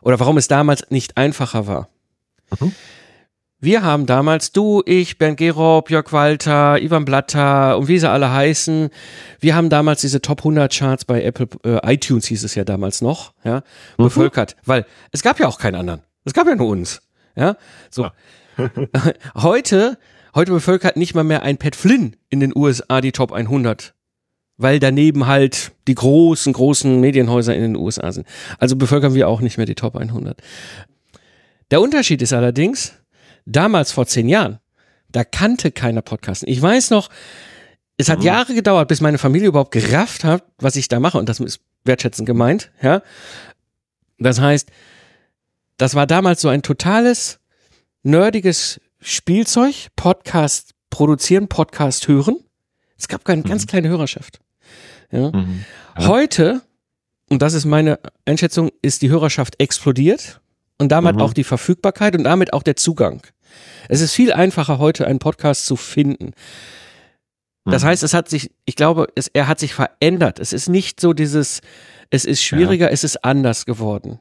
oder 0.00 0.18
warum 0.18 0.38
es 0.38 0.48
damals 0.48 0.90
nicht 0.90 1.18
einfacher 1.18 1.66
war. 1.66 1.90
Mhm. 2.58 2.72
Wir 3.60 3.82
haben 3.82 4.06
damals, 4.06 4.52
du, 4.52 4.82
ich, 4.86 5.18
Bernd 5.18 5.36
Gerob, 5.36 5.90
Jörg 5.90 6.12
Walter, 6.12 6.80
Ivan 6.80 7.04
Blatter 7.04 7.76
und 7.76 7.88
wie 7.88 7.98
sie 7.98 8.08
alle 8.08 8.32
heißen, 8.32 8.88
wir 9.40 9.56
haben 9.56 9.68
damals 9.68 10.00
diese 10.00 10.22
Top 10.22 10.40
100 10.40 10.72
Charts 10.72 11.04
bei 11.04 11.24
Apple, 11.24 11.48
äh, 11.64 11.94
iTunes 11.94 12.26
hieß 12.26 12.44
es 12.44 12.54
ja 12.54 12.62
damals 12.62 13.02
noch, 13.02 13.32
ja, 13.42 13.62
mhm. 13.96 14.04
bevölkert, 14.04 14.54
weil 14.64 14.86
es 15.10 15.22
gab 15.22 15.40
ja 15.40 15.48
auch 15.48 15.58
keinen 15.58 15.74
anderen. 15.74 16.02
Es 16.24 16.34
gab 16.34 16.46
ja 16.46 16.54
nur 16.54 16.68
uns, 16.68 17.02
ja, 17.34 17.56
so. 17.90 18.04
Ja. 18.04 18.12
heute, 19.34 19.98
heute 20.36 20.52
bevölkert 20.52 20.96
nicht 20.96 21.16
mal 21.16 21.24
mehr 21.24 21.42
ein 21.42 21.58
Pat 21.58 21.74
Flynn 21.74 22.14
in 22.28 22.38
den 22.38 22.54
USA 22.54 23.00
die 23.00 23.12
Top 23.12 23.32
100 23.32 23.94
weil 24.60 24.80
daneben 24.80 25.28
halt 25.28 25.70
die 25.86 25.94
großen, 25.94 26.52
großen 26.52 27.00
Medienhäuser 27.00 27.54
in 27.54 27.62
den 27.62 27.76
USA 27.76 28.10
sind. 28.10 28.26
Also 28.58 28.74
bevölkern 28.74 29.14
wir 29.14 29.28
auch 29.28 29.40
nicht 29.40 29.56
mehr 29.56 29.66
die 29.66 29.76
Top 29.76 29.94
100. 29.94 30.42
Der 31.70 31.80
Unterschied 31.80 32.20
ist 32.22 32.32
allerdings, 32.32 32.97
damals 33.48 33.92
vor 33.92 34.06
zehn 34.06 34.28
Jahren, 34.28 34.58
da 35.10 35.24
kannte 35.24 35.70
keiner 35.72 36.02
Podcasten. 36.02 36.48
Ich 36.48 36.60
weiß 36.60 36.90
noch, 36.90 37.08
es 37.96 38.08
hat 38.08 38.20
mhm. 38.20 38.26
Jahre 38.26 38.54
gedauert, 38.54 38.88
bis 38.88 39.00
meine 39.00 39.18
Familie 39.18 39.48
überhaupt 39.48 39.72
gerafft 39.72 40.24
hat, 40.24 40.44
was 40.58 40.76
ich 40.76 40.88
da 40.88 41.00
mache. 41.00 41.18
Und 41.18 41.28
das 41.28 41.40
ist 41.40 41.60
wertschätzend 41.84 42.26
gemeint, 42.26 42.70
ja. 42.82 43.02
Das 44.18 44.40
heißt, 44.40 44.70
das 45.76 45.94
war 45.94 46.06
damals 46.06 46.40
so 46.40 46.48
ein 46.48 46.62
totales, 46.62 47.40
nerdiges 48.02 48.80
Spielzeug, 49.00 49.88
Podcast 49.96 50.74
produzieren, 50.90 51.48
Podcast 51.48 52.08
hören. 52.08 52.36
Es 52.98 53.08
gab 53.08 53.24
keine 53.24 53.42
mhm. 53.42 53.48
ganz 53.48 53.66
kleine 53.66 53.88
Hörerschaft. 53.88 54.40
Ja. 55.10 55.30
Mhm. 55.30 55.64
Heute, 55.98 56.62
und 57.30 57.42
das 57.42 57.54
ist 57.54 57.64
meine 57.64 57.98
Einschätzung, 58.24 58.70
ist 58.82 59.02
die 59.02 59.08
Hörerschaft 59.08 59.60
explodiert 59.60 60.40
und 60.78 60.90
damit 60.90 61.16
mhm. 61.16 61.22
auch 61.22 61.32
die 61.32 61.44
Verfügbarkeit 61.44 62.16
und 62.16 62.24
damit 62.24 62.52
auch 62.52 62.62
der 62.62 62.76
Zugang. 62.76 63.22
Es 63.88 64.00
ist 64.00 64.12
viel 64.12 64.32
einfacher 64.32 64.78
heute 64.78 65.06
einen 65.06 65.18
Podcast 65.18 65.66
zu 65.66 65.76
finden. 65.76 66.32
Das 67.64 67.82
mhm. 67.82 67.88
heißt, 67.88 68.02
es 68.02 68.14
hat 68.14 68.28
sich, 68.28 68.50
ich 68.64 68.76
glaube, 68.76 69.08
es, 69.14 69.28
er 69.28 69.48
hat 69.48 69.60
sich 69.60 69.74
verändert. 69.74 70.38
Es 70.38 70.52
ist 70.52 70.68
nicht 70.68 71.00
so 71.00 71.12
dieses, 71.12 71.60
es 72.10 72.24
ist 72.24 72.42
schwieriger, 72.42 72.86
ja. 72.86 72.92
es 72.92 73.04
ist 73.04 73.24
anders 73.24 73.66
geworden. 73.66 74.20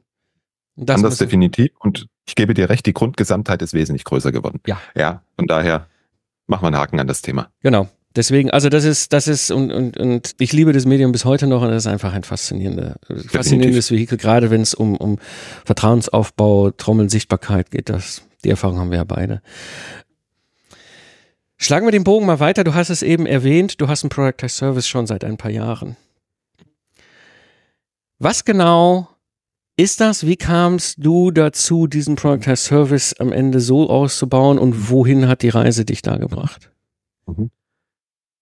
Das 0.76 0.98
anders 0.98 1.18
definitiv. 1.18 1.72
Und 1.80 2.08
ich 2.28 2.36
gebe 2.36 2.54
dir 2.54 2.70
recht, 2.70 2.86
die 2.86 2.94
Grundgesamtheit 2.94 3.62
ist 3.62 3.74
wesentlich 3.74 4.04
größer 4.04 4.32
geworden. 4.32 4.60
Ja. 4.68 4.80
Ja, 4.96 5.24
von 5.36 5.48
daher 5.48 5.88
machen 6.46 6.64
wir 6.64 6.68
einen 6.68 6.78
Haken 6.78 7.00
an 7.00 7.08
das 7.08 7.22
Thema. 7.22 7.50
Genau. 7.62 7.88
Deswegen, 8.16 8.50
also 8.50 8.70
das 8.70 8.84
ist, 8.84 9.14
das 9.14 9.28
ist, 9.28 9.52
und, 9.52 9.72
und, 9.72 9.98
und 9.98 10.34
ich 10.40 10.52
liebe 10.52 10.74
das 10.74 10.86
Medium 10.86 11.12
bis 11.12 11.24
heute 11.24 11.46
noch 11.46 11.62
und 11.62 11.70
das 11.70 11.86
ist 11.86 11.92
einfach 11.92 12.14
ein 12.14 12.24
faszinierender, 12.24 12.96
faszinierendes 13.28 13.92
Vehikel, 13.92 14.18
gerade 14.18 14.50
wenn 14.50 14.62
es 14.62 14.74
um, 14.74 14.98
um 14.98 15.20
Vertrauensaufbau, 15.66 16.72
Trommeln, 16.72 17.10
Sichtbarkeit 17.10 17.70
geht. 17.70 17.90
Das, 17.90 18.24
die 18.48 18.52
Erfahrung 18.52 18.80
haben 18.80 18.92
wir 18.92 18.98
ja 18.98 19.04
beide. 19.04 19.42
Schlagen 21.58 21.86
wir 21.86 21.92
den 21.92 22.06
Bogen 22.06 22.26
mal 22.26 22.40
weiter. 22.40 22.64
Du 22.64 22.74
hast 22.74 22.90
es 22.90 23.04
eben 23.04 23.26
erwähnt, 23.26 23.82
du 23.82 23.90
hast 23.90 24.04
ein 24.04 24.10
Product 24.10 24.42
as 24.44 24.56
Service 24.56 24.88
schon 24.88 25.06
seit 25.06 25.24
ein 25.26 25.38
paar 25.38 25.52
Jahren. 25.52 25.98
Was 28.20 28.46
genau 28.46 29.10
ist 29.76 30.00
das? 30.00 30.26
Wie 30.26 30.38
kamst 30.38 30.96
du 31.00 31.32
dazu, 31.32 31.88
diesen 31.88 32.16
Product 32.16 32.48
as 32.50 32.64
Service 32.64 33.14
am 33.20 33.34
Ende 33.34 33.60
so 33.60 33.90
auszubauen 33.90 34.58
und 34.60 34.90
wohin 34.90 35.28
hat 35.28 35.42
die 35.42 35.50
Reise 35.50 35.84
dich 35.84 36.02
da 36.02 36.18
gebracht? 36.18 36.72
Mhm. 37.26 37.52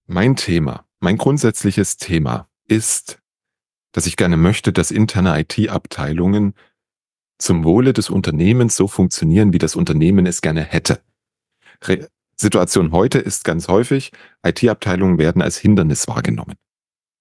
Mein 0.06 0.36
Thema, 0.36 0.86
mein 1.00 1.18
grundsätzliches 1.18 1.98
Thema 1.98 2.48
ist, 2.68 3.18
dass 3.92 4.06
ich 4.06 4.18
gerne 4.18 4.38
möchte, 4.38 4.72
dass 4.72 4.92
interne 4.92 5.40
IT-Abteilungen 5.40 6.54
zum 7.38 7.64
Wohle 7.64 7.94
des 7.94 8.10
Unternehmens 8.10 8.76
so 8.76 8.88
funktionieren, 8.88 9.54
wie 9.54 9.58
das 9.58 9.76
Unternehmen 9.76 10.26
es 10.26 10.42
gerne 10.42 10.62
hätte. 10.62 11.02
Re 11.84 12.08
Situation 12.38 12.92
heute 12.92 13.20
ist 13.20 13.46
ganz 13.46 13.70
häufig, 13.70 14.12
IT-Abteilungen 14.44 15.18
werden 15.18 15.42
als 15.42 15.58
Hindernis 15.58 16.06
wahrgenommen. 16.10 16.56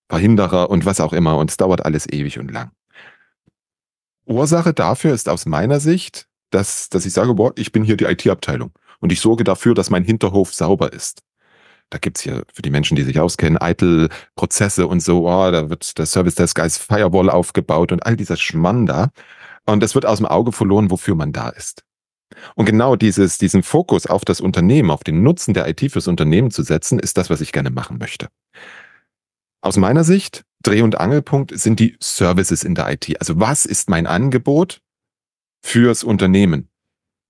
Verhinderer 0.09 0.71
und 0.71 0.87
was 0.87 1.01
auch 1.01 1.13
immer 1.13 1.37
und 1.39 1.51
es 1.51 1.57
dauert 1.57 1.85
alles 1.85 2.11
ewig 2.11 2.41
und 2.41 2.51
lang. 2.51 2.73
Ursache 4.27 4.75
dafür 4.75 5.15
ist 5.15 5.29
aus 5.29 5.47
meiner 5.47 5.79
Sicht, 5.79 6.27
dass, 6.51 6.89
dass 6.89 7.07
ich 7.07 7.13
sage, 7.13 7.35
boah, 7.35 7.53
ich 7.55 7.71
bin 7.71 7.85
hier 7.85 7.97
die 7.97 8.07
IT-Abteilung 8.07 8.73
und 8.99 9.13
ich 9.13 9.21
sorge 9.21 9.45
dafür, 9.45 9.75
dass 9.75 9.89
mein 9.89 10.03
Hinterhof 10.03 10.53
sauber 10.53 10.93
ist 10.93 11.23
da 11.91 11.99
gibt's 11.99 12.23
hier 12.23 12.43
für 12.53 12.63
die 12.63 12.71
Menschen, 12.71 12.97
die 12.97 13.03
sich 13.03 13.21
auskennen, 13.21 13.61
Eitel-Prozesse 13.61 14.87
und 14.87 15.01
so, 15.01 15.29
oh, 15.29 15.51
da 15.51 15.71
wird 15.71 15.97
der 15.99 16.07
Service 16.07 16.35
Desk 16.35 16.59
als 16.59 16.79
Firewall 16.79 17.31
aufgebaut 17.31 17.93
und 17.93 18.05
all 18.05 18.17
dieser 18.17 18.37
Schmann 18.37 18.87
da. 18.87 19.11
Und 19.67 19.83
es 19.83 19.95
wird 19.95 20.07
aus 20.07 20.19
dem 20.19 20.27
Auge 20.27 20.53
verloren, 20.53 20.91
wofür 20.91 21.15
man 21.15 21.33
da 21.33 21.49
ist. 21.49 21.85
Und 22.55 22.67
genau 22.67 22.97
dieses, 22.97 23.39
diesen 23.39 23.63
Fokus 23.63 24.07
auf 24.07 24.25
das 24.25 24.41
Unternehmen, 24.41 24.91
auf 24.91 25.05
den 25.05 25.23
Nutzen 25.23 25.55
der 25.55 25.69
IT 25.69 25.93
fürs 25.93 26.09
Unternehmen 26.09 26.51
zu 26.51 26.63
setzen, 26.63 26.99
ist 26.99 27.17
das, 27.17 27.31
was 27.31 27.41
ich 27.41 27.53
gerne 27.53 27.71
machen 27.71 27.99
möchte. 27.99 28.29
Aus 29.61 29.77
meiner 29.77 30.05
Sicht, 30.05 30.45
Dreh- 30.63 30.83
und 30.83 30.99
Angelpunkt 30.99 31.59
sind 31.59 31.81
die 31.81 31.97
Services 32.01 32.65
in 32.65 32.75
der 32.75 32.91
IT. 32.91 33.19
Also 33.21 33.39
was 33.41 33.65
ist 33.65 33.89
mein 33.89 34.07
Angebot 34.07 34.81
fürs 35.63 36.05
Unternehmen? 36.05 36.69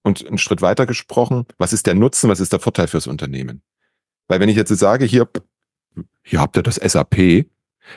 Und 0.02 0.26
einen 0.26 0.38
Schritt 0.38 0.60
weiter 0.60 0.84
gesprochen, 0.84 1.46
was 1.56 1.72
ist 1.72 1.86
der 1.86 1.94
Nutzen, 1.94 2.28
was 2.28 2.40
ist 2.40 2.52
der 2.52 2.60
Vorteil 2.60 2.88
fürs 2.88 3.06
Unternehmen? 3.06 3.62
Weil 4.28 4.40
wenn 4.40 4.48
ich 4.48 4.56
jetzt 4.56 4.74
sage, 4.76 5.04
hier, 5.04 5.28
hier 6.22 6.40
habt 6.40 6.56
ihr 6.56 6.62
das 6.62 6.76
SAP, 6.76 7.46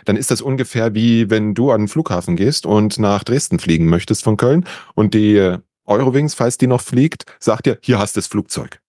dann 0.05 0.17
ist 0.17 0.31
das 0.31 0.41
ungefähr 0.41 0.93
wie 0.93 1.29
wenn 1.29 1.53
du 1.53 1.71
an 1.71 1.81
den 1.81 1.87
Flughafen 1.87 2.35
gehst 2.35 2.65
und 2.65 2.99
nach 2.99 3.23
Dresden 3.23 3.59
fliegen 3.59 3.87
möchtest 3.87 4.23
von 4.23 4.37
Köln 4.37 4.65
und 4.95 5.13
die 5.13 5.57
Eurowings, 5.85 6.33
falls 6.33 6.57
die 6.57 6.67
noch 6.67 6.81
fliegt, 6.81 7.25
sagt 7.39 7.65
dir, 7.65 7.79
hier 7.81 7.97
hast 7.97 8.15
du 8.15 8.19
das 8.19 8.27
Flugzeug. 8.27 8.81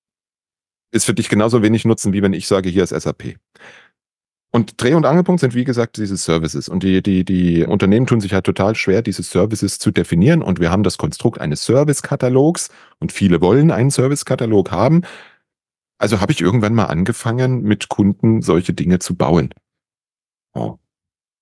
Ist 0.91 1.05
für 1.05 1.15
dich 1.15 1.29
genauso 1.29 1.63
wenig 1.63 1.85
Nutzen, 1.85 2.13
wie 2.13 2.23
wenn 2.23 2.33
ich 2.33 2.47
sage, 2.47 2.69
hier 2.69 2.83
ist 2.83 2.91
SAP. 2.91 3.37
Und 4.51 4.83
Dreh- 4.83 4.95
und 4.95 5.05
Angelpunkt 5.05 5.41
sind, 5.41 5.55
wie 5.55 5.65
gesagt, 5.65 5.99
diese 5.99 6.17
Services. 6.17 6.69
Und 6.69 6.83
die, 6.83 7.03
die, 7.03 7.25
die 7.25 7.65
Unternehmen 7.65 8.07
tun 8.07 8.21
sich 8.21 8.33
halt 8.33 8.47
total 8.47 8.75
schwer, 8.75 9.03
diese 9.03 9.23
Services 9.23 9.79
zu 9.79 9.91
definieren. 9.91 10.43
Und 10.43 10.59
wir 10.59 10.71
haben 10.71 10.83
das 10.83 10.97
Konstrukt 10.97 11.39
eines 11.39 11.65
Servicekatalogs 11.67 12.71
und 12.99 13.13
viele 13.13 13.43
wollen 13.43 13.71
einen 13.71 13.91
Servicekatalog 13.91 14.71
haben. 14.71 15.03
Also 15.99 16.21
habe 16.21 16.33
ich 16.33 16.41
irgendwann 16.41 16.75
mal 16.75 16.87
angefangen, 16.87 17.61
mit 17.63 17.89
Kunden 17.89 18.41
solche 18.41 18.73
Dinge 18.73 19.01
zu 19.01 19.17
bauen. 19.17 19.51
Oh, 20.55 20.79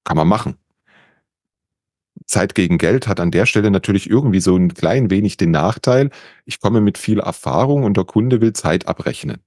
kann 0.06 0.16
man 0.16 0.28
machen. 0.28 0.56
Zeit 2.24 2.54
gegen 2.54 2.78
Geld 2.78 3.06
hat 3.06 3.20
an 3.20 3.30
der 3.30 3.44
Stelle 3.44 3.70
natürlich 3.70 4.08
irgendwie 4.08 4.40
so 4.40 4.56
ein 4.56 4.72
klein 4.72 5.10
wenig 5.10 5.36
den 5.36 5.50
Nachteil, 5.50 6.10
ich 6.44 6.60
komme 6.60 6.80
mit 6.80 6.96
viel 6.96 7.20
Erfahrung 7.20 7.84
und 7.84 7.96
der 7.96 8.04
Kunde 8.04 8.40
will 8.40 8.54
Zeit 8.54 8.88
abrechnen. 8.88 9.42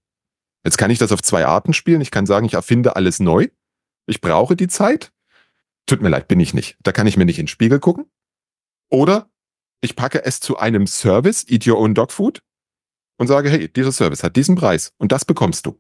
Jetzt 0.64 0.78
kann 0.78 0.92
ich 0.92 1.00
das 1.00 1.12
auf 1.12 1.24
zwei 1.24 1.46
Arten 1.46 1.74
spielen. 1.74 2.02
Ich 2.02 2.12
kann 2.12 2.26
sagen, 2.26 2.46
ich 2.46 2.54
erfinde 2.54 2.96
alles 2.96 3.20
neu. 3.20 3.48
Ich 4.06 4.22
brauche 4.22 4.56
die 4.56 4.68
Zeit. 4.68 5.12
Tut 5.86 6.02
mir 6.02 6.10
leid, 6.10 6.28
bin 6.28 6.40
ich 6.40 6.54
nicht. 6.54 6.78
Da 6.84 6.92
kann 6.92 7.08
ich 7.08 7.18
mir 7.18 7.26
nicht 7.26 7.40
in 7.40 7.46
den 7.46 7.50
Spiegel 7.50 7.80
gucken. 7.80 8.06
Oder 8.90 9.30
ich 9.82 9.96
packe 9.96 10.26
es 10.26 10.42
zu 10.42 10.58
einem 10.58 10.86
Service, 10.86 11.46
Eat 11.48 11.66
Your 11.66 11.80
Own 11.80 11.96
Dog 11.96 12.12
Food, 12.12 12.44
und 13.18 13.28
sage, 13.28 13.50
hey, 13.50 13.72
dieser 13.72 13.94
Service 13.94 14.24
hat 14.24 14.36
diesen 14.36 14.56
Preis 14.56 14.94
und 14.98 15.12
das 15.12 15.24
bekommst 15.26 15.66
du. 15.66 15.80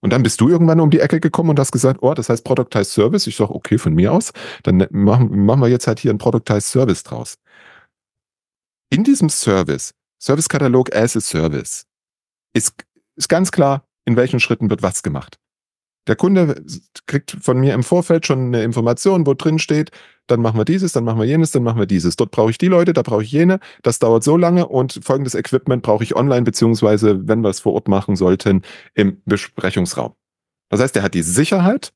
Und 0.00 0.12
dann 0.12 0.22
bist 0.22 0.40
du 0.40 0.48
irgendwann 0.48 0.80
um 0.80 0.90
die 0.90 1.00
Ecke 1.00 1.18
gekommen 1.18 1.50
und 1.50 1.58
hast 1.58 1.72
gesagt, 1.72 2.00
oh, 2.02 2.14
das 2.14 2.28
heißt 2.28 2.44
Productized 2.44 2.92
Service. 2.92 3.26
Ich 3.26 3.36
sage, 3.36 3.54
okay, 3.54 3.78
von 3.78 3.94
mir 3.94 4.12
aus, 4.12 4.32
dann 4.62 4.86
machen, 4.90 5.44
machen 5.44 5.60
wir 5.60 5.68
jetzt 5.68 5.86
halt 5.86 5.98
hier 5.98 6.10
einen 6.10 6.18
Productized 6.18 6.70
Service 6.70 7.02
draus. 7.02 7.36
In 8.90 9.04
diesem 9.04 9.28
Service, 9.28 9.92
Servicekatalog 10.22 10.94
as 10.94 11.16
a 11.16 11.20
Service, 11.20 11.84
ist, 12.54 12.74
ist 13.16 13.28
ganz 13.28 13.50
klar, 13.50 13.84
in 14.04 14.16
welchen 14.16 14.40
Schritten 14.40 14.70
wird 14.70 14.82
was 14.82 15.02
gemacht. 15.02 15.38
Der 16.08 16.16
Kunde 16.16 16.64
kriegt 17.06 17.36
von 17.40 17.60
mir 17.60 17.74
im 17.74 17.82
Vorfeld 17.82 18.26
schon 18.26 18.46
eine 18.46 18.62
Information, 18.62 19.26
wo 19.26 19.34
drin 19.34 19.58
steht, 19.58 19.90
dann 20.26 20.40
machen 20.40 20.58
wir 20.58 20.64
dieses, 20.64 20.92
dann 20.92 21.04
machen 21.04 21.18
wir 21.20 21.26
jenes, 21.26 21.50
dann 21.50 21.62
machen 21.62 21.78
wir 21.78 21.86
dieses. 21.86 22.16
Dort 22.16 22.30
brauche 22.30 22.50
ich 22.50 22.58
die 22.58 22.66
Leute, 22.66 22.94
da 22.94 23.02
brauche 23.02 23.22
ich 23.22 23.30
jene. 23.30 23.60
Das 23.82 23.98
dauert 23.98 24.24
so 24.24 24.36
lange 24.36 24.66
und 24.66 25.00
folgendes 25.02 25.34
Equipment 25.34 25.82
brauche 25.82 26.02
ich 26.02 26.16
online, 26.16 26.42
beziehungsweise, 26.42 27.28
wenn 27.28 27.42
wir 27.42 27.50
es 27.50 27.60
vor 27.60 27.74
Ort 27.74 27.88
machen 27.88 28.16
sollten, 28.16 28.62
im 28.94 29.22
Besprechungsraum. 29.26 30.14
Das 30.70 30.80
heißt, 30.80 30.96
er 30.96 31.02
hat 31.02 31.14
die 31.14 31.22
Sicherheit, 31.22 31.92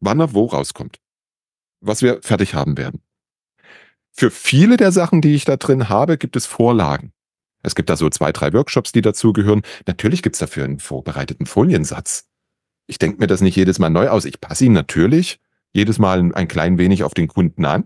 wann 0.00 0.20
er 0.20 0.32
wo 0.32 0.46
rauskommt. 0.46 0.98
Was 1.80 2.02
wir 2.02 2.22
fertig 2.22 2.54
haben 2.54 2.78
werden. 2.78 3.02
Für 4.12 4.30
viele 4.30 4.76
der 4.76 4.92
Sachen, 4.92 5.22
die 5.22 5.34
ich 5.34 5.44
da 5.44 5.56
drin 5.56 5.88
habe, 5.88 6.18
gibt 6.18 6.36
es 6.36 6.46
Vorlagen. 6.46 7.12
Es 7.62 7.74
gibt 7.74 7.90
da 7.90 7.96
so 7.96 8.08
zwei, 8.10 8.32
drei 8.32 8.52
Workshops, 8.52 8.92
die 8.92 9.02
dazugehören. 9.02 9.62
Natürlich 9.86 10.22
gibt 10.22 10.36
es 10.36 10.40
dafür 10.40 10.64
einen 10.64 10.78
vorbereiteten 10.78 11.46
Foliensatz. 11.46 12.29
Ich 12.90 12.98
denke 12.98 13.20
mir 13.20 13.28
das 13.28 13.40
nicht 13.40 13.54
jedes 13.54 13.78
Mal 13.78 13.88
neu 13.88 14.08
aus. 14.08 14.24
Ich 14.24 14.40
passe 14.40 14.64
ihn 14.64 14.72
natürlich 14.72 15.38
jedes 15.72 16.00
Mal 16.00 16.32
ein 16.34 16.48
klein 16.48 16.76
wenig 16.76 17.04
auf 17.04 17.14
den 17.14 17.28
Kunden 17.28 17.64
an, 17.64 17.84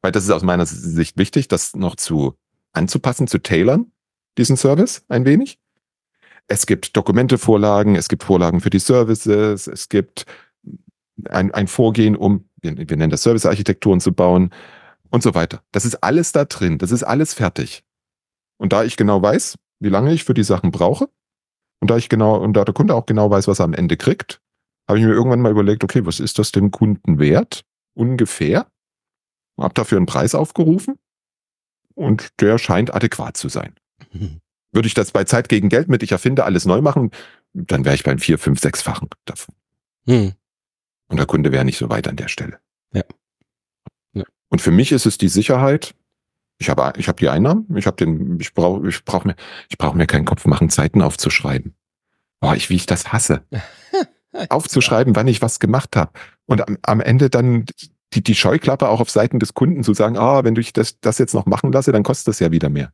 weil 0.00 0.12
das 0.12 0.24
ist 0.24 0.30
aus 0.30 0.42
meiner 0.42 0.64
Sicht 0.64 1.18
wichtig, 1.18 1.46
das 1.46 1.76
noch 1.76 1.94
zu 1.94 2.38
anzupassen, 2.72 3.26
zu 3.26 3.42
tailern, 3.42 3.92
diesen 4.38 4.56
Service 4.56 5.04
ein 5.08 5.26
wenig. 5.26 5.58
Es 6.46 6.64
gibt 6.64 6.96
Dokumentevorlagen, 6.96 7.96
es 7.96 8.08
gibt 8.08 8.24
Vorlagen 8.24 8.62
für 8.62 8.70
die 8.70 8.78
Services, 8.78 9.66
es 9.66 9.90
gibt 9.90 10.24
ein, 11.28 11.52
ein 11.52 11.68
Vorgehen, 11.68 12.16
um, 12.16 12.48
wir, 12.62 12.78
wir 12.78 12.96
nennen 12.96 13.10
das 13.10 13.24
Servicearchitekturen 13.24 14.00
zu 14.00 14.14
bauen 14.14 14.54
und 15.10 15.22
so 15.22 15.34
weiter. 15.34 15.62
Das 15.70 15.84
ist 15.84 15.96
alles 15.96 16.32
da 16.32 16.46
drin, 16.46 16.78
das 16.78 16.92
ist 16.92 17.02
alles 17.02 17.34
fertig. 17.34 17.84
Und 18.56 18.72
da 18.72 18.84
ich 18.84 18.96
genau 18.96 19.20
weiß, 19.20 19.58
wie 19.80 19.90
lange 19.90 20.14
ich 20.14 20.24
für 20.24 20.34
die 20.34 20.44
Sachen 20.44 20.70
brauche, 20.70 21.10
und 21.80 21.90
da 21.90 21.96
ich 21.96 22.08
genau, 22.08 22.36
und 22.36 22.54
da 22.54 22.64
der 22.64 22.74
Kunde 22.74 22.94
auch 22.94 23.06
genau 23.06 23.30
weiß, 23.30 23.48
was 23.48 23.58
er 23.58 23.64
am 23.64 23.74
Ende 23.74 23.96
kriegt, 23.96 24.40
habe 24.88 24.98
ich 24.98 25.04
mir 25.04 25.12
irgendwann 25.12 25.40
mal 25.40 25.52
überlegt, 25.52 25.84
okay, 25.84 26.04
was 26.04 26.20
ist 26.20 26.38
das 26.38 26.52
dem 26.52 26.70
Kunden 26.70 27.18
wert? 27.18 27.64
Ungefähr. 27.94 28.66
Hab 29.58 29.74
dafür 29.74 29.98
einen 29.98 30.06
Preis 30.06 30.34
aufgerufen 30.34 30.98
und 31.94 32.40
der 32.40 32.58
scheint 32.58 32.94
adäquat 32.94 33.36
zu 33.36 33.48
sein. 33.48 33.74
Mhm. 34.12 34.40
Würde 34.72 34.88
ich 34.88 34.94
das 34.94 35.10
bei 35.10 35.24
Zeit 35.24 35.48
gegen 35.48 35.68
Geld 35.68 35.88
mit, 35.88 36.02
ich 36.02 36.12
erfinde 36.12 36.44
alles 36.44 36.64
neu 36.64 36.80
machen, 36.80 37.10
dann 37.52 37.84
wäre 37.84 37.94
ich 37.94 38.04
beim 38.04 38.18
vier, 38.18 38.38
fünf, 38.38 38.60
sechsfachen 38.60 39.08
davon. 39.24 39.54
Hm. 40.06 40.32
Und 41.08 41.16
der 41.16 41.26
Kunde 41.26 41.52
wäre 41.52 41.64
nicht 41.64 41.78
so 41.78 41.90
weit 41.90 42.06
an 42.06 42.16
der 42.16 42.28
Stelle. 42.28 42.60
Ja. 42.92 43.02
ja. 44.12 44.24
Und 44.48 44.60
für 44.60 44.70
mich 44.70 44.92
ist 44.92 45.06
es 45.06 45.18
die 45.18 45.28
Sicherheit. 45.28 45.94
Ich 46.60 46.68
habe, 46.68 46.92
ich 46.98 47.08
habe 47.08 47.18
die 47.18 47.28
Einnahmen. 47.28 47.66
Ich 47.74 47.86
habe 47.86 47.96
den, 47.96 48.38
ich 48.38 48.52
brauche, 48.52 48.86
ich 48.86 49.04
brauche 49.04 49.26
mir, 49.26 49.34
ich 49.70 49.78
brauche 49.78 49.96
mir 49.96 50.06
keinen 50.06 50.26
Kopf 50.26 50.44
machen, 50.44 50.68
Zeiten 50.68 51.00
aufzuschreiben. 51.00 51.74
Boah, 52.38 52.54
ich, 52.54 52.68
wie 52.68 52.76
ich 52.76 52.86
das 52.86 53.12
hasse. 53.12 53.44
aufzuschreiben, 54.50 55.16
wann 55.16 55.26
ich 55.26 55.42
was 55.42 55.58
gemacht 55.58 55.96
habe. 55.96 56.12
Und 56.46 56.68
am, 56.68 56.76
am 56.82 57.00
Ende 57.00 57.30
dann 57.30 57.64
die, 58.12 58.22
die 58.22 58.34
Scheuklappe 58.34 58.88
auch 58.88 59.00
auf 59.00 59.10
Seiten 59.10 59.38
des 59.38 59.54
Kunden 59.54 59.82
zu 59.82 59.94
sagen, 59.94 60.18
ah, 60.18 60.44
wenn 60.44 60.54
ich 60.56 60.72
das, 60.72 61.00
das 61.00 61.18
jetzt 61.18 61.34
noch 61.34 61.46
machen 61.46 61.72
lasse, 61.72 61.92
dann 61.92 62.02
kostet 62.02 62.28
das 62.28 62.40
ja 62.40 62.50
wieder 62.50 62.68
mehr. 62.68 62.92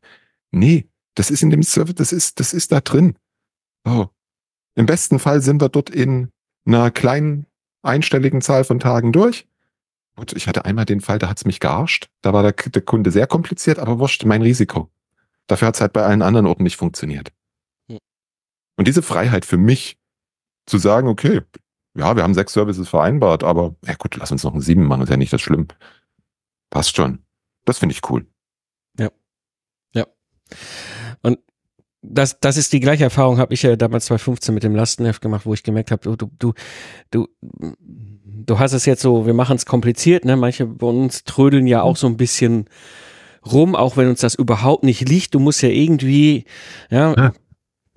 Nee, 0.53 0.89
das 1.17 1.31
ist 1.31 1.43
in 1.43 1.51
dem 1.51 1.63
Service, 1.63 1.97
das 1.97 2.13
ist, 2.13 2.39
das 2.39 2.53
ist 2.53 2.71
da 2.71 2.81
drin. 2.81 3.17
Oh. 3.85 4.07
Im 4.77 4.87
besten 4.87 5.19
Fall 5.19 5.41
sind 5.41 5.61
wir 5.61 5.71
dort 5.71 5.91
in 5.91 6.31
einer 6.67 6.91
kleinen 6.91 7.47
einstelligen 7.83 8.43
Zahl 8.43 8.65
von 8.65 8.79
Tagen 8.79 9.13
durch. 9.13 9.49
Und 10.17 10.33
ich 10.33 10.49
hatte 10.49 10.65
einmal 10.65 10.87
den 10.87 11.01
Fall, 11.01 11.19
da 11.19 11.29
hat's 11.29 11.45
mich 11.45 11.61
gearscht. 11.61 12.09
Da 12.23 12.33
war 12.33 12.43
der, 12.43 12.53
der 12.53 12.83
Kunde 12.83 13.11
sehr 13.11 13.27
kompliziert, 13.27 13.79
aber 13.79 13.99
wurscht, 13.99 14.25
mein 14.25 14.43
Risiko. 14.43 14.91
Dafür 15.47 15.69
hat's 15.69 15.81
halt 15.81 15.93
bei 15.93 16.03
allen 16.03 16.23
anderen 16.23 16.47
Orten 16.47 16.63
nicht 16.63 16.77
funktioniert. 16.77 17.33
Hm. 17.89 17.99
Und 18.77 18.89
diese 18.89 19.03
Freiheit 19.03 19.45
für 19.45 19.59
mich, 19.59 19.99
zu 20.67 20.79
sagen, 20.79 21.09
okay, 21.09 21.43
ja, 21.97 22.15
wir 22.17 22.23
haben 22.23 22.35
sechs 22.35 22.53
Services 22.53 22.89
vereinbart, 22.89 23.43
aber 23.43 23.75
ja 23.85 23.95
gut, 23.95 24.17
lass 24.17 24.33
uns 24.33 24.45
noch 24.45 24.53
einen 24.53 24.61
sieben 24.61 24.85
machen, 24.85 25.03
ist 25.03 25.09
ja 25.09 25.17
nicht 25.17 25.33
das 25.33 25.41
schlimm. 25.41 25.69
Passt 26.71 26.95
schon. 26.97 27.25
Das 27.65 27.79
finde 27.79 27.95
ich 27.95 28.11
cool. 28.11 28.27
Ja. 28.99 29.11
Ja. 29.95 30.07
Und 31.23 31.39
das, 32.09 32.41
das 32.41 32.57
ist 32.57 32.73
die 32.73 32.81
gleiche 32.81 33.05
Erfahrung, 33.05 33.39
habe 33.39 33.55
ich 33.55 33.63
ja 33.63 33.77
damals 33.77 34.07
2015 34.07 34.55
mit 34.55 34.63
dem 34.63 34.75
Lastenheft 34.75 35.21
gemacht, 35.21 35.47
wo 35.47 35.55
ich 35.55 35.63
gemerkt 35.63 35.91
habe, 35.91 36.17
du, 36.17 36.31
du, 36.39 36.55
du, 37.11 37.29
du 38.23 38.59
hast 38.59 38.73
es 38.73 38.87
jetzt 38.87 39.03
so, 39.03 39.27
wir 39.27 39.35
machen 39.35 39.57
es 39.57 39.67
kompliziert, 39.67 40.25
ne? 40.25 40.37
Manche 40.37 40.67
bei 40.67 40.87
uns 40.87 41.25
trödeln 41.25 41.67
ja 41.67 41.83
auch 41.83 41.97
so 41.97 42.07
ein 42.07 42.17
bisschen 42.17 42.67
rum, 43.45 43.75
auch 43.75 43.97
wenn 43.97 44.09
uns 44.09 44.21
das 44.21 44.35
überhaupt 44.35 44.85
nicht 44.85 45.09
liegt. 45.09 45.35
Du 45.35 45.41
musst 45.41 45.63
ja 45.63 45.69
irgendwie, 45.69 46.45
ja, 46.91 47.15
ja. 47.15 47.33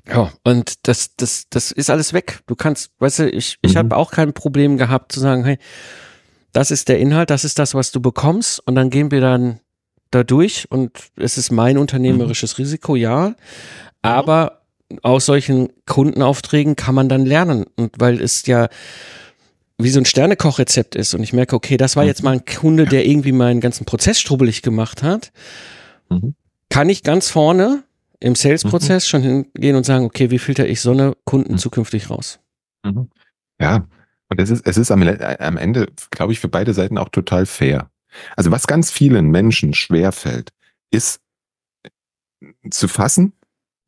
Ja, 0.07 0.31
und 0.43 0.87
das, 0.87 1.15
das, 1.17 1.45
das 1.49 1.71
ist 1.71 1.91
alles 1.91 2.13
weg. 2.13 2.39
Du 2.47 2.55
kannst, 2.55 2.91
weißt 2.97 3.19
du, 3.19 3.29
ich, 3.29 3.59
ich 3.61 3.73
mhm. 3.73 3.77
habe 3.77 3.97
auch 3.97 4.11
kein 4.11 4.33
Problem 4.33 4.77
gehabt 4.77 5.11
zu 5.11 5.19
sagen, 5.19 5.45
hey, 5.45 5.59
das 6.51 6.71
ist 6.71 6.89
der 6.89 6.99
Inhalt, 6.99 7.29
das 7.29 7.45
ist 7.45 7.59
das, 7.59 7.75
was 7.75 7.91
du 7.91 8.01
bekommst, 8.01 8.59
und 8.65 8.73
dann 8.73 8.89
gehen 8.89 9.11
wir 9.11 9.21
dann 9.21 9.59
da 10.09 10.23
durch 10.23 10.65
und 10.71 11.11
es 11.15 11.37
ist 11.37 11.51
mein 11.51 11.77
unternehmerisches 11.77 12.57
mhm. 12.57 12.63
Risiko, 12.63 12.95
ja. 12.95 13.35
Aber 14.01 14.61
aus 15.03 15.25
solchen 15.25 15.69
Kundenaufträgen 15.85 16.75
kann 16.75 16.95
man 16.95 17.09
dann 17.09 17.25
lernen. 17.25 17.65
Und 17.75 17.95
weil 17.99 18.21
es 18.21 18.45
ja 18.45 18.69
wie 19.77 19.89
so 19.89 19.99
ein 19.99 20.05
Sternekochrezept 20.05 20.95
ist 20.95 21.13
und 21.13 21.23
ich 21.23 21.31
merke, 21.31 21.55
okay, 21.55 21.77
das 21.77 21.95
war 21.95 22.03
jetzt 22.03 22.21
mhm. 22.21 22.25
mal 22.25 22.31
ein 22.33 22.45
Kunde, 22.45 22.85
der 22.85 23.05
irgendwie 23.05 23.31
meinen 23.31 23.61
ganzen 23.61 23.85
Prozess 23.85 24.19
strubbelig 24.19 24.61
gemacht 24.61 25.03
hat, 25.03 25.31
mhm. 26.09 26.35
kann 26.69 26.89
ich 26.89 27.01
ganz 27.03 27.29
vorne 27.29 27.83
im 28.19 28.35
Sales-Prozess 28.35 29.05
mhm. 29.05 29.07
schon 29.07 29.21
hingehen 29.21 29.75
und 29.77 29.85
sagen, 29.85 30.03
okay, 30.03 30.31
wie 30.31 30.39
filter 30.39 30.67
ich 30.67 30.81
so 30.81 30.91
eine 30.91 31.15
Kunden 31.23 31.53
mhm. 31.53 31.57
zukünftig 31.57 32.09
raus? 32.09 32.39
Mhm. 32.83 33.09
Ja, 33.59 33.87
und 34.27 34.39
es 34.39 34.49
ist, 34.49 34.67
es 34.67 34.77
ist 34.77 34.91
am, 34.91 35.01
am 35.01 35.57
Ende, 35.57 35.87
glaube 36.11 36.33
ich, 36.33 36.39
für 36.39 36.49
beide 36.49 36.73
Seiten 36.73 36.97
auch 36.97 37.09
total 37.09 37.45
fair. 37.45 37.89
Also 38.35 38.51
was 38.51 38.67
ganz 38.67 38.91
vielen 38.91 39.29
Menschen 39.29 39.73
schwerfällt, 39.73 40.51
ist 40.91 41.21
zu 42.69 42.87
fassen, 42.87 43.33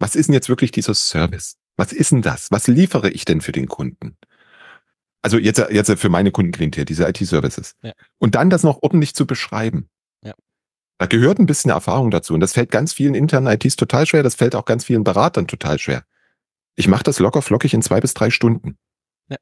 was 0.02 0.16
ist 0.16 0.28
denn 0.28 0.34
jetzt 0.34 0.49
wirklich 0.49 0.72
dieser 0.72 0.93
Service? 0.93 1.58
Was 1.78 1.93
ist 1.93 2.12
denn 2.12 2.22
das? 2.22 2.52
Was 2.52 2.68
liefere 2.68 3.10
ich 3.10 3.26
denn 3.26 3.41
für 3.41 3.52
den 3.52 3.68
Kunden? 3.68 4.18
Also 5.22 5.38
jetzt, 5.38 5.60
jetzt 5.70 5.91
für 5.99 6.10
meine 6.10 6.32
Kundenklientel, 6.32 6.86
diese 6.86 7.08
IT-Services. 7.08 7.76
Ja. 7.84 7.93
Und 8.18 8.36
dann 8.36 8.49
das 8.49 8.64
noch 8.64 8.82
ordentlich 8.82 9.14
zu 9.14 9.28
beschreiben. 9.28 9.89
Ja. 10.24 10.34
Da 10.97 11.06
gehört 11.06 11.39
ein 11.39 11.45
bisschen 11.45 11.70
Erfahrung 11.70 12.10
dazu. 12.10 12.34
Und 12.34 12.39
das 12.39 12.54
fällt 12.54 12.72
ganz 12.72 12.93
vielen 12.93 13.14
internen 13.14 13.47
ITs 13.47 13.76
total 13.76 14.08
schwer. 14.08 14.24
Das 14.24 14.36
fällt 14.36 14.56
auch 14.56 14.66
ganz 14.66 14.84
vielen 14.86 15.04
Beratern 15.04 15.47
total 15.47 15.78
schwer. 15.78 16.04
Ich 16.76 16.88
mache 16.88 17.04
das 17.04 17.20
locker 17.20 17.41
flockig 17.41 17.74
in 17.74 17.84
zwei 17.84 18.02
bis 18.02 18.16
drei 18.16 18.32
Stunden. 18.32 18.78
Ja. 19.30 19.38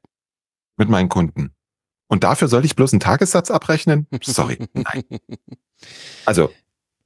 Mit 0.76 0.90
meinen 0.90 1.08
Kunden. 1.08 1.54
Und 2.08 2.24
dafür 2.24 2.48
soll 2.48 2.64
ich 2.64 2.76
bloß 2.76 2.92
einen 2.92 3.00
Tagessatz 3.00 3.50
abrechnen? 3.50 4.06
Sorry, 4.22 4.58
nein. 4.74 5.04
Also. 6.26 6.52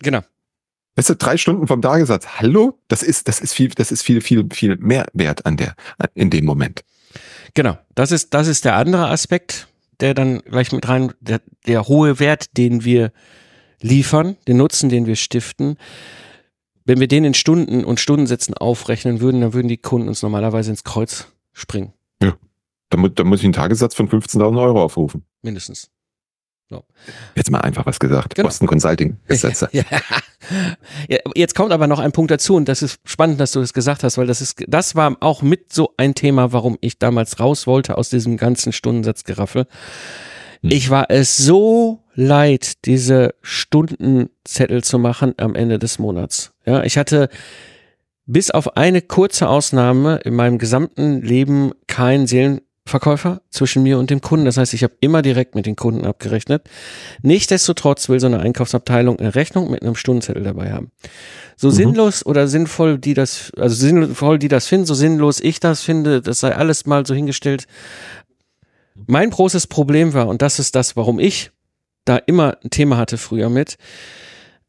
Genau. 0.01 0.23
Weißt 0.97 1.11
du, 1.11 1.17
drei 1.17 1.37
Stunden 1.37 1.67
vom 1.67 1.83
Tagessatz. 1.83 2.27
Hallo? 2.39 2.79
Das 2.89 3.03
ist, 3.03 3.27
das 3.27 3.41
ist 3.41 3.53
viel, 3.53 3.69
das 3.71 3.91
ist 3.91 4.03
viel, 4.03 4.21
viel, 4.21 4.47
viel 4.53 4.77
mehr 4.77 5.07
wert 5.13 5.45
an 5.45 5.57
der, 5.57 5.75
in 6.15 6.31
dem 6.31 6.45
Moment. 6.45 6.85
Genau. 7.55 7.77
Das 7.95 8.13
ist, 8.13 8.33
das 8.35 8.47
ist 8.47 8.65
der 8.65 8.77
andere 8.77 9.09
Aspekt, 9.09 9.69
der 10.01 10.15
dann 10.15 10.41
gleich 10.41 10.73
mit 10.73 10.89
rein, 10.89 11.13
der, 11.21 11.41
der 11.67 11.89
hohe 11.89 12.21
Wert, 12.21 12.57
den 12.57 12.85
wir 12.85 13.13
liefern, 13.81 14.37
den 14.47 14.57
Nutzen, 14.57 14.89
den 14.89 15.07
wir 15.07 15.17
stiften. 15.17 15.77
Wenn 16.85 17.01
wir 17.01 17.09
den 17.09 17.25
in 17.25 17.35
Stunden 17.35 17.85
und 17.85 17.99
Stundensätzen 17.99 18.55
aufrechnen 18.55 19.21
würden, 19.21 19.41
dann 19.41 19.53
würden 19.53 19.69
die 19.69 19.79
Kunden 19.79 20.09
uns 20.09 20.23
normalerweise 20.23 20.71
ins 20.71 20.85
Kreuz 20.85 21.29
springen. 21.53 21.93
Ja. 22.23 22.37
Da, 22.91 22.99
da 23.09 23.25
muss 23.25 23.41
ich 23.41 23.45
einen 23.45 23.53
Tagessatz 23.53 23.95
von 23.95 24.09
15.000 24.09 24.61
Euro 24.61 24.83
aufrufen. 24.83 25.25
Mindestens. 25.43 25.91
So. 26.71 26.83
Jetzt 27.35 27.51
mal 27.51 27.61
einfach 27.61 27.85
was 27.85 28.01
gesagt. 28.01 28.35
Genau. 28.35 28.49
Boston 28.49 28.67
Consulting 28.67 29.19
Gesetze. 29.27 29.69
ja. 29.73 29.85
Jetzt 31.35 31.55
kommt 31.55 31.73
aber 31.73 31.87
noch 31.87 31.99
ein 31.99 32.13
Punkt 32.13 32.31
dazu 32.31 32.57
und 32.57 32.69
das 32.69 32.83
ist 32.83 33.01
spannend, 33.05 33.39
dass 33.39 33.53
du 33.53 33.61
das 33.61 33.73
gesagt 33.73 34.03
hast, 34.03 34.17
weil 34.17 34.27
das 34.27 34.41
ist, 34.41 34.65
das 34.67 34.95
war 34.95 35.17
auch 35.21 35.43
mit 35.43 35.73
so 35.73 35.93
ein 35.97 36.15
Thema, 36.15 36.53
warum 36.53 36.79
ich 36.81 36.99
damals 36.99 37.39
raus 37.39 37.67
wollte 37.67 37.99
aus 37.99 38.09
diesem 38.09 38.37
ganzen 38.37 38.73
Stundensatzgeraffel. 38.73 39.67
Hm. 40.63 40.71
Ich 40.71 40.89
war 40.89 41.11
es 41.11 41.37
so 41.37 42.03
leid, 42.15 42.85
diese 42.87 43.35
Stundenzettel 43.43 44.83
zu 44.83 44.99
machen 44.99 45.35
am 45.37 45.55
Ende 45.55 45.79
des 45.79 45.99
Monats. 45.99 46.53
Ja, 46.65 46.83
ich 46.83 46.97
hatte 46.97 47.29
bis 48.27 48.51
auf 48.51 48.77
eine 48.77 49.03
kurze 49.03 49.49
Ausnahme 49.49 50.17
in 50.25 50.35
meinem 50.35 50.59
gesamten 50.59 51.21
Leben 51.21 51.73
keinen 51.87 52.27
Seelen 52.27 52.63
Verkäufer 52.87 53.41
zwischen 53.49 53.83
mir 53.83 53.99
und 53.99 54.11
dem 54.11 54.21
Kunden. 54.21 54.45
Das 54.45 54.59
heißt, 54.59 54.75
ich 54.75 54.83
habe 54.83 54.95
immer 55.01 55.23
direkt 55.23 55.55
mit 55.55 55.65
den 55.65 55.75
Kunden 55.75 56.05
abgerechnet. 56.05 56.69
Nichtsdestotrotz 57.23 58.11
will 58.11 58.21
so 58.21 58.27
eine 58.27 58.41
Einkaufsabteilung 58.41 59.19
eine 59.19 59.35
Rechnung 59.35 59.71
mit 59.71 59.83
einem 59.83 59.97
Stundenzettel 59.97 60.43
dabei 60.43 60.73
haben. 60.73 60.91
So 61.57 61.69
mhm. 61.69 61.73
sinnlos 61.73 62.27
oder 62.27 62.47
sinnvoll 62.47 62.99
die 62.99 63.15
das, 63.15 63.53
also 63.57 63.75
sinnvoll 63.75 64.39
die 64.39 64.49
das 64.49 64.67
finden, 64.67 64.85
so 64.85 64.93
sinnlos 64.93 65.41
ich 65.41 65.61
das 65.61 65.81
finde, 65.81 66.21
das 66.21 66.41
sei 66.41 66.55
alles 66.55 66.85
mal 66.85 67.07
so 67.07 67.15
hingestellt. 67.15 67.67
Mein 69.07 69.31
großes 69.31 69.67
Problem 69.67 70.13
war, 70.13 70.29
und 70.29 70.43
das 70.43 70.59
ist 70.59 70.75
das, 70.75 70.95
warum 70.95 71.19
ich 71.19 71.53
da 72.05 72.19
immer 72.19 72.59
ein 72.63 72.69
Thema 72.69 72.99
hatte 72.99 73.17
früher 73.17 73.49
mit, 73.49 73.79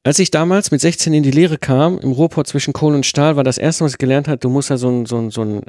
als 0.04 0.20
ich 0.20 0.32
damals 0.32 0.72
mit 0.72 0.80
16 0.80 1.14
in 1.14 1.24
die 1.24 1.32
Lehre 1.32 1.58
kam, 1.58 2.00
im 2.00 2.14
Ruhrport 2.14 2.48
zwischen 2.48 2.74
Kohle 2.74 2.96
und 2.96 3.06
Stahl, 3.06 3.36
war 3.36 3.44
das 3.44 3.58
erste, 3.58 3.84
was 3.84 3.94
ich 3.94 3.98
gelernt 3.98 4.30
habe, 4.30 4.38
du 4.38 4.50
musst 4.50 4.70
ja 4.70 4.78
so 4.78 4.90
ein, 4.90 5.06
so 5.06 5.18
ein, 5.18 5.32
so 5.32 5.42
ein 5.42 5.62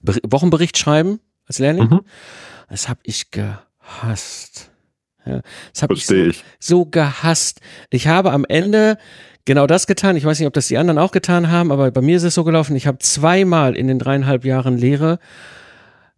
Wochenbericht 0.00 0.78
schreiben 0.78 1.20
als 1.52 1.58
Lehrling. 1.58 1.88
Mhm. 1.88 2.00
Das 2.70 2.88
habe 2.88 3.00
ich 3.02 3.30
gehasst. 3.30 4.70
Ja, 5.26 5.42
das 5.72 5.82
habe 5.82 5.94
ich, 5.94 6.06
so, 6.06 6.14
ich 6.14 6.44
so 6.58 6.86
gehasst. 6.86 7.60
Ich 7.90 8.08
habe 8.08 8.32
am 8.32 8.44
Ende 8.44 8.96
genau 9.44 9.66
das 9.66 9.86
getan. 9.86 10.16
Ich 10.16 10.24
weiß 10.24 10.38
nicht, 10.38 10.48
ob 10.48 10.54
das 10.54 10.68
die 10.68 10.78
anderen 10.78 10.98
auch 10.98 11.12
getan 11.12 11.50
haben, 11.50 11.70
aber 11.70 11.90
bei 11.90 12.00
mir 12.00 12.16
ist 12.16 12.22
es 12.22 12.34
so 12.34 12.44
gelaufen. 12.44 12.74
Ich 12.74 12.86
habe 12.86 12.98
zweimal 12.98 13.76
in 13.76 13.86
den 13.86 13.98
dreieinhalb 13.98 14.44
Jahren 14.44 14.78
Lehre 14.78 15.18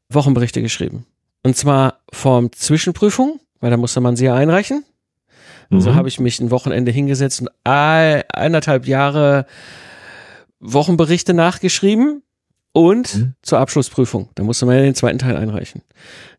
Wochenberichte 0.08 0.62
geschrieben. 0.62 1.06
Und 1.42 1.56
zwar 1.56 1.98
Form 2.12 2.52
Zwischenprüfung, 2.52 3.40
weil 3.60 3.70
da 3.70 3.76
musste 3.76 4.00
man 4.00 4.16
sie 4.16 4.26
ja 4.26 4.34
einreichen. 4.34 4.84
Mhm. 5.70 5.80
So 5.80 5.94
habe 5.94 6.08
ich 6.08 6.20
mich 6.20 6.40
ein 6.40 6.50
Wochenende 6.50 6.92
hingesetzt 6.92 7.40
und 7.40 7.50
eineinhalb 7.64 8.86
Jahre 8.86 9.46
Wochenberichte 10.60 11.34
nachgeschrieben 11.34 12.22
und 12.74 13.14
mhm. 13.14 13.34
zur 13.40 13.60
Abschlussprüfung. 13.60 14.28
Da 14.34 14.42
musste 14.42 14.66
man 14.66 14.76
ja 14.76 14.82
den 14.82 14.96
zweiten 14.96 15.18
Teil 15.18 15.36
einreichen. 15.36 15.80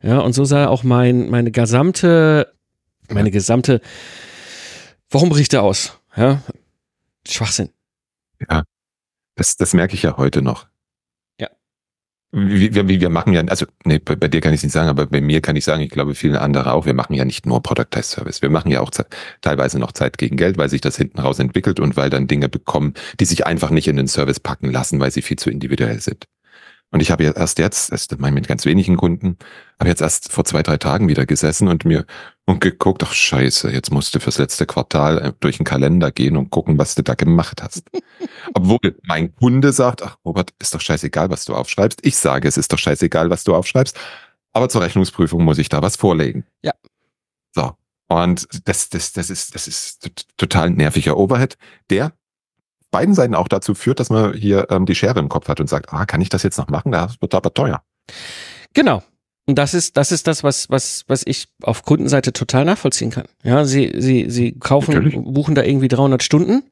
Ja, 0.03 0.19
und 0.19 0.33
so 0.33 0.43
sah 0.43 0.67
auch 0.67 0.83
mein, 0.83 1.29
meine 1.29 1.49
gesamte, 1.49 2.53
meine 3.09 3.31
gesamte 3.31 3.81
Wochenberichte 5.09 5.61
aus. 5.61 5.97
Ja, 6.15 6.41
Schwachsinn. 7.27 7.69
Ja, 8.49 8.63
das, 9.35 9.55
das 9.55 9.73
merke 9.73 9.95
ich 9.95 10.03
ja 10.03 10.17
heute 10.17 10.41
noch. 10.41 10.67
Wir, 12.37 12.89
wir, 12.89 13.09
machen 13.09 13.31
ja, 13.31 13.41
also 13.45 13.65
nee, 13.85 13.97
bei, 13.97 14.17
bei 14.17 14.27
dir 14.27 14.41
kann 14.41 14.53
ich 14.53 14.61
nicht 14.61 14.73
sagen, 14.73 14.89
aber 14.89 15.05
bei 15.05 15.21
mir 15.21 15.39
kann 15.39 15.55
ich 15.55 15.63
sagen, 15.63 15.81
ich 15.81 15.89
glaube 15.89 16.15
viele 16.15 16.41
andere 16.41 16.73
auch, 16.73 16.85
wir 16.85 16.93
machen 16.93 17.13
ja 17.13 17.23
nicht 17.23 17.45
nur 17.45 17.63
Productized 17.63 18.11
Service, 18.11 18.41
wir 18.41 18.49
machen 18.49 18.69
ja 18.69 18.81
auch 18.81 18.91
teilweise 19.39 19.79
noch 19.79 19.93
Zeit 19.93 20.17
gegen 20.17 20.35
Geld, 20.35 20.57
weil 20.57 20.67
sich 20.67 20.81
das 20.81 20.97
hinten 20.97 21.19
raus 21.19 21.39
entwickelt 21.39 21.79
und 21.79 21.95
weil 21.95 22.09
dann 22.09 22.27
Dinge 22.27 22.49
bekommen, 22.49 22.93
die 23.21 23.25
sich 23.25 23.45
einfach 23.45 23.69
nicht 23.69 23.87
in 23.87 23.95
den 23.95 24.09
Service 24.09 24.41
packen 24.41 24.69
lassen, 24.69 24.99
weil 24.99 25.11
sie 25.11 25.21
viel 25.21 25.39
zu 25.39 25.49
individuell 25.49 26.01
sind. 26.01 26.25
Und 26.91 26.99
ich 27.01 27.09
habe 27.09 27.23
jetzt 27.23 27.37
erst 27.37 27.59
jetzt, 27.59 27.91
das 27.91 28.07
meine 28.17 28.33
mit 28.33 28.47
ganz 28.47 28.65
wenigen 28.65 28.97
Kunden, 28.97 29.37
habe 29.79 29.89
jetzt 29.89 30.01
erst 30.01 30.31
vor 30.31 30.45
zwei, 30.45 30.61
drei 30.61 30.77
Tagen 30.77 31.07
wieder 31.07 31.25
gesessen 31.25 31.67
und 31.69 31.85
mir 31.85 32.05
und 32.45 32.61
geguckt, 32.61 33.03
ach 33.03 33.13
scheiße, 33.13 33.71
jetzt 33.71 33.91
musst 33.91 34.13
du 34.13 34.19
fürs 34.19 34.37
letzte 34.37 34.65
Quartal 34.65 35.17
äh, 35.17 35.33
durch 35.39 35.57
den 35.57 35.65
Kalender 35.65 36.11
gehen 36.11 36.37
und 36.37 36.51
gucken, 36.51 36.77
was 36.77 36.95
du 36.95 37.01
da 37.01 37.15
gemacht 37.15 37.61
hast. 37.63 37.83
Obwohl 38.53 38.97
mein 39.03 39.35
Kunde 39.35 39.73
sagt, 39.73 40.03
ach 40.03 40.17
Robert, 40.23 40.53
ist 40.59 40.73
doch 40.73 40.81
scheißegal, 40.81 41.29
was 41.29 41.45
du 41.45 41.55
aufschreibst. 41.55 42.05
Ich 42.05 42.17
sage, 42.17 42.47
es 42.47 42.57
ist 42.57 42.71
doch 42.71 42.77
scheißegal, 42.77 43.29
was 43.29 43.43
du 43.43 43.55
aufschreibst. 43.55 43.97
Aber 44.53 44.69
zur 44.69 44.81
Rechnungsprüfung 44.81 45.43
muss 45.43 45.57
ich 45.57 45.69
da 45.69 45.81
was 45.81 45.95
vorlegen. 45.95 46.45
Ja. 46.61 46.73
So. 47.53 47.73
Und 48.07 48.47
das, 48.65 48.89
das, 48.89 49.13
das 49.13 49.29
ist, 49.31 49.55
das 49.55 49.67
ist 49.67 50.11
total 50.37 50.69
nerviger 50.69 51.17
Overhead, 51.17 51.57
der 51.89 52.13
beiden 52.91 53.15
Seiten 53.15 53.35
auch 53.35 53.47
dazu 53.47 53.73
führt, 53.73 53.99
dass 53.99 54.09
man 54.09 54.33
hier 54.33 54.67
ähm, 54.69 54.85
die 54.85 54.95
Schere 54.95 55.19
im 55.19 55.27
Kopf 55.27 55.49
hat 55.49 55.59
und 55.59 55.67
sagt, 55.67 55.91
ah, 55.91 56.05
kann 56.05 56.21
ich 56.21 56.29
das 56.29 56.43
jetzt 56.43 56.57
noch 56.57 56.69
machen? 56.69 56.91
Das 56.91 57.19
wird 57.19 57.33
aber 57.33 57.53
teuer. 57.53 57.83
Genau. 58.73 59.03
Und 59.47 59.59
das 59.59 59.75
ist, 59.75 59.95
das 59.95 60.11
ist 60.11 60.27
das, 60.27 60.43
was, 60.43 60.69
was, 60.69 61.05
was 61.07 61.21
ich 61.25 61.47
auf 61.61 61.83
Kundenseite 61.83 62.33
total 62.33 62.65
nachvollziehen 62.65 63.11
kann. 63.11 63.25
Ja, 63.43 63.63
sie, 63.65 63.93
sie, 63.97 64.25
sie 64.29 64.53
kaufen, 64.53 64.95
Natürlich. 64.95 65.19
buchen 65.23 65.53
da 65.53 65.63
irgendwie 65.63 65.87
300 65.87 66.23
Stunden. 66.23 66.63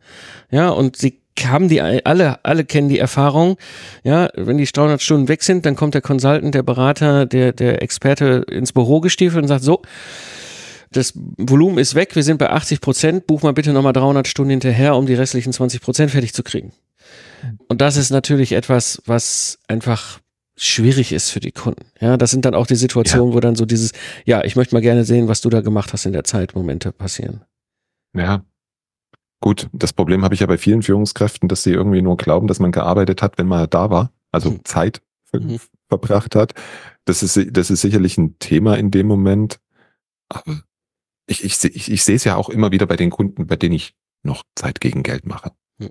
Ja, 0.50 0.70
und 0.70 0.98
sie 0.98 1.22
haben 1.42 1.70
die, 1.70 1.82
alle, 1.82 2.44
alle 2.44 2.66
kennen 2.66 2.90
die 2.90 3.00
Erfahrung. 3.00 3.58
Ja, 4.04 4.30
wenn 4.36 4.58
die 4.58 4.66
300 4.66 5.02
Stunden 5.02 5.28
weg 5.28 5.44
sind, 5.44 5.66
dann 5.66 5.76
kommt 5.76 5.94
der 5.94 6.02
Consultant, 6.02 6.56
der 6.56 6.64
Berater, 6.64 7.28
der, 7.28 7.54
der 7.54 7.82
Experte 7.84 8.46
ins 8.50 8.74
Büro 8.74 9.02
gestiefelt 9.02 9.44
und 9.44 9.48
sagt 9.48 9.64
so, 9.64 9.82
das 10.92 11.14
Volumen 11.16 11.80
ist 11.80 11.96
weg, 11.96 12.16
wir 12.16 12.24
sind 12.24 12.38
bei 12.38 12.50
80 12.52 12.82
Prozent, 12.82 13.28
buch 13.28 13.42
mal 13.42 13.54
bitte 13.54 13.74
nochmal 13.74 13.94
300 13.94 14.28
Stunden 14.28 14.52
hinterher, 14.52 14.96
um 14.96 15.06
die 15.06 15.16
restlichen 15.16 15.52
20 15.52 15.82
Prozent 15.82 16.12
fertig 16.12 16.34
zu 16.34 16.44
kriegen. 16.44 16.72
Und 17.68 17.82
das 17.82 17.98
ist 17.98 18.12
natürlich 18.12 18.54
etwas, 18.54 19.02
was 19.06 19.60
einfach 19.68 20.20
schwierig 20.56 21.12
ist 21.12 21.30
für 21.32 21.40
die 21.40 21.52
Kunden. 21.52 21.86
Ja, 22.00 22.18
das 22.18 22.32
sind 22.32 22.46
dann 22.46 22.56
auch 22.56 22.68
die 22.68 22.76
Situationen, 22.76 23.30
ja. 23.30 23.36
wo 23.36 23.40
dann 23.40 23.56
so 23.56 23.66
dieses, 23.66 23.92
ja, 24.26 24.44
ich 24.44 24.56
möchte 24.56 24.76
mal 24.76 24.82
gerne 24.82 25.04
sehen, 25.04 25.28
was 25.28 25.42
du 25.42 25.50
da 25.50 25.62
gemacht 25.62 25.94
hast 25.94 26.06
in 26.06 26.14
der 26.14 26.24
Zeit, 26.24 26.56
Momente 26.56 26.92
passieren. 26.92 27.42
Ja. 28.16 28.46
Gut, 29.42 29.68
das 29.74 29.92
Problem 29.92 30.24
habe 30.24 30.36
ich 30.36 30.40
ja 30.40 30.48
bei 30.48 30.58
vielen 30.58 30.84
Führungskräften, 30.84 31.50
dass 31.50 31.64
sie 31.64 31.72
irgendwie 31.72 32.02
nur 32.02 32.16
glauben, 32.16 32.48
dass 32.48 32.60
man 32.60 32.72
gearbeitet 32.72 33.22
hat, 33.22 33.38
wenn 33.38 33.48
man 33.48 33.70
da 33.70 33.90
war, 33.90 34.14
also 34.32 34.52
mhm. 34.52 34.64
Zeit 34.64 35.02
mhm. 35.34 35.60
verbracht 35.90 36.36
hat. 36.36 36.54
Das 37.04 37.24
ist, 37.24 37.38
das 37.52 37.70
ist 37.70 37.82
sicherlich 37.82 38.18
ein 38.18 38.40
Thema 38.40 38.78
in 38.78 38.90
dem 38.90 39.08
Moment. 39.08 39.60
Aber 40.30 40.62
ich, 41.26 41.44
ich, 41.44 41.62
ich, 41.64 41.92
ich 41.92 42.04
sehe 42.04 42.16
es 42.16 42.24
ja 42.24 42.38
auch 42.38 42.50
immer 42.50 42.72
wieder 42.72 42.86
bei 42.86 42.96
den 42.96 43.10
Kunden, 43.10 43.48
bei 43.48 43.58
denen 43.58 43.76
ich 43.76 43.96
noch 44.22 44.44
Zeit 44.56 44.80
gegen 44.80 45.04
Geld 45.04 45.26
mache. 45.26 45.52
Mhm. 45.78 45.90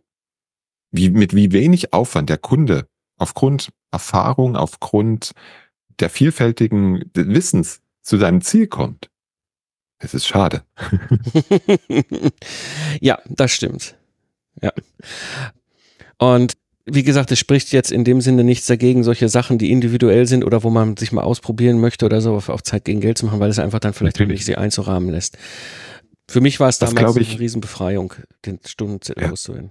Wie, 0.90 1.10
mit 1.10 1.34
wie 1.34 1.52
wenig 1.52 1.92
Aufwand 1.92 2.30
der 2.30 2.38
Kunde 2.38 2.88
aufgrund 3.18 3.72
Erfahrung, 3.90 4.56
aufgrund 4.56 5.32
der 6.00 6.10
vielfältigen 6.10 7.10
Wissens 7.14 7.80
zu 8.02 8.16
seinem 8.16 8.40
Ziel 8.40 8.66
kommt. 8.66 9.10
Es 9.98 10.14
ist 10.14 10.26
schade. 10.26 10.64
ja, 13.00 13.20
das 13.26 13.52
stimmt. 13.52 13.96
Ja. 14.60 14.72
Und 16.18 16.54
wie 16.84 17.04
gesagt, 17.04 17.30
es 17.30 17.38
spricht 17.38 17.72
jetzt 17.72 17.92
in 17.92 18.02
dem 18.02 18.20
Sinne 18.20 18.42
nichts 18.42 18.66
dagegen, 18.66 19.04
solche 19.04 19.28
Sachen, 19.28 19.58
die 19.58 19.70
individuell 19.70 20.26
sind 20.26 20.44
oder 20.44 20.64
wo 20.64 20.70
man 20.70 20.96
sich 20.96 21.12
mal 21.12 21.22
ausprobieren 21.22 21.80
möchte 21.80 22.04
oder 22.04 22.20
so, 22.20 22.34
auf 22.34 22.62
Zeit 22.64 22.84
gegen 22.84 23.00
Geld 23.00 23.18
zu 23.18 23.26
machen, 23.26 23.38
weil 23.38 23.50
es 23.50 23.60
einfach 23.60 23.78
dann 23.78 23.92
vielleicht 23.92 24.18
wirklich 24.18 24.44
sie 24.44 24.56
einzurahmen 24.56 25.08
lässt. 25.08 25.38
Für 26.28 26.40
mich 26.40 26.58
war 26.58 26.68
es 26.68 26.78
damals 26.78 27.16
ich, 27.16 27.30
eine 27.30 27.40
Riesenbefreiung, 27.40 28.14
den 28.44 28.58
Stundenzettel 28.66 29.22
ja. 29.22 29.30
loszuwerden. 29.30 29.70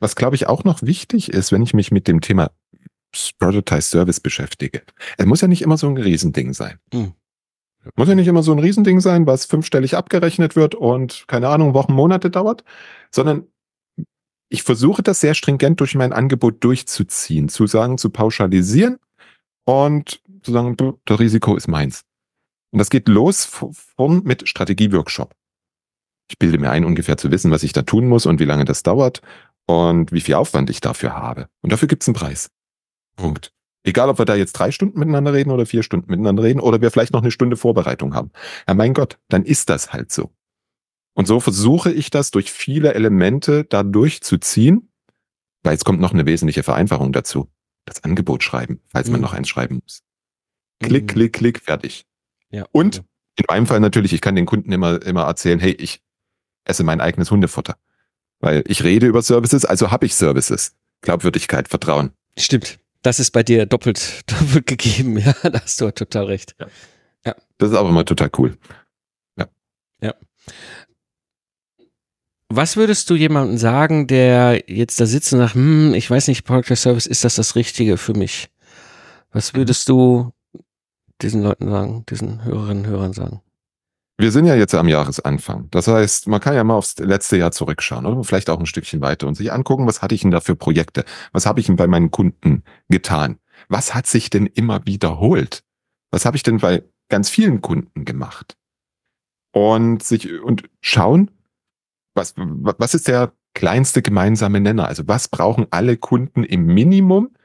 Was 0.00 0.16
glaube 0.16 0.36
ich 0.36 0.46
auch 0.46 0.64
noch 0.64 0.82
wichtig 0.82 1.32
ist, 1.32 1.52
wenn 1.52 1.62
ich 1.62 1.74
mich 1.74 1.90
mit 1.90 2.06
dem 2.06 2.20
Thema 2.20 2.50
Prototype 3.38 3.82
Service 3.82 4.20
beschäftige. 4.20 4.82
Es 5.16 5.26
muss 5.26 5.40
ja 5.40 5.48
nicht 5.48 5.62
immer 5.62 5.78
so 5.78 5.88
ein 5.88 5.96
Riesending 5.96 6.52
sein. 6.52 6.78
Mhm. 6.92 7.14
Muss 7.96 8.08
ja 8.08 8.14
nicht 8.14 8.26
immer 8.26 8.42
so 8.42 8.52
ein 8.52 8.58
Riesending 8.58 9.00
sein, 9.00 9.26
was 9.26 9.46
fünfstellig 9.46 9.96
abgerechnet 9.96 10.56
wird 10.56 10.74
und 10.74 11.24
keine 11.26 11.48
Ahnung, 11.48 11.74
Wochen, 11.74 11.94
Monate 11.94 12.30
dauert, 12.30 12.64
sondern 13.10 13.46
ich 14.50 14.62
versuche 14.62 15.02
das 15.02 15.20
sehr 15.20 15.34
stringent 15.34 15.80
durch 15.80 15.94
mein 15.94 16.12
Angebot 16.12 16.62
durchzuziehen, 16.64 17.48
zu 17.48 17.66
sagen, 17.66 17.96
zu 17.98 18.10
pauschalisieren 18.10 18.98
und 19.64 20.22
zu 20.42 20.52
sagen, 20.52 20.76
das 21.04 21.20
Risiko 21.20 21.56
ist 21.56 21.68
meins. 21.68 22.04
Und 22.70 22.78
das 22.78 22.90
geht 22.90 23.08
los 23.08 23.44
von 23.44 24.22
mit 24.24 24.48
Strategieworkshop. 24.48 25.34
Ich 26.30 26.38
bilde 26.38 26.58
mir 26.58 26.70
ein, 26.70 26.84
ungefähr 26.84 27.16
zu 27.16 27.30
wissen, 27.30 27.50
was 27.50 27.62
ich 27.62 27.72
da 27.72 27.82
tun 27.82 28.06
muss 28.06 28.26
und 28.26 28.38
wie 28.38 28.44
lange 28.44 28.66
das 28.66 28.82
dauert 28.82 29.22
und 29.68 30.12
wie 30.12 30.22
viel 30.22 30.34
Aufwand 30.34 30.70
ich 30.70 30.80
dafür 30.80 31.14
habe. 31.14 31.48
Und 31.60 31.70
dafür 31.70 31.88
gibt 31.88 32.02
es 32.02 32.08
einen 32.08 32.14
Preis. 32.14 32.50
Punkt. 33.16 33.52
Egal, 33.84 34.08
ob 34.08 34.18
wir 34.18 34.24
da 34.24 34.34
jetzt 34.34 34.54
drei 34.54 34.70
Stunden 34.70 34.98
miteinander 34.98 35.34
reden 35.34 35.50
oder 35.50 35.66
vier 35.66 35.82
Stunden 35.82 36.10
miteinander 36.10 36.42
reden 36.42 36.60
oder 36.60 36.80
wir 36.80 36.90
vielleicht 36.90 37.12
noch 37.12 37.20
eine 37.20 37.30
Stunde 37.30 37.56
Vorbereitung 37.56 38.14
haben. 38.14 38.30
Ja, 38.66 38.74
mein 38.74 38.94
Gott, 38.94 39.18
dann 39.28 39.44
ist 39.44 39.68
das 39.68 39.92
halt 39.92 40.10
so. 40.10 40.30
Und 41.14 41.26
so 41.26 41.38
versuche 41.38 41.92
ich 41.92 42.08
das 42.10 42.30
durch 42.30 42.50
viele 42.50 42.94
Elemente 42.94 43.64
da 43.64 43.82
durchzuziehen, 43.82 44.90
weil 45.62 45.72
jetzt 45.72 45.84
kommt 45.84 46.00
noch 46.00 46.12
eine 46.12 46.24
wesentliche 46.24 46.62
Vereinfachung 46.62 47.12
dazu. 47.12 47.50
Das 47.84 48.02
Angebot 48.04 48.42
schreiben, 48.42 48.80
falls 48.88 49.08
mhm. 49.08 49.12
man 49.12 49.20
noch 49.20 49.34
eins 49.34 49.48
schreiben 49.48 49.80
muss. 49.82 50.02
Klick, 50.80 51.02
mhm. 51.02 51.06
klick, 51.08 51.32
klick, 51.34 51.60
fertig. 51.60 52.06
Ja. 52.50 52.64
Und 52.72 53.04
in 53.36 53.44
meinem 53.48 53.66
Fall 53.66 53.80
natürlich, 53.80 54.14
ich 54.14 54.22
kann 54.22 54.34
den 54.34 54.46
Kunden 54.46 54.72
immer, 54.72 55.02
immer 55.02 55.24
erzählen, 55.24 55.60
hey, 55.60 55.72
ich 55.72 56.00
esse 56.64 56.84
mein 56.84 57.00
eigenes 57.02 57.30
Hundefutter. 57.30 57.76
Weil 58.40 58.62
ich 58.66 58.84
rede 58.84 59.06
über 59.06 59.22
Services, 59.22 59.64
also 59.64 59.90
habe 59.90 60.06
ich 60.06 60.14
Services. 60.14 60.74
Glaubwürdigkeit, 61.00 61.68
Vertrauen. 61.68 62.12
Stimmt 62.36 62.78
das 63.02 63.20
ist 63.20 63.30
bei 63.30 63.42
dir 63.42 63.66
doppelt, 63.66 64.22
doppelt 64.30 64.66
gegeben. 64.66 65.18
Ja, 65.18 65.34
da 65.42 65.60
hast 65.60 65.80
du 65.80 65.90
total 65.90 66.24
recht. 66.24 66.54
Ja. 66.58 66.66
ja. 67.26 67.34
Das 67.58 67.70
ist 67.70 67.76
aber 67.76 67.90
mal 67.90 68.04
total 68.04 68.30
cool. 68.38 68.56
Ja. 69.36 69.48
Ja. 70.02 70.14
Was 72.48 72.76
würdest 72.76 73.10
du 73.10 73.14
jemandem 73.14 73.58
sagen, 73.58 74.06
der 74.06 74.64
jetzt 74.68 74.98
da 75.00 75.06
sitzt 75.06 75.32
und 75.32 75.40
sagt, 75.40 75.54
hm, 75.54 75.92
ich 75.94 76.10
weiß 76.10 76.28
nicht, 76.28 76.44
Product 76.44 76.76
Service, 76.76 77.06
ist 77.06 77.24
das 77.24 77.34
das 77.34 77.56
Richtige 77.56 77.98
für 77.98 78.14
mich? 78.14 78.48
Was 79.32 79.54
würdest 79.54 79.88
du 79.88 80.32
diesen 81.20 81.42
Leuten 81.42 81.68
sagen, 81.68 82.06
diesen 82.08 82.44
Hörerinnen 82.44 82.84
und 82.84 82.90
Hörern 82.90 83.12
sagen? 83.12 83.42
Wir 84.20 84.32
sind 84.32 84.46
ja 84.46 84.56
jetzt 84.56 84.74
am 84.74 84.88
Jahresanfang. 84.88 85.68
Das 85.70 85.86
heißt, 85.86 86.26
man 86.26 86.40
kann 86.40 86.56
ja 86.56 86.64
mal 86.64 86.74
aufs 86.74 86.98
letzte 86.98 87.36
Jahr 87.36 87.52
zurückschauen 87.52 88.04
oder 88.04 88.24
vielleicht 88.24 88.50
auch 88.50 88.58
ein 88.58 88.66
Stückchen 88.66 89.00
weiter 89.00 89.28
und 89.28 89.36
sich 89.36 89.52
angucken, 89.52 89.86
was 89.86 90.02
hatte 90.02 90.12
ich 90.16 90.22
denn 90.22 90.32
da 90.32 90.40
für 90.40 90.56
Projekte? 90.56 91.04
Was 91.30 91.46
habe 91.46 91.60
ich 91.60 91.66
denn 91.66 91.76
bei 91.76 91.86
meinen 91.86 92.10
Kunden 92.10 92.64
getan? 92.88 93.38
Was 93.68 93.94
hat 93.94 94.08
sich 94.08 94.28
denn 94.28 94.46
immer 94.46 94.84
wiederholt? 94.86 95.62
Was 96.10 96.26
habe 96.26 96.36
ich 96.36 96.42
denn 96.42 96.58
bei 96.58 96.82
ganz 97.08 97.30
vielen 97.30 97.60
Kunden 97.60 98.04
gemacht? 98.04 98.56
Und 99.52 100.02
sich 100.02 100.42
und 100.42 100.64
schauen, 100.80 101.30
was, 102.14 102.34
was 102.36 102.94
ist 102.94 103.06
der 103.06 103.32
kleinste 103.54 104.02
gemeinsame 104.02 104.60
Nenner? 104.60 104.88
Also 104.88 105.06
was 105.06 105.28
brauchen 105.28 105.68
alle 105.70 105.96
Kunden 105.96 106.42
im 106.42 106.66
Minimum, 106.66 107.36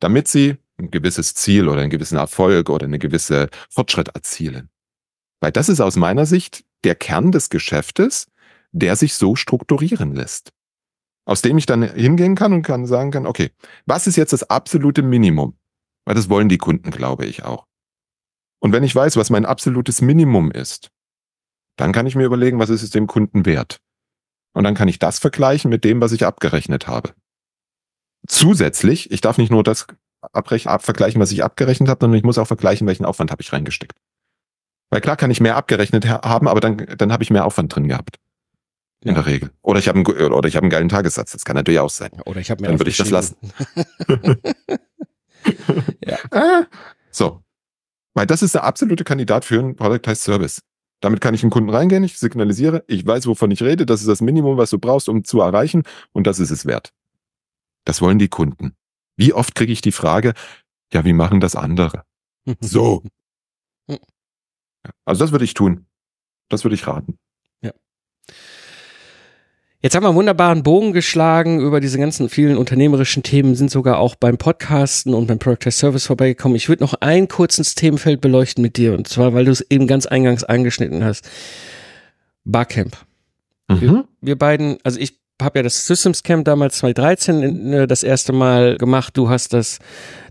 damit 0.00 0.28
sie 0.28 0.56
ein 0.78 0.90
gewisses 0.90 1.34
Ziel 1.34 1.68
oder 1.68 1.82
einen 1.82 1.90
gewissen 1.90 2.16
Erfolg 2.16 2.70
oder 2.70 2.86
eine 2.86 2.98
gewisse 2.98 3.50
Fortschritt 3.68 4.08
erzielen? 4.08 4.71
Weil 5.42 5.50
das 5.50 5.68
ist 5.68 5.80
aus 5.80 5.96
meiner 5.96 6.24
Sicht 6.24 6.64
der 6.84 6.94
Kern 6.94 7.32
des 7.32 7.50
Geschäftes, 7.50 8.28
der 8.70 8.94
sich 8.94 9.14
so 9.14 9.34
strukturieren 9.34 10.14
lässt. 10.14 10.52
Aus 11.26 11.42
dem 11.42 11.58
ich 11.58 11.66
dann 11.66 11.82
hingehen 11.82 12.36
kann 12.36 12.52
und 12.52 12.62
kann 12.62 12.86
sagen 12.86 13.10
kann, 13.10 13.26
okay, 13.26 13.50
was 13.84 14.06
ist 14.06 14.14
jetzt 14.14 14.32
das 14.32 14.48
absolute 14.48 15.02
Minimum? 15.02 15.58
Weil 16.04 16.14
das 16.14 16.28
wollen 16.28 16.48
die 16.48 16.58
Kunden, 16.58 16.92
glaube 16.92 17.26
ich 17.26 17.44
auch. 17.44 17.66
Und 18.60 18.72
wenn 18.72 18.84
ich 18.84 18.94
weiß, 18.94 19.16
was 19.16 19.30
mein 19.30 19.44
absolutes 19.44 20.00
Minimum 20.00 20.52
ist, 20.52 20.90
dann 21.76 21.92
kann 21.92 22.06
ich 22.06 22.14
mir 22.14 22.24
überlegen, 22.24 22.60
was 22.60 22.70
ist 22.70 22.84
es 22.84 22.90
dem 22.90 23.08
Kunden 23.08 23.44
wert? 23.44 23.80
Und 24.54 24.62
dann 24.62 24.76
kann 24.76 24.86
ich 24.86 25.00
das 25.00 25.18
vergleichen 25.18 25.70
mit 25.70 25.82
dem, 25.82 26.00
was 26.00 26.12
ich 26.12 26.24
abgerechnet 26.24 26.86
habe. 26.86 27.14
Zusätzlich, 28.28 29.10
ich 29.10 29.22
darf 29.22 29.38
nicht 29.38 29.50
nur 29.50 29.64
das 29.64 29.88
abrechnen, 30.20 30.78
vergleichen, 30.78 31.20
was 31.20 31.32
ich 31.32 31.42
abgerechnet 31.42 31.88
habe, 31.88 32.04
sondern 32.04 32.18
ich 32.18 32.24
muss 32.24 32.38
auch 32.38 32.46
vergleichen, 32.46 32.86
welchen 32.86 33.04
Aufwand 33.04 33.32
habe 33.32 33.42
ich 33.42 33.52
reingesteckt. 33.52 33.98
Weil 34.92 35.00
klar 35.00 35.16
kann 35.16 35.30
ich 35.30 35.40
mehr 35.40 35.56
abgerechnet 35.56 36.06
haben, 36.06 36.46
aber 36.46 36.60
dann, 36.60 36.76
dann 36.76 37.12
habe 37.12 37.22
ich 37.22 37.30
mehr 37.30 37.46
Aufwand 37.46 37.74
drin 37.74 37.88
gehabt. 37.88 38.18
In 39.00 39.08
ja. 39.08 39.14
der 39.14 39.24
Regel. 39.24 39.50
Oder 39.62 39.78
ich 39.78 39.88
habe 39.88 39.98
einen, 39.98 40.06
oder 40.06 40.46
ich 40.46 40.54
habe 40.54 40.64
einen 40.64 40.70
geilen 40.70 40.90
Tagessatz. 40.90 41.32
Das 41.32 41.46
kann 41.46 41.56
natürlich 41.56 41.80
auch 41.80 41.88
sein. 41.88 42.10
Oder 42.26 42.40
ich 42.40 42.50
habe 42.50 42.60
mehr 42.60 42.70
Dann 42.70 42.78
würde 42.78 42.90
ich 42.90 42.98
das 42.98 43.08
lassen. 43.08 43.36
ja. 46.04 46.18
Ah, 46.30 46.64
so. 47.10 47.42
Weil 48.12 48.26
das 48.26 48.42
ist 48.42 48.54
der 48.54 48.64
absolute 48.64 49.02
Kandidat 49.02 49.46
für 49.46 49.58
einen 49.58 49.76
Productized 49.76 50.24
Service. 50.24 50.60
Damit 51.00 51.22
kann 51.22 51.32
ich 51.32 51.42
einen 51.42 51.50
Kunden 51.50 51.70
reingehen, 51.70 52.04
ich 52.04 52.18
signalisiere, 52.18 52.84
ich 52.86 53.06
weiß, 53.06 53.26
wovon 53.26 53.50
ich 53.50 53.62
rede, 53.62 53.86
das 53.86 54.02
ist 54.02 54.08
das 54.08 54.20
Minimum, 54.20 54.58
was 54.58 54.68
du 54.68 54.78
brauchst, 54.78 55.08
um 55.08 55.24
zu 55.24 55.40
erreichen, 55.40 55.84
und 56.12 56.26
das 56.26 56.38
ist 56.38 56.50
es 56.50 56.66
wert. 56.66 56.92
Das 57.86 58.02
wollen 58.02 58.18
die 58.18 58.28
Kunden. 58.28 58.76
Wie 59.16 59.32
oft 59.32 59.54
kriege 59.54 59.72
ich 59.72 59.80
die 59.80 59.90
Frage, 59.90 60.34
ja, 60.92 61.06
wie 61.06 61.14
machen 61.14 61.40
das 61.40 61.56
andere? 61.56 62.04
so. 62.60 63.02
Also 65.04 65.24
das 65.24 65.32
würde 65.32 65.44
ich 65.44 65.54
tun. 65.54 65.86
Das 66.48 66.64
würde 66.64 66.74
ich 66.74 66.86
raten. 66.86 67.18
Ja. 67.62 67.72
Jetzt 69.80 69.96
haben 69.96 70.04
wir 70.04 70.08
einen 70.08 70.16
wunderbaren 70.16 70.62
Bogen 70.62 70.92
geschlagen 70.92 71.60
über 71.60 71.80
diese 71.80 71.98
ganzen 71.98 72.28
vielen 72.28 72.56
unternehmerischen 72.56 73.22
Themen, 73.22 73.54
sind 73.54 73.70
sogar 73.70 73.98
auch 73.98 74.14
beim 74.14 74.38
Podcasten 74.38 75.14
und 75.14 75.26
beim 75.26 75.38
Product 75.38 75.70
Service 75.70 76.06
vorbeigekommen. 76.06 76.56
Ich 76.56 76.68
würde 76.68 76.84
noch 76.84 76.94
ein 76.94 77.26
kurzes 77.26 77.74
Themenfeld 77.74 78.20
beleuchten 78.20 78.62
mit 78.62 78.76
dir 78.76 78.94
und 78.94 79.08
zwar, 79.08 79.34
weil 79.34 79.44
du 79.44 79.50
es 79.50 79.60
eben 79.70 79.86
ganz 79.86 80.06
eingangs 80.06 80.44
angeschnitten 80.44 81.04
hast. 81.04 81.28
Barcamp. 82.44 82.96
Mhm. 83.68 83.80
Wir, 83.80 84.04
wir 84.20 84.38
beiden, 84.38 84.78
also 84.84 85.00
ich 85.00 85.22
habe 85.42 85.58
ja 85.58 85.62
das 85.62 85.86
Systems 85.86 86.22
Camp 86.22 86.44
damals 86.44 86.78
2013 86.78 87.72
äh, 87.72 87.86
das 87.86 88.02
erste 88.02 88.32
Mal 88.32 88.76
gemacht. 88.76 89.16
Du 89.16 89.28
hast 89.28 89.52
das, 89.52 89.78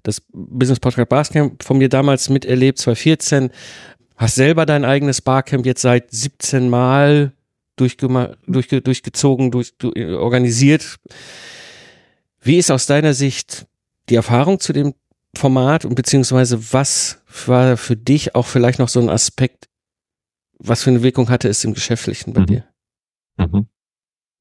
das 0.04 0.22
Business 0.32 0.80
Podcast 0.80 1.10
Barcamp 1.10 1.64
von 1.64 1.78
mir 1.78 1.90
damals 1.90 2.30
miterlebt, 2.30 2.80
2014. 2.80 3.50
Hast 4.22 4.36
selber 4.36 4.68
dein 4.68 4.86
eigenes 4.86 5.20
Barcamp 5.20 5.66
jetzt 5.66 5.82
seit 5.82 6.12
17 6.12 6.70
Mal 6.70 7.34
durchge 7.76 8.38
durchge 8.46 8.80
durchgezogen, 8.80 9.50
durch, 9.50 9.76
durch, 9.80 9.98
organisiert. 9.98 11.00
Wie 12.40 12.60
ist 12.60 12.70
aus 12.70 12.86
deiner 12.86 13.16
Sicht 13.16 13.66
die 14.10 14.16
Erfahrung 14.16 14.60
zu 14.60 14.74
dem 14.74 14.94
Format 15.36 15.86
und 15.86 15.96
beziehungsweise 15.96 16.72
was 16.72 17.24
war 17.48 17.78
für 17.78 17.96
dich 17.96 18.36
auch 18.36 18.46
vielleicht 18.46 18.78
noch 18.78 18.90
so 18.90 19.00
ein 19.00 19.10
Aspekt, 19.10 19.70
was 20.60 20.84
für 20.84 20.92
eine 20.92 21.02
Wirkung 21.02 21.32
hatte 21.32 21.50
es 21.50 21.64
im 21.64 21.74
Geschäftlichen 21.74 22.34
bei 22.34 22.42
mhm. 22.42 22.46
dir? 22.46 22.66
Mhm. 23.38 23.68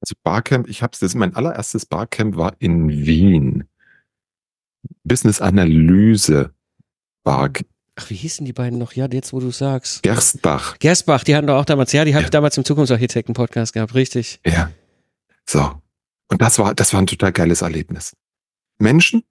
Also 0.03 0.15
Barcamp, 0.23 0.69
ich 0.69 0.83
habe 0.83 0.95
das 1.01 1.15
mein 1.15 1.35
allererstes 1.35 1.87
Barcamp 1.87 2.37
war 2.37 2.55
in 2.59 2.91
Wien. 2.91 3.65
Business 5.05 5.41
Analyse 5.41 6.53
Barcamp. 7.23 7.67
Ach, 8.01 8.09
wie 8.09 8.15
hießen 8.15 8.47
die 8.47 8.55
beiden 8.55 8.79
noch? 8.79 8.95
Ja, 8.95 9.07
jetzt 9.11 9.35
wo 9.35 9.41
du 9.41 9.51
sagst. 9.51 10.03
Gerstbach. 10.03 10.79
Gerstbach, 10.79 11.23
die 11.23 11.37
hatten 11.37 11.47
doch 11.47 11.57
auch 11.57 11.67
damals, 11.67 11.93
ja, 11.93 12.05
die 12.07 12.15
habe 12.15 12.23
ja. 12.23 12.27
ich 12.27 12.31
damals 12.31 12.57
im 12.57 12.65
Zukunftsarchitekten-Podcast 12.65 13.75
gehabt, 13.75 13.95
richtig. 13.95 14.41
Ja. 14.47 14.71
So. 15.47 15.71
Und 16.29 16.41
das 16.41 16.59
war, 16.59 16.75
das 16.75 16.95
war 16.95 17.03
ein 17.03 17.07
total 17.07 17.33
geiles 17.33 17.61
Erlebnis. 17.61 18.17
Menschen, 18.79 19.23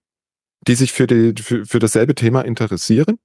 die 0.68 0.76
sich 0.76 0.92
für, 0.92 1.08
die, 1.08 1.42
für, 1.42 1.66
für 1.66 1.80
dasselbe 1.80 2.14
Thema 2.14 2.42
interessieren, 2.42 3.18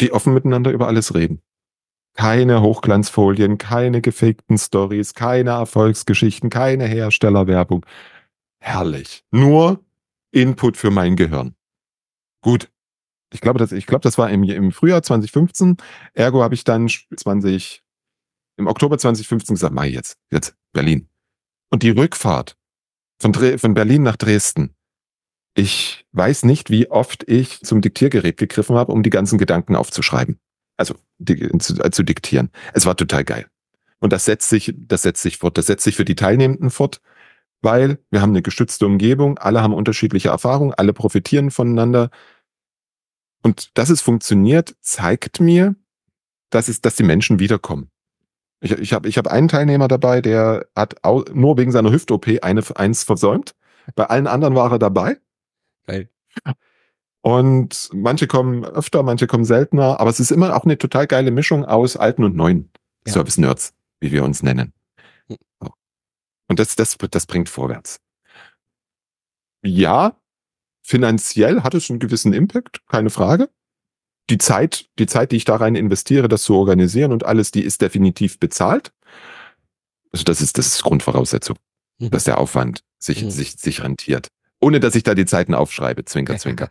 die 0.00 0.12
offen 0.12 0.34
miteinander 0.34 0.72
über 0.72 0.88
alles 0.88 1.14
reden. 1.14 1.40
Keine 2.14 2.60
Hochglanzfolien, 2.60 3.58
keine 3.58 4.00
gefakten 4.00 4.58
Stories, 4.58 5.14
keine 5.14 5.50
Erfolgsgeschichten, 5.50 6.50
keine 6.50 6.86
Herstellerwerbung. 6.86 7.86
Herrlich. 8.58 9.22
Nur 9.30 9.84
Input 10.32 10.76
für 10.76 10.90
mein 10.90 11.14
Gehirn. 11.14 11.54
Gut. 12.40 12.70
Ich 13.32 13.40
glaube, 13.40 13.58
das, 13.58 13.72
ich 13.72 13.86
glaube, 13.86 14.02
das 14.02 14.18
war 14.18 14.30
im, 14.30 14.42
im 14.44 14.72
Frühjahr 14.72 15.02
2015. 15.02 15.76
Ergo 16.14 16.42
habe 16.42 16.54
ich 16.54 16.64
dann 16.64 16.88
20, 16.88 17.82
im 18.56 18.66
Oktober 18.66 18.98
2015 18.98 19.54
gesagt, 19.54 19.74
mach 19.74 19.84
ich 19.84 19.94
jetzt, 19.94 20.18
jetzt, 20.30 20.56
Berlin. 20.72 21.08
Und 21.70 21.82
die 21.82 21.90
Rückfahrt 21.90 22.56
von, 23.20 23.34
von 23.34 23.74
Berlin 23.74 24.02
nach 24.02 24.16
Dresden. 24.16 24.74
Ich 25.54 26.06
weiß 26.12 26.44
nicht, 26.44 26.70
wie 26.70 26.90
oft 26.90 27.28
ich 27.28 27.60
zum 27.60 27.80
Diktiergerät 27.80 28.36
gegriffen 28.36 28.76
habe, 28.76 28.92
um 28.92 29.02
die 29.02 29.10
ganzen 29.10 29.38
Gedanken 29.38 29.76
aufzuschreiben 29.76 30.40
also 30.78 30.94
die, 31.18 31.50
zu, 31.58 31.82
äh, 31.82 31.90
zu 31.90 32.02
diktieren. 32.02 32.50
Es 32.72 32.86
war 32.86 32.96
total 32.96 33.24
geil. 33.24 33.46
Und 34.00 34.12
das 34.12 34.24
setzt 34.24 34.48
sich, 34.48 34.72
das 34.76 35.02
setzt 35.02 35.20
sich 35.20 35.36
fort. 35.36 35.58
Das 35.58 35.66
setzt 35.66 35.84
sich 35.84 35.96
für 35.96 36.04
die 36.04 36.14
Teilnehmenden 36.14 36.70
fort, 36.70 37.00
weil 37.60 37.98
wir 38.10 38.22
haben 38.22 38.30
eine 38.30 38.42
gestützte 38.42 38.86
Umgebung, 38.86 39.38
alle 39.38 39.60
haben 39.60 39.74
unterschiedliche 39.74 40.28
Erfahrungen, 40.28 40.72
alle 40.74 40.92
profitieren 40.92 41.50
voneinander. 41.50 42.10
Und 43.42 43.76
dass 43.78 43.90
es 43.90 44.00
funktioniert, 44.00 44.76
zeigt 44.80 45.40
mir, 45.40 45.76
dass 46.50 46.68
es, 46.68 46.80
dass 46.80 46.96
die 46.96 47.02
Menschen 47.02 47.38
wiederkommen. 47.38 47.90
Ich, 48.60 48.72
ich 48.72 48.92
habe 48.92 49.08
ich 49.08 49.18
hab 49.18 49.28
einen 49.28 49.48
Teilnehmer 49.48 49.86
dabei, 49.88 50.20
der 50.20 50.66
hat 50.74 50.96
nur 51.32 51.56
wegen 51.56 51.70
seiner 51.70 51.92
Hüft-OP 51.92 52.26
eine, 52.42 52.62
eins 52.74 53.04
versäumt. 53.04 53.54
Bei 53.94 54.06
allen 54.06 54.26
anderen 54.26 54.54
war 54.54 54.72
er 54.72 54.78
dabei. 54.78 55.18
Geil. 55.86 56.10
Und 57.20 57.90
manche 57.92 58.26
kommen 58.26 58.64
öfter, 58.64 59.02
manche 59.02 59.26
kommen 59.26 59.44
seltener, 59.44 60.00
aber 60.00 60.10
es 60.10 60.20
ist 60.20 60.30
immer 60.30 60.56
auch 60.56 60.64
eine 60.64 60.78
total 60.78 61.06
geile 61.06 61.30
Mischung 61.30 61.64
aus 61.64 61.96
alten 61.96 62.24
und 62.24 62.36
neuen 62.36 62.70
ja. 63.06 63.12
Service-Nerds, 63.12 63.74
wie 64.00 64.12
wir 64.12 64.24
uns 64.24 64.42
nennen. 64.42 64.72
Hm. 65.28 65.36
Und 66.48 66.58
das, 66.58 66.76
das, 66.76 66.96
das 66.96 67.26
bringt 67.26 67.48
vorwärts. 67.48 68.00
Ja, 69.62 70.16
finanziell 70.88 71.62
hat 71.62 71.74
es 71.74 71.90
einen 71.90 71.98
gewissen 71.98 72.32
Impact, 72.32 72.80
keine 72.86 73.10
Frage. 73.10 73.50
Die 74.30 74.38
Zeit, 74.38 74.88
die 74.98 75.06
Zeit, 75.06 75.32
die 75.32 75.36
ich 75.36 75.44
da 75.44 75.56
rein 75.56 75.74
investiere, 75.74 76.28
das 76.28 76.42
zu 76.44 76.54
organisieren 76.54 77.12
und 77.12 77.26
alles, 77.26 77.50
die 77.50 77.62
ist 77.62 77.82
definitiv 77.82 78.40
bezahlt. 78.40 78.92
Also 80.12 80.24
das 80.24 80.40
ist, 80.40 80.56
das 80.56 80.66
ist 80.68 80.82
Grundvoraussetzung, 80.82 81.56
mhm. 81.98 82.10
dass 82.10 82.24
der 82.24 82.38
Aufwand 82.38 82.84
sich, 82.98 83.22
mhm. 83.22 83.30
sich, 83.30 83.52
sich 83.52 83.82
rentiert. 83.82 84.28
Ohne 84.60 84.80
dass 84.80 84.94
ich 84.94 85.02
da 85.02 85.14
die 85.14 85.26
Zeiten 85.26 85.54
aufschreibe, 85.54 86.06
zwinker, 86.06 86.36
zwinker. 86.38 86.70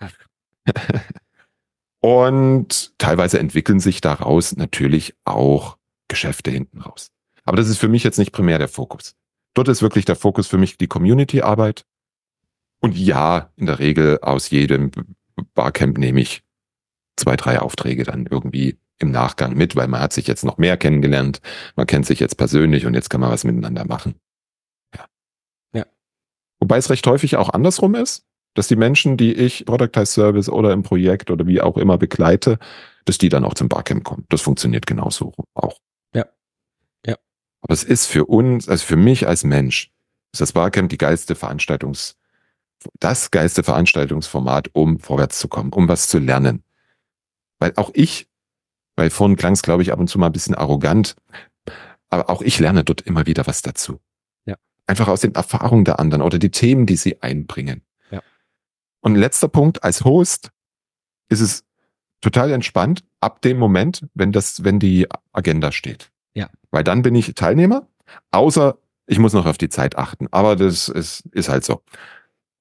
Und 1.99 2.93
teilweise 2.97 3.37
entwickeln 3.37 3.79
sich 3.79 4.01
daraus 4.01 4.55
natürlich 4.55 5.13
auch 5.25 5.77
Geschäfte 6.07 6.49
hinten 6.49 6.81
raus. 6.81 7.11
Aber 7.45 7.57
das 7.57 7.69
ist 7.69 7.77
für 7.77 7.87
mich 7.87 8.03
jetzt 8.03 8.17
nicht 8.17 8.31
primär 8.31 8.57
der 8.57 8.67
Fokus. 8.67 9.15
Dort 9.53 9.67
ist 9.67 9.83
wirklich 9.83 10.05
der 10.05 10.15
Fokus 10.15 10.47
für 10.47 10.57
mich 10.57 10.77
die 10.77 10.87
Community-Arbeit. 10.87 11.85
Und 12.79 12.97
ja, 12.97 13.51
in 13.55 13.65
der 13.65 13.79
Regel 13.79 14.19
aus 14.21 14.49
jedem 14.49 14.91
Barcamp 15.53 15.97
nehme 15.97 16.21
ich 16.21 16.43
zwei, 17.15 17.35
drei 17.35 17.59
Aufträge 17.59 18.03
dann 18.03 18.27
irgendwie 18.27 18.77
im 18.99 19.11
Nachgang 19.11 19.55
mit, 19.55 19.75
weil 19.75 19.87
man 19.87 20.01
hat 20.01 20.13
sich 20.13 20.27
jetzt 20.27 20.43
noch 20.43 20.57
mehr 20.57 20.77
kennengelernt, 20.77 21.41
man 21.75 21.87
kennt 21.87 22.05
sich 22.05 22.19
jetzt 22.19 22.37
persönlich 22.37 22.85
und 22.85 22.93
jetzt 22.93 23.09
kann 23.09 23.21
man 23.21 23.31
was 23.31 23.43
miteinander 23.43 23.85
machen. 23.85 24.15
Ja. 24.95 25.05
ja. 25.73 25.85
Wobei 26.59 26.77
es 26.77 26.89
recht 26.89 27.05
häufig 27.05 27.37
auch 27.37 27.49
andersrum 27.49 27.95
ist 27.95 28.27
dass 28.57 28.67
die 28.67 28.75
Menschen, 28.75 29.17
die 29.17 29.33
ich 29.33 29.65
Productize 29.65 30.07
Service 30.07 30.49
oder 30.49 30.73
im 30.73 30.81
Projekt 30.81 31.29
oder 31.29 31.45
wie 31.45 31.61
auch 31.61 31.77
immer 31.77 31.99
begleite, 31.99 32.57
dass 33.05 33.19
die 33.19 33.29
dann 33.29 33.45
auch 33.45 33.53
zum 33.53 33.69
Barcamp 33.69 34.03
kommen. 34.03 34.25
Das 34.29 34.41
funktioniert 34.41 34.87
genauso 34.87 35.33
auch. 35.53 35.79
Ja. 36.15 36.25
Ja. 37.05 37.17
Aber 37.61 37.73
es 37.75 37.83
ist 37.83 38.07
für 38.07 38.25
uns, 38.25 38.67
also 38.67 38.83
für 38.83 38.95
mich 38.95 39.27
als 39.27 39.43
Mensch, 39.43 39.91
ist 40.33 40.41
das 40.41 40.53
Barcamp 40.53 40.89
die 40.89 40.97
geilste 40.97 41.35
Veranstaltungs, 41.35 42.16
das 42.99 43.31
geilste 43.31 43.63
Veranstaltungsformat, 43.63 44.69
um 44.73 44.99
vorwärts 44.99 45.39
zu 45.39 45.47
kommen, 45.47 45.73
um 45.73 45.87
was 45.87 46.07
zu 46.07 46.19
lernen. 46.19 46.63
Weil 47.59 47.73
auch 47.75 47.91
ich, 47.93 48.27
weil 48.95 49.09
vorhin 49.09 49.35
klang 49.35 49.53
es, 49.53 49.61
glaube 49.61 49.83
ich, 49.83 49.91
ab 49.91 49.99
und 49.99 50.07
zu 50.07 50.19
mal 50.19 50.27
ein 50.27 50.33
bisschen 50.33 50.55
arrogant, 50.55 51.15
aber 52.09 52.29
auch 52.29 52.41
ich 52.41 52.59
lerne 52.59 52.83
dort 52.83 53.01
immer 53.01 53.25
wieder 53.25 53.47
was 53.47 53.61
dazu. 53.61 53.99
Ja. 54.45 54.55
Einfach 54.85 55.07
aus 55.07 55.21
den 55.21 55.35
Erfahrungen 55.35 55.85
der 55.85 55.99
anderen 55.99 56.21
oder 56.21 56.39
die 56.39 56.51
Themen, 56.51 56.85
die 56.85 56.95
sie 56.95 57.21
einbringen. 57.21 57.83
Und 59.07 59.15
letzter 59.15 59.47
Punkt, 59.47 59.85
als 59.85 60.03
Host 60.03 60.51
ist 61.29 61.39
es 61.39 61.63
total 62.19 62.51
entspannt 62.51 63.05
ab 63.21 63.41
dem 63.41 63.57
Moment, 63.57 64.05
wenn 64.13 64.33
das, 64.33 64.65
wenn 64.65 64.79
die 64.79 65.07
Agenda 65.31 65.71
steht. 65.71 66.11
Ja. 66.33 66.49
Weil 66.71 66.83
dann 66.83 67.03
bin 67.03 67.15
ich 67.15 67.33
Teilnehmer, 67.33 67.87
außer 68.31 68.77
ich 69.05 69.19
muss 69.19 69.31
noch 69.31 69.45
auf 69.45 69.57
die 69.57 69.69
Zeit 69.69 69.97
achten. 69.97 70.27
Aber 70.31 70.57
das 70.57 70.89
ist, 70.89 71.25
ist 71.31 71.47
halt 71.47 71.63
so. 71.63 71.81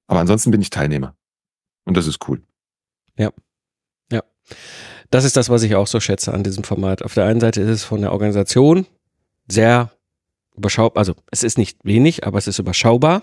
Aber 0.07 0.19
ansonsten 0.19 0.51
bin 0.51 0.61
ich 0.61 0.69
Teilnehmer. 0.69 1.15
Und 1.85 1.95
das 1.97 2.07
ist 2.07 2.27
cool. 2.27 2.41
Ja. 3.17 3.31
Ja. 4.11 4.23
Das 5.09 5.23
ist 5.23 5.37
das, 5.37 5.49
was 5.49 5.63
ich 5.63 5.75
auch 5.75 5.87
so 5.87 5.99
schätze 5.99 6.33
an 6.33 6.43
diesem 6.43 6.63
Format. 6.63 7.03
Auf 7.03 7.13
der 7.13 7.25
einen 7.25 7.39
Seite 7.39 7.61
ist 7.61 7.69
es 7.69 7.83
von 7.83 8.01
der 8.01 8.11
Organisation 8.11 8.85
sehr 9.47 9.91
überschaubar, 10.55 10.99
also 10.99 11.15
es 11.31 11.43
ist 11.43 11.57
nicht 11.57 11.77
wenig, 11.83 12.25
aber 12.25 12.37
es 12.37 12.47
ist 12.47 12.59
überschaubar. 12.59 13.21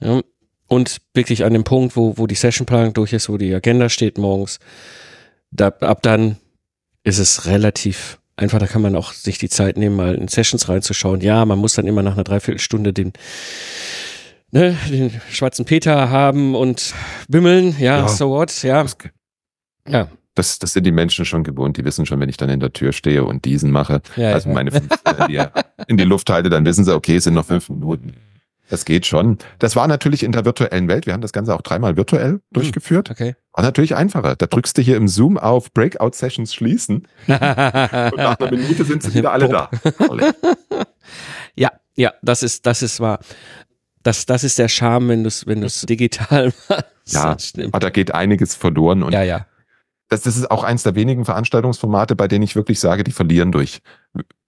Ja, 0.00 0.22
und 0.68 0.98
wirklich 1.14 1.44
an 1.44 1.52
dem 1.52 1.64
Punkt, 1.64 1.96
wo, 1.96 2.16
wo 2.16 2.26
die 2.26 2.36
Sessionplanung 2.36 2.94
durch 2.94 3.12
ist, 3.12 3.28
wo 3.28 3.36
die 3.36 3.52
Agenda 3.52 3.88
steht 3.88 4.18
morgens, 4.18 4.60
da, 5.50 5.68
ab 5.68 6.00
dann 6.02 6.36
ist 7.02 7.18
es 7.18 7.46
relativ 7.46 8.20
einfach, 8.36 8.58
da 8.58 8.66
kann 8.66 8.80
man 8.80 8.96
auch 8.96 9.12
sich 9.12 9.38
die 9.38 9.48
Zeit 9.48 9.76
nehmen, 9.76 9.96
mal 9.96 10.14
in 10.14 10.28
Sessions 10.28 10.68
reinzuschauen. 10.68 11.20
Ja, 11.20 11.44
man 11.44 11.58
muss 11.58 11.74
dann 11.74 11.86
immer 11.86 12.02
nach 12.02 12.14
einer 12.14 12.24
Dreiviertelstunde 12.24 12.92
den, 12.92 13.12
ne, 14.52 14.76
den 14.88 15.20
schwarzen 15.30 15.64
Peter 15.64 16.10
haben 16.10 16.54
und 16.54 16.94
bimmeln, 17.28 17.76
ja, 17.78 17.98
ja 17.98 18.08
so 18.08 18.30
what, 18.30 18.62
ja. 18.62 18.82
Das, 18.82 18.96
ja. 19.86 20.08
Das, 20.34 20.58
das 20.58 20.72
sind 20.72 20.84
die 20.84 20.92
Menschen 20.92 21.24
schon 21.24 21.42
gewohnt, 21.42 21.76
die 21.76 21.84
wissen 21.84 22.06
schon, 22.06 22.20
wenn 22.20 22.28
ich 22.28 22.36
dann 22.36 22.48
in 22.48 22.60
der 22.60 22.72
Tür 22.72 22.92
stehe 22.92 23.24
und 23.24 23.44
diesen 23.44 23.70
mache, 23.70 24.00
ja, 24.16 24.32
also 24.32 24.48
ja. 24.48 24.54
meine 24.54 24.70
fünf, 24.70 24.88
die 25.28 25.42
in 25.88 25.96
die 25.96 26.04
Luft 26.04 26.30
halte, 26.30 26.50
dann 26.50 26.64
wissen 26.64 26.84
sie, 26.84 26.94
okay, 26.94 27.16
es 27.16 27.24
sind 27.24 27.34
noch 27.34 27.46
fünf 27.46 27.68
Minuten. 27.68 28.14
Das 28.70 28.84
geht 28.84 29.04
schon. 29.04 29.38
Das 29.58 29.74
war 29.74 29.88
natürlich 29.88 30.22
in 30.22 30.30
der 30.30 30.44
virtuellen 30.44 30.86
Welt. 30.86 31.04
Wir 31.04 31.12
haben 31.12 31.20
das 31.20 31.32
Ganze 31.32 31.54
auch 31.54 31.60
dreimal 31.60 31.96
virtuell 31.96 32.34
hm, 32.34 32.40
durchgeführt. 32.52 33.10
Okay. 33.10 33.34
War 33.52 33.64
natürlich 33.64 33.96
einfacher. 33.96 34.36
Da 34.36 34.46
drückst 34.46 34.78
du 34.78 34.82
hier 34.82 34.96
im 34.96 35.08
Zoom 35.08 35.36
auf 35.36 35.72
Breakout-Sessions 35.72 36.54
schließen. 36.54 37.08
und 37.26 37.40
nach 37.40 38.38
einer 38.38 38.50
Minute 38.52 38.84
sind 38.84 39.02
sie 39.02 39.12
wieder 39.12 39.32
alle 39.32 39.48
da. 39.48 39.70
ja, 41.56 41.72
ja, 41.96 42.14
das 42.22 42.44
ist, 42.44 42.64
das 42.64 42.82
ist 42.82 43.00
wahr. 43.00 43.18
Das, 44.02 44.26
das 44.26 44.44
ist 44.44 44.58
der 44.58 44.68
Charme, 44.68 45.08
wenn 45.08 45.22
du 45.24 45.28
es 45.28 45.46
wenn 45.46 45.60
du's 45.60 45.82
digital 45.82 46.52
machst. 47.12 47.56
Ja, 47.58 47.66
aber 47.66 47.80
da 47.80 47.90
geht 47.90 48.14
einiges 48.14 48.54
verloren. 48.54 49.02
Und 49.02 49.12
ja, 49.12 49.22
ja. 49.22 49.46
Das, 50.08 50.22
das 50.22 50.36
ist 50.36 50.50
auch 50.50 50.64
eins 50.64 50.82
der 50.82 50.94
wenigen 50.94 51.24
Veranstaltungsformate, 51.24 52.16
bei 52.16 52.26
denen 52.26 52.42
ich 52.42 52.56
wirklich 52.56 52.80
sage, 52.80 53.04
die 53.04 53.12
verlieren 53.12 53.52
durch, 53.52 53.80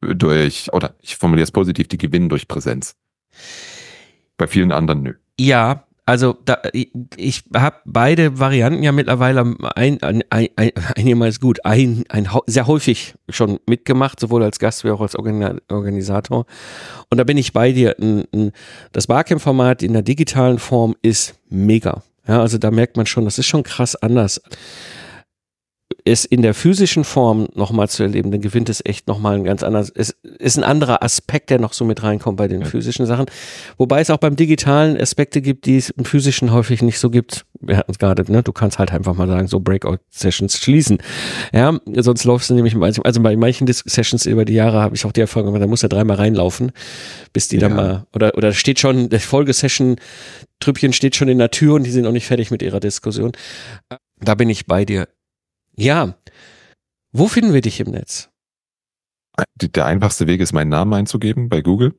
durch, 0.00 0.72
oder 0.72 0.94
ich 1.00 1.16
formuliere 1.16 1.44
es 1.44 1.52
positiv, 1.52 1.86
die 1.86 1.98
gewinnen 1.98 2.28
durch 2.28 2.48
Präsenz. 2.48 2.96
Bei 4.36 4.48
vielen 4.48 4.72
anderen 4.72 5.02
nö. 5.02 5.14
Ja, 5.38 5.86
Also 6.04 6.36
da, 6.44 6.58
ich, 6.72 6.90
ich 7.16 7.44
habe 7.54 7.76
beide 7.84 8.38
Varianten 8.40 8.82
ja 8.82 8.90
mittlerweile 8.90 9.40
ein, 9.76 10.02
ein, 10.02 10.22
ein, 10.30 10.48
ein, 10.56 10.70
einigermaßen 10.96 11.40
gut, 11.40 11.64
ein, 11.64 12.04
ein, 12.08 12.28
sehr 12.46 12.66
häufig 12.66 13.14
schon 13.28 13.60
mitgemacht, 13.66 14.18
sowohl 14.18 14.42
als 14.42 14.58
Gast 14.58 14.84
wie 14.84 14.90
auch 14.90 15.00
als 15.00 15.14
Organisator. 15.14 16.46
Und 17.08 17.18
da 17.18 17.24
bin 17.24 17.38
ich 17.38 17.52
bei 17.52 17.70
dir. 17.70 17.94
Das 18.92 19.06
Barcamp-Format 19.06 19.82
in 19.84 19.92
der 19.92 20.02
digitalen 20.02 20.58
Form 20.58 20.96
ist 21.02 21.34
mega. 21.48 22.02
Ja, 22.26 22.40
also 22.40 22.58
da 22.58 22.70
merkt 22.70 22.96
man 22.96 23.06
schon, 23.06 23.24
das 23.24 23.38
ist 23.38 23.46
schon 23.46 23.62
krass 23.62 23.96
anders 23.96 24.40
es 26.04 26.24
in 26.24 26.42
der 26.42 26.54
physischen 26.54 27.04
Form 27.04 27.48
nochmal 27.54 27.88
zu 27.88 28.02
erleben, 28.02 28.30
dann 28.30 28.40
gewinnt 28.40 28.68
es 28.68 28.84
echt 28.84 29.06
nochmal 29.06 29.36
ein 29.36 29.44
ganz 29.44 29.62
anderes, 29.62 29.90
es 29.90 30.16
ist 30.38 30.56
ein 30.56 30.64
anderer 30.64 31.02
Aspekt, 31.02 31.50
der 31.50 31.60
noch 31.60 31.72
so 31.72 31.84
mit 31.84 32.02
reinkommt 32.02 32.36
bei 32.36 32.48
den 32.48 32.62
ja. 32.62 32.66
physischen 32.66 33.06
Sachen. 33.06 33.26
Wobei 33.78 34.00
es 34.00 34.10
auch 34.10 34.18
beim 34.18 34.34
digitalen 34.34 35.00
Aspekte 35.00 35.40
gibt, 35.40 35.66
die 35.66 35.76
es 35.76 35.90
im 35.90 36.04
physischen 36.04 36.52
häufig 36.52 36.82
nicht 36.82 36.98
so 36.98 37.10
gibt. 37.10 37.44
Wir 37.60 37.76
hatten 37.76 37.92
es 37.92 37.98
gerade, 37.98 38.30
ne? 38.30 38.42
Du 38.42 38.52
kannst 38.52 38.80
halt 38.80 38.90
einfach 38.92 39.14
mal 39.14 39.28
sagen, 39.28 39.46
so 39.46 39.60
Breakout-Sessions 39.60 40.58
schließen. 40.58 40.98
Ja, 41.52 41.78
sonst 41.96 42.24
läufst 42.24 42.50
du 42.50 42.54
nämlich, 42.54 42.76
also 42.76 43.22
bei 43.22 43.36
manchen 43.36 43.68
Sessions 43.68 44.26
über 44.26 44.44
die 44.44 44.54
Jahre 44.54 44.80
habe 44.80 44.96
ich 44.96 45.04
auch 45.04 45.12
die 45.12 45.20
Erfahrung 45.20 45.46
gemacht, 45.46 45.62
da 45.62 45.68
muss 45.68 45.82
er 45.84 45.88
dreimal 45.88 46.16
reinlaufen, 46.16 46.72
bis 47.32 47.48
die 47.48 47.56
ja. 47.56 47.68
dann 47.68 47.76
mal, 47.76 48.06
oder, 48.12 48.36
oder 48.36 48.52
steht 48.52 48.80
schon, 48.80 49.08
der 49.08 49.20
Folgesession, 49.20 49.96
Trüppchen 50.58 50.92
steht 50.92 51.16
schon 51.16 51.28
in 51.28 51.38
der 51.38 51.50
Tür 51.50 51.74
und 51.74 51.84
die 51.84 51.90
sind 51.90 52.04
noch 52.04 52.12
nicht 52.12 52.26
fertig 52.26 52.50
mit 52.50 52.62
ihrer 52.62 52.80
Diskussion. 52.80 53.32
Da 54.20 54.34
bin 54.34 54.50
ich 54.50 54.66
bei 54.66 54.84
dir. 54.84 55.06
Ja. 55.76 56.14
Wo 57.12 57.28
finden 57.28 57.52
wir 57.52 57.60
dich 57.60 57.80
im 57.80 57.90
Netz? 57.90 58.30
Der 59.60 59.86
einfachste 59.86 60.26
Weg 60.26 60.40
ist, 60.40 60.52
meinen 60.52 60.68
Namen 60.68 60.92
einzugeben 60.92 61.48
bei 61.48 61.62
Google. 61.62 61.94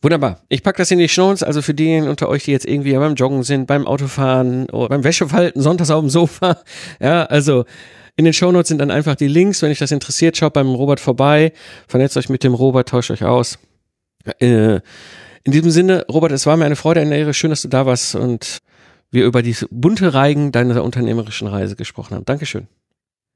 Wunderbar. 0.00 0.40
Ich 0.48 0.62
packe 0.62 0.78
das 0.78 0.90
in 0.90 0.98
die 0.98 1.08
Shownotes, 1.08 1.42
also 1.42 1.60
für 1.60 1.74
diejenigen 1.74 2.08
unter 2.08 2.30
euch, 2.30 2.44
die 2.44 2.50
jetzt 2.50 2.64
irgendwie 2.64 2.94
beim 2.94 3.14
Joggen 3.14 3.42
sind, 3.42 3.66
beim 3.66 3.86
Autofahren 3.86 4.70
oder 4.70 4.88
beim 4.88 5.04
Wäschefalten, 5.04 5.60
sonntags 5.60 5.90
auf 5.90 6.00
dem 6.00 6.08
Sofa. 6.08 6.62
Ja, 7.00 7.24
also 7.26 7.66
in 8.16 8.24
den 8.24 8.32
Shownotes 8.32 8.68
sind 8.68 8.78
dann 8.78 8.90
einfach 8.90 9.16
die 9.16 9.28
Links. 9.28 9.60
Wenn 9.60 9.70
euch 9.70 9.78
das 9.78 9.90
interessiert, 9.90 10.38
schaut 10.38 10.54
beim 10.54 10.68
Robert 10.68 10.98
vorbei, 10.98 11.52
vernetzt 11.86 12.16
euch 12.16 12.30
mit 12.30 12.42
dem 12.42 12.54
Robert, 12.54 12.88
tauscht 12.88 13.10
euch 13.10 13.24
aus. 13.24 13.58
Äh, 14.38 14.80
in 15.44 15.52
diesem 15.52 15.70
Sinne, 15.70 16.06
Robert, 16.10 16.32
es 16.32 16.46
war 16.46 16.56
mir 16.56 16.64
eine 16.64 16.76
Freude, 16.76 17.00
eine 17.00 17.18
Ehre. 17.18 17.34
Schön, 17.34 17.50
dass 17.50 17.62
du 17.62 17.68
da 17.68 17.84
warst 17.84 18.14
und 18.14 18.58
wir 19.10 19.26
über 19.26 19.42
die 19.42 19.56
bunte 19.70 20.14
Reigen 20.14 20.52
deiner 20.52 20.82
unternehmerischen 20.82 21.48
Reise 21.48 21.76
gesprochen 21.76 22.14
haben. 22.14 22.24
Dankeschön. 22.24 22.66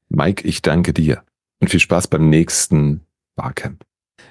Mike, 0.09 0.47
ich 0.47 0.61
danke 0.61 0.93
dir 0.93 1.23
und 1.59 1.69
viel 1.69 1.79
Spaß 1.79 2.07
beim 2.07 2.29
nächsten 2.29 3.05
Barcamp. 3.35 3.83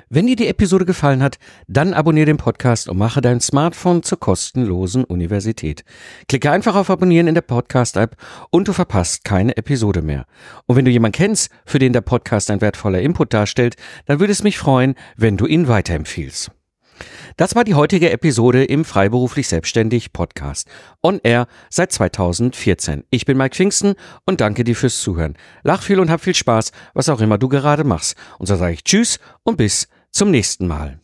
Wenn 0.09 0.27
dir 0.27 0.37
die 0.37 0.47
Episode 0.47 0.85
gefallen 0.85 1.23
hat, 1.23 1.39
dann 1.67 1.93
abonniere 1.93 2.27
den 2.27 2.37
Podcast 2.37 2.89
und 2.89 2.97
mache 2.97 3.21
dein 3.21 3.41
Smartphone 3.41 4.05
zur 4.05 4.21
kostenlosen 4.21 5.05
Universität. 5.05 5.85
Klicke 6.29 6.51
einfach 6.51 6.77
auf 6.77 6.91
Abonnieren 6.91 7.27
in 7.27 7.35
der 7.35 7.43
Podcast-App 7.43 8.17
und 8.51 8.69
du 8.69 8.73
verpasst 8.73 9.25
keine 9.25 9.57
Episode 9.57 10.03
mehr. 10.03 10.27
Und 10.67 10.77
wenn 10.77 10.85
du 10.85 10.93
jemanden 10.93 11.17
kennst, 11.17 11.51
für 11.65 11.81
den 11.81 11.93
der 11.93 12.03
Podcast 12.03 12.51
ein 12.51 12.61
wertvoller 12.61 13.01
Input 13.01 13.35
darstellt, 13.35 13.77
dann 14.07 14.21
würde 14.21 14.33
es 14.33 14.45
mich 14.45 14.59
freuen, 14.59 14.95
wenn 15.17 15.37
du 15.37 15.47
ihn 15.47 15.67
weiterempfiehlst. 15.67 16.53
Das 17.37 17.55
war 17.55 17.65
die 17.65 17.75
heutige 17.75 18.11
Episode 18.11 18.65
im 18.65 18.85
Freiberuflich 18.85 19.49
Selbstständig 19.49 20.13
Podcast. 20.13 20.69
On 21.03 21.21
Air 21.23 21.47
seit 21.71 21.93
2014. 21.93 23.05
Ich 23.11 23.25
bin 23.25 23.37
Mike 23.37 23.55
Pfingsten 23.55 23.95
und 24.25 24.41
danke 24.41 24.65
dir 24.65 24.77
fürs 24.77 25.01
Zuhören. 25.01 25.37
Lach 25.63 25.83
viel 25.83 26.01
und 26.01 26.11
hab 26.11 26.21
viel 26.21 26.35
Spaß, 26.35 26.73
was 26.95 27.09
auch 27.09 27.21
immer 27.21 27.39
du 27.39 27.49
gerade 27.49 27.85
machst. 27.85 28.17
Und 28.39 28.47
so 28.47 28.57
sage 28.57 28.75
ich 28.75 28.85
Tschüss 28.85 29.19
und 29.43 29.57
bis 29.57 29.89
zum 30.11 30.31
nächsten 30.31 30.67
Mal. 30.67 31.01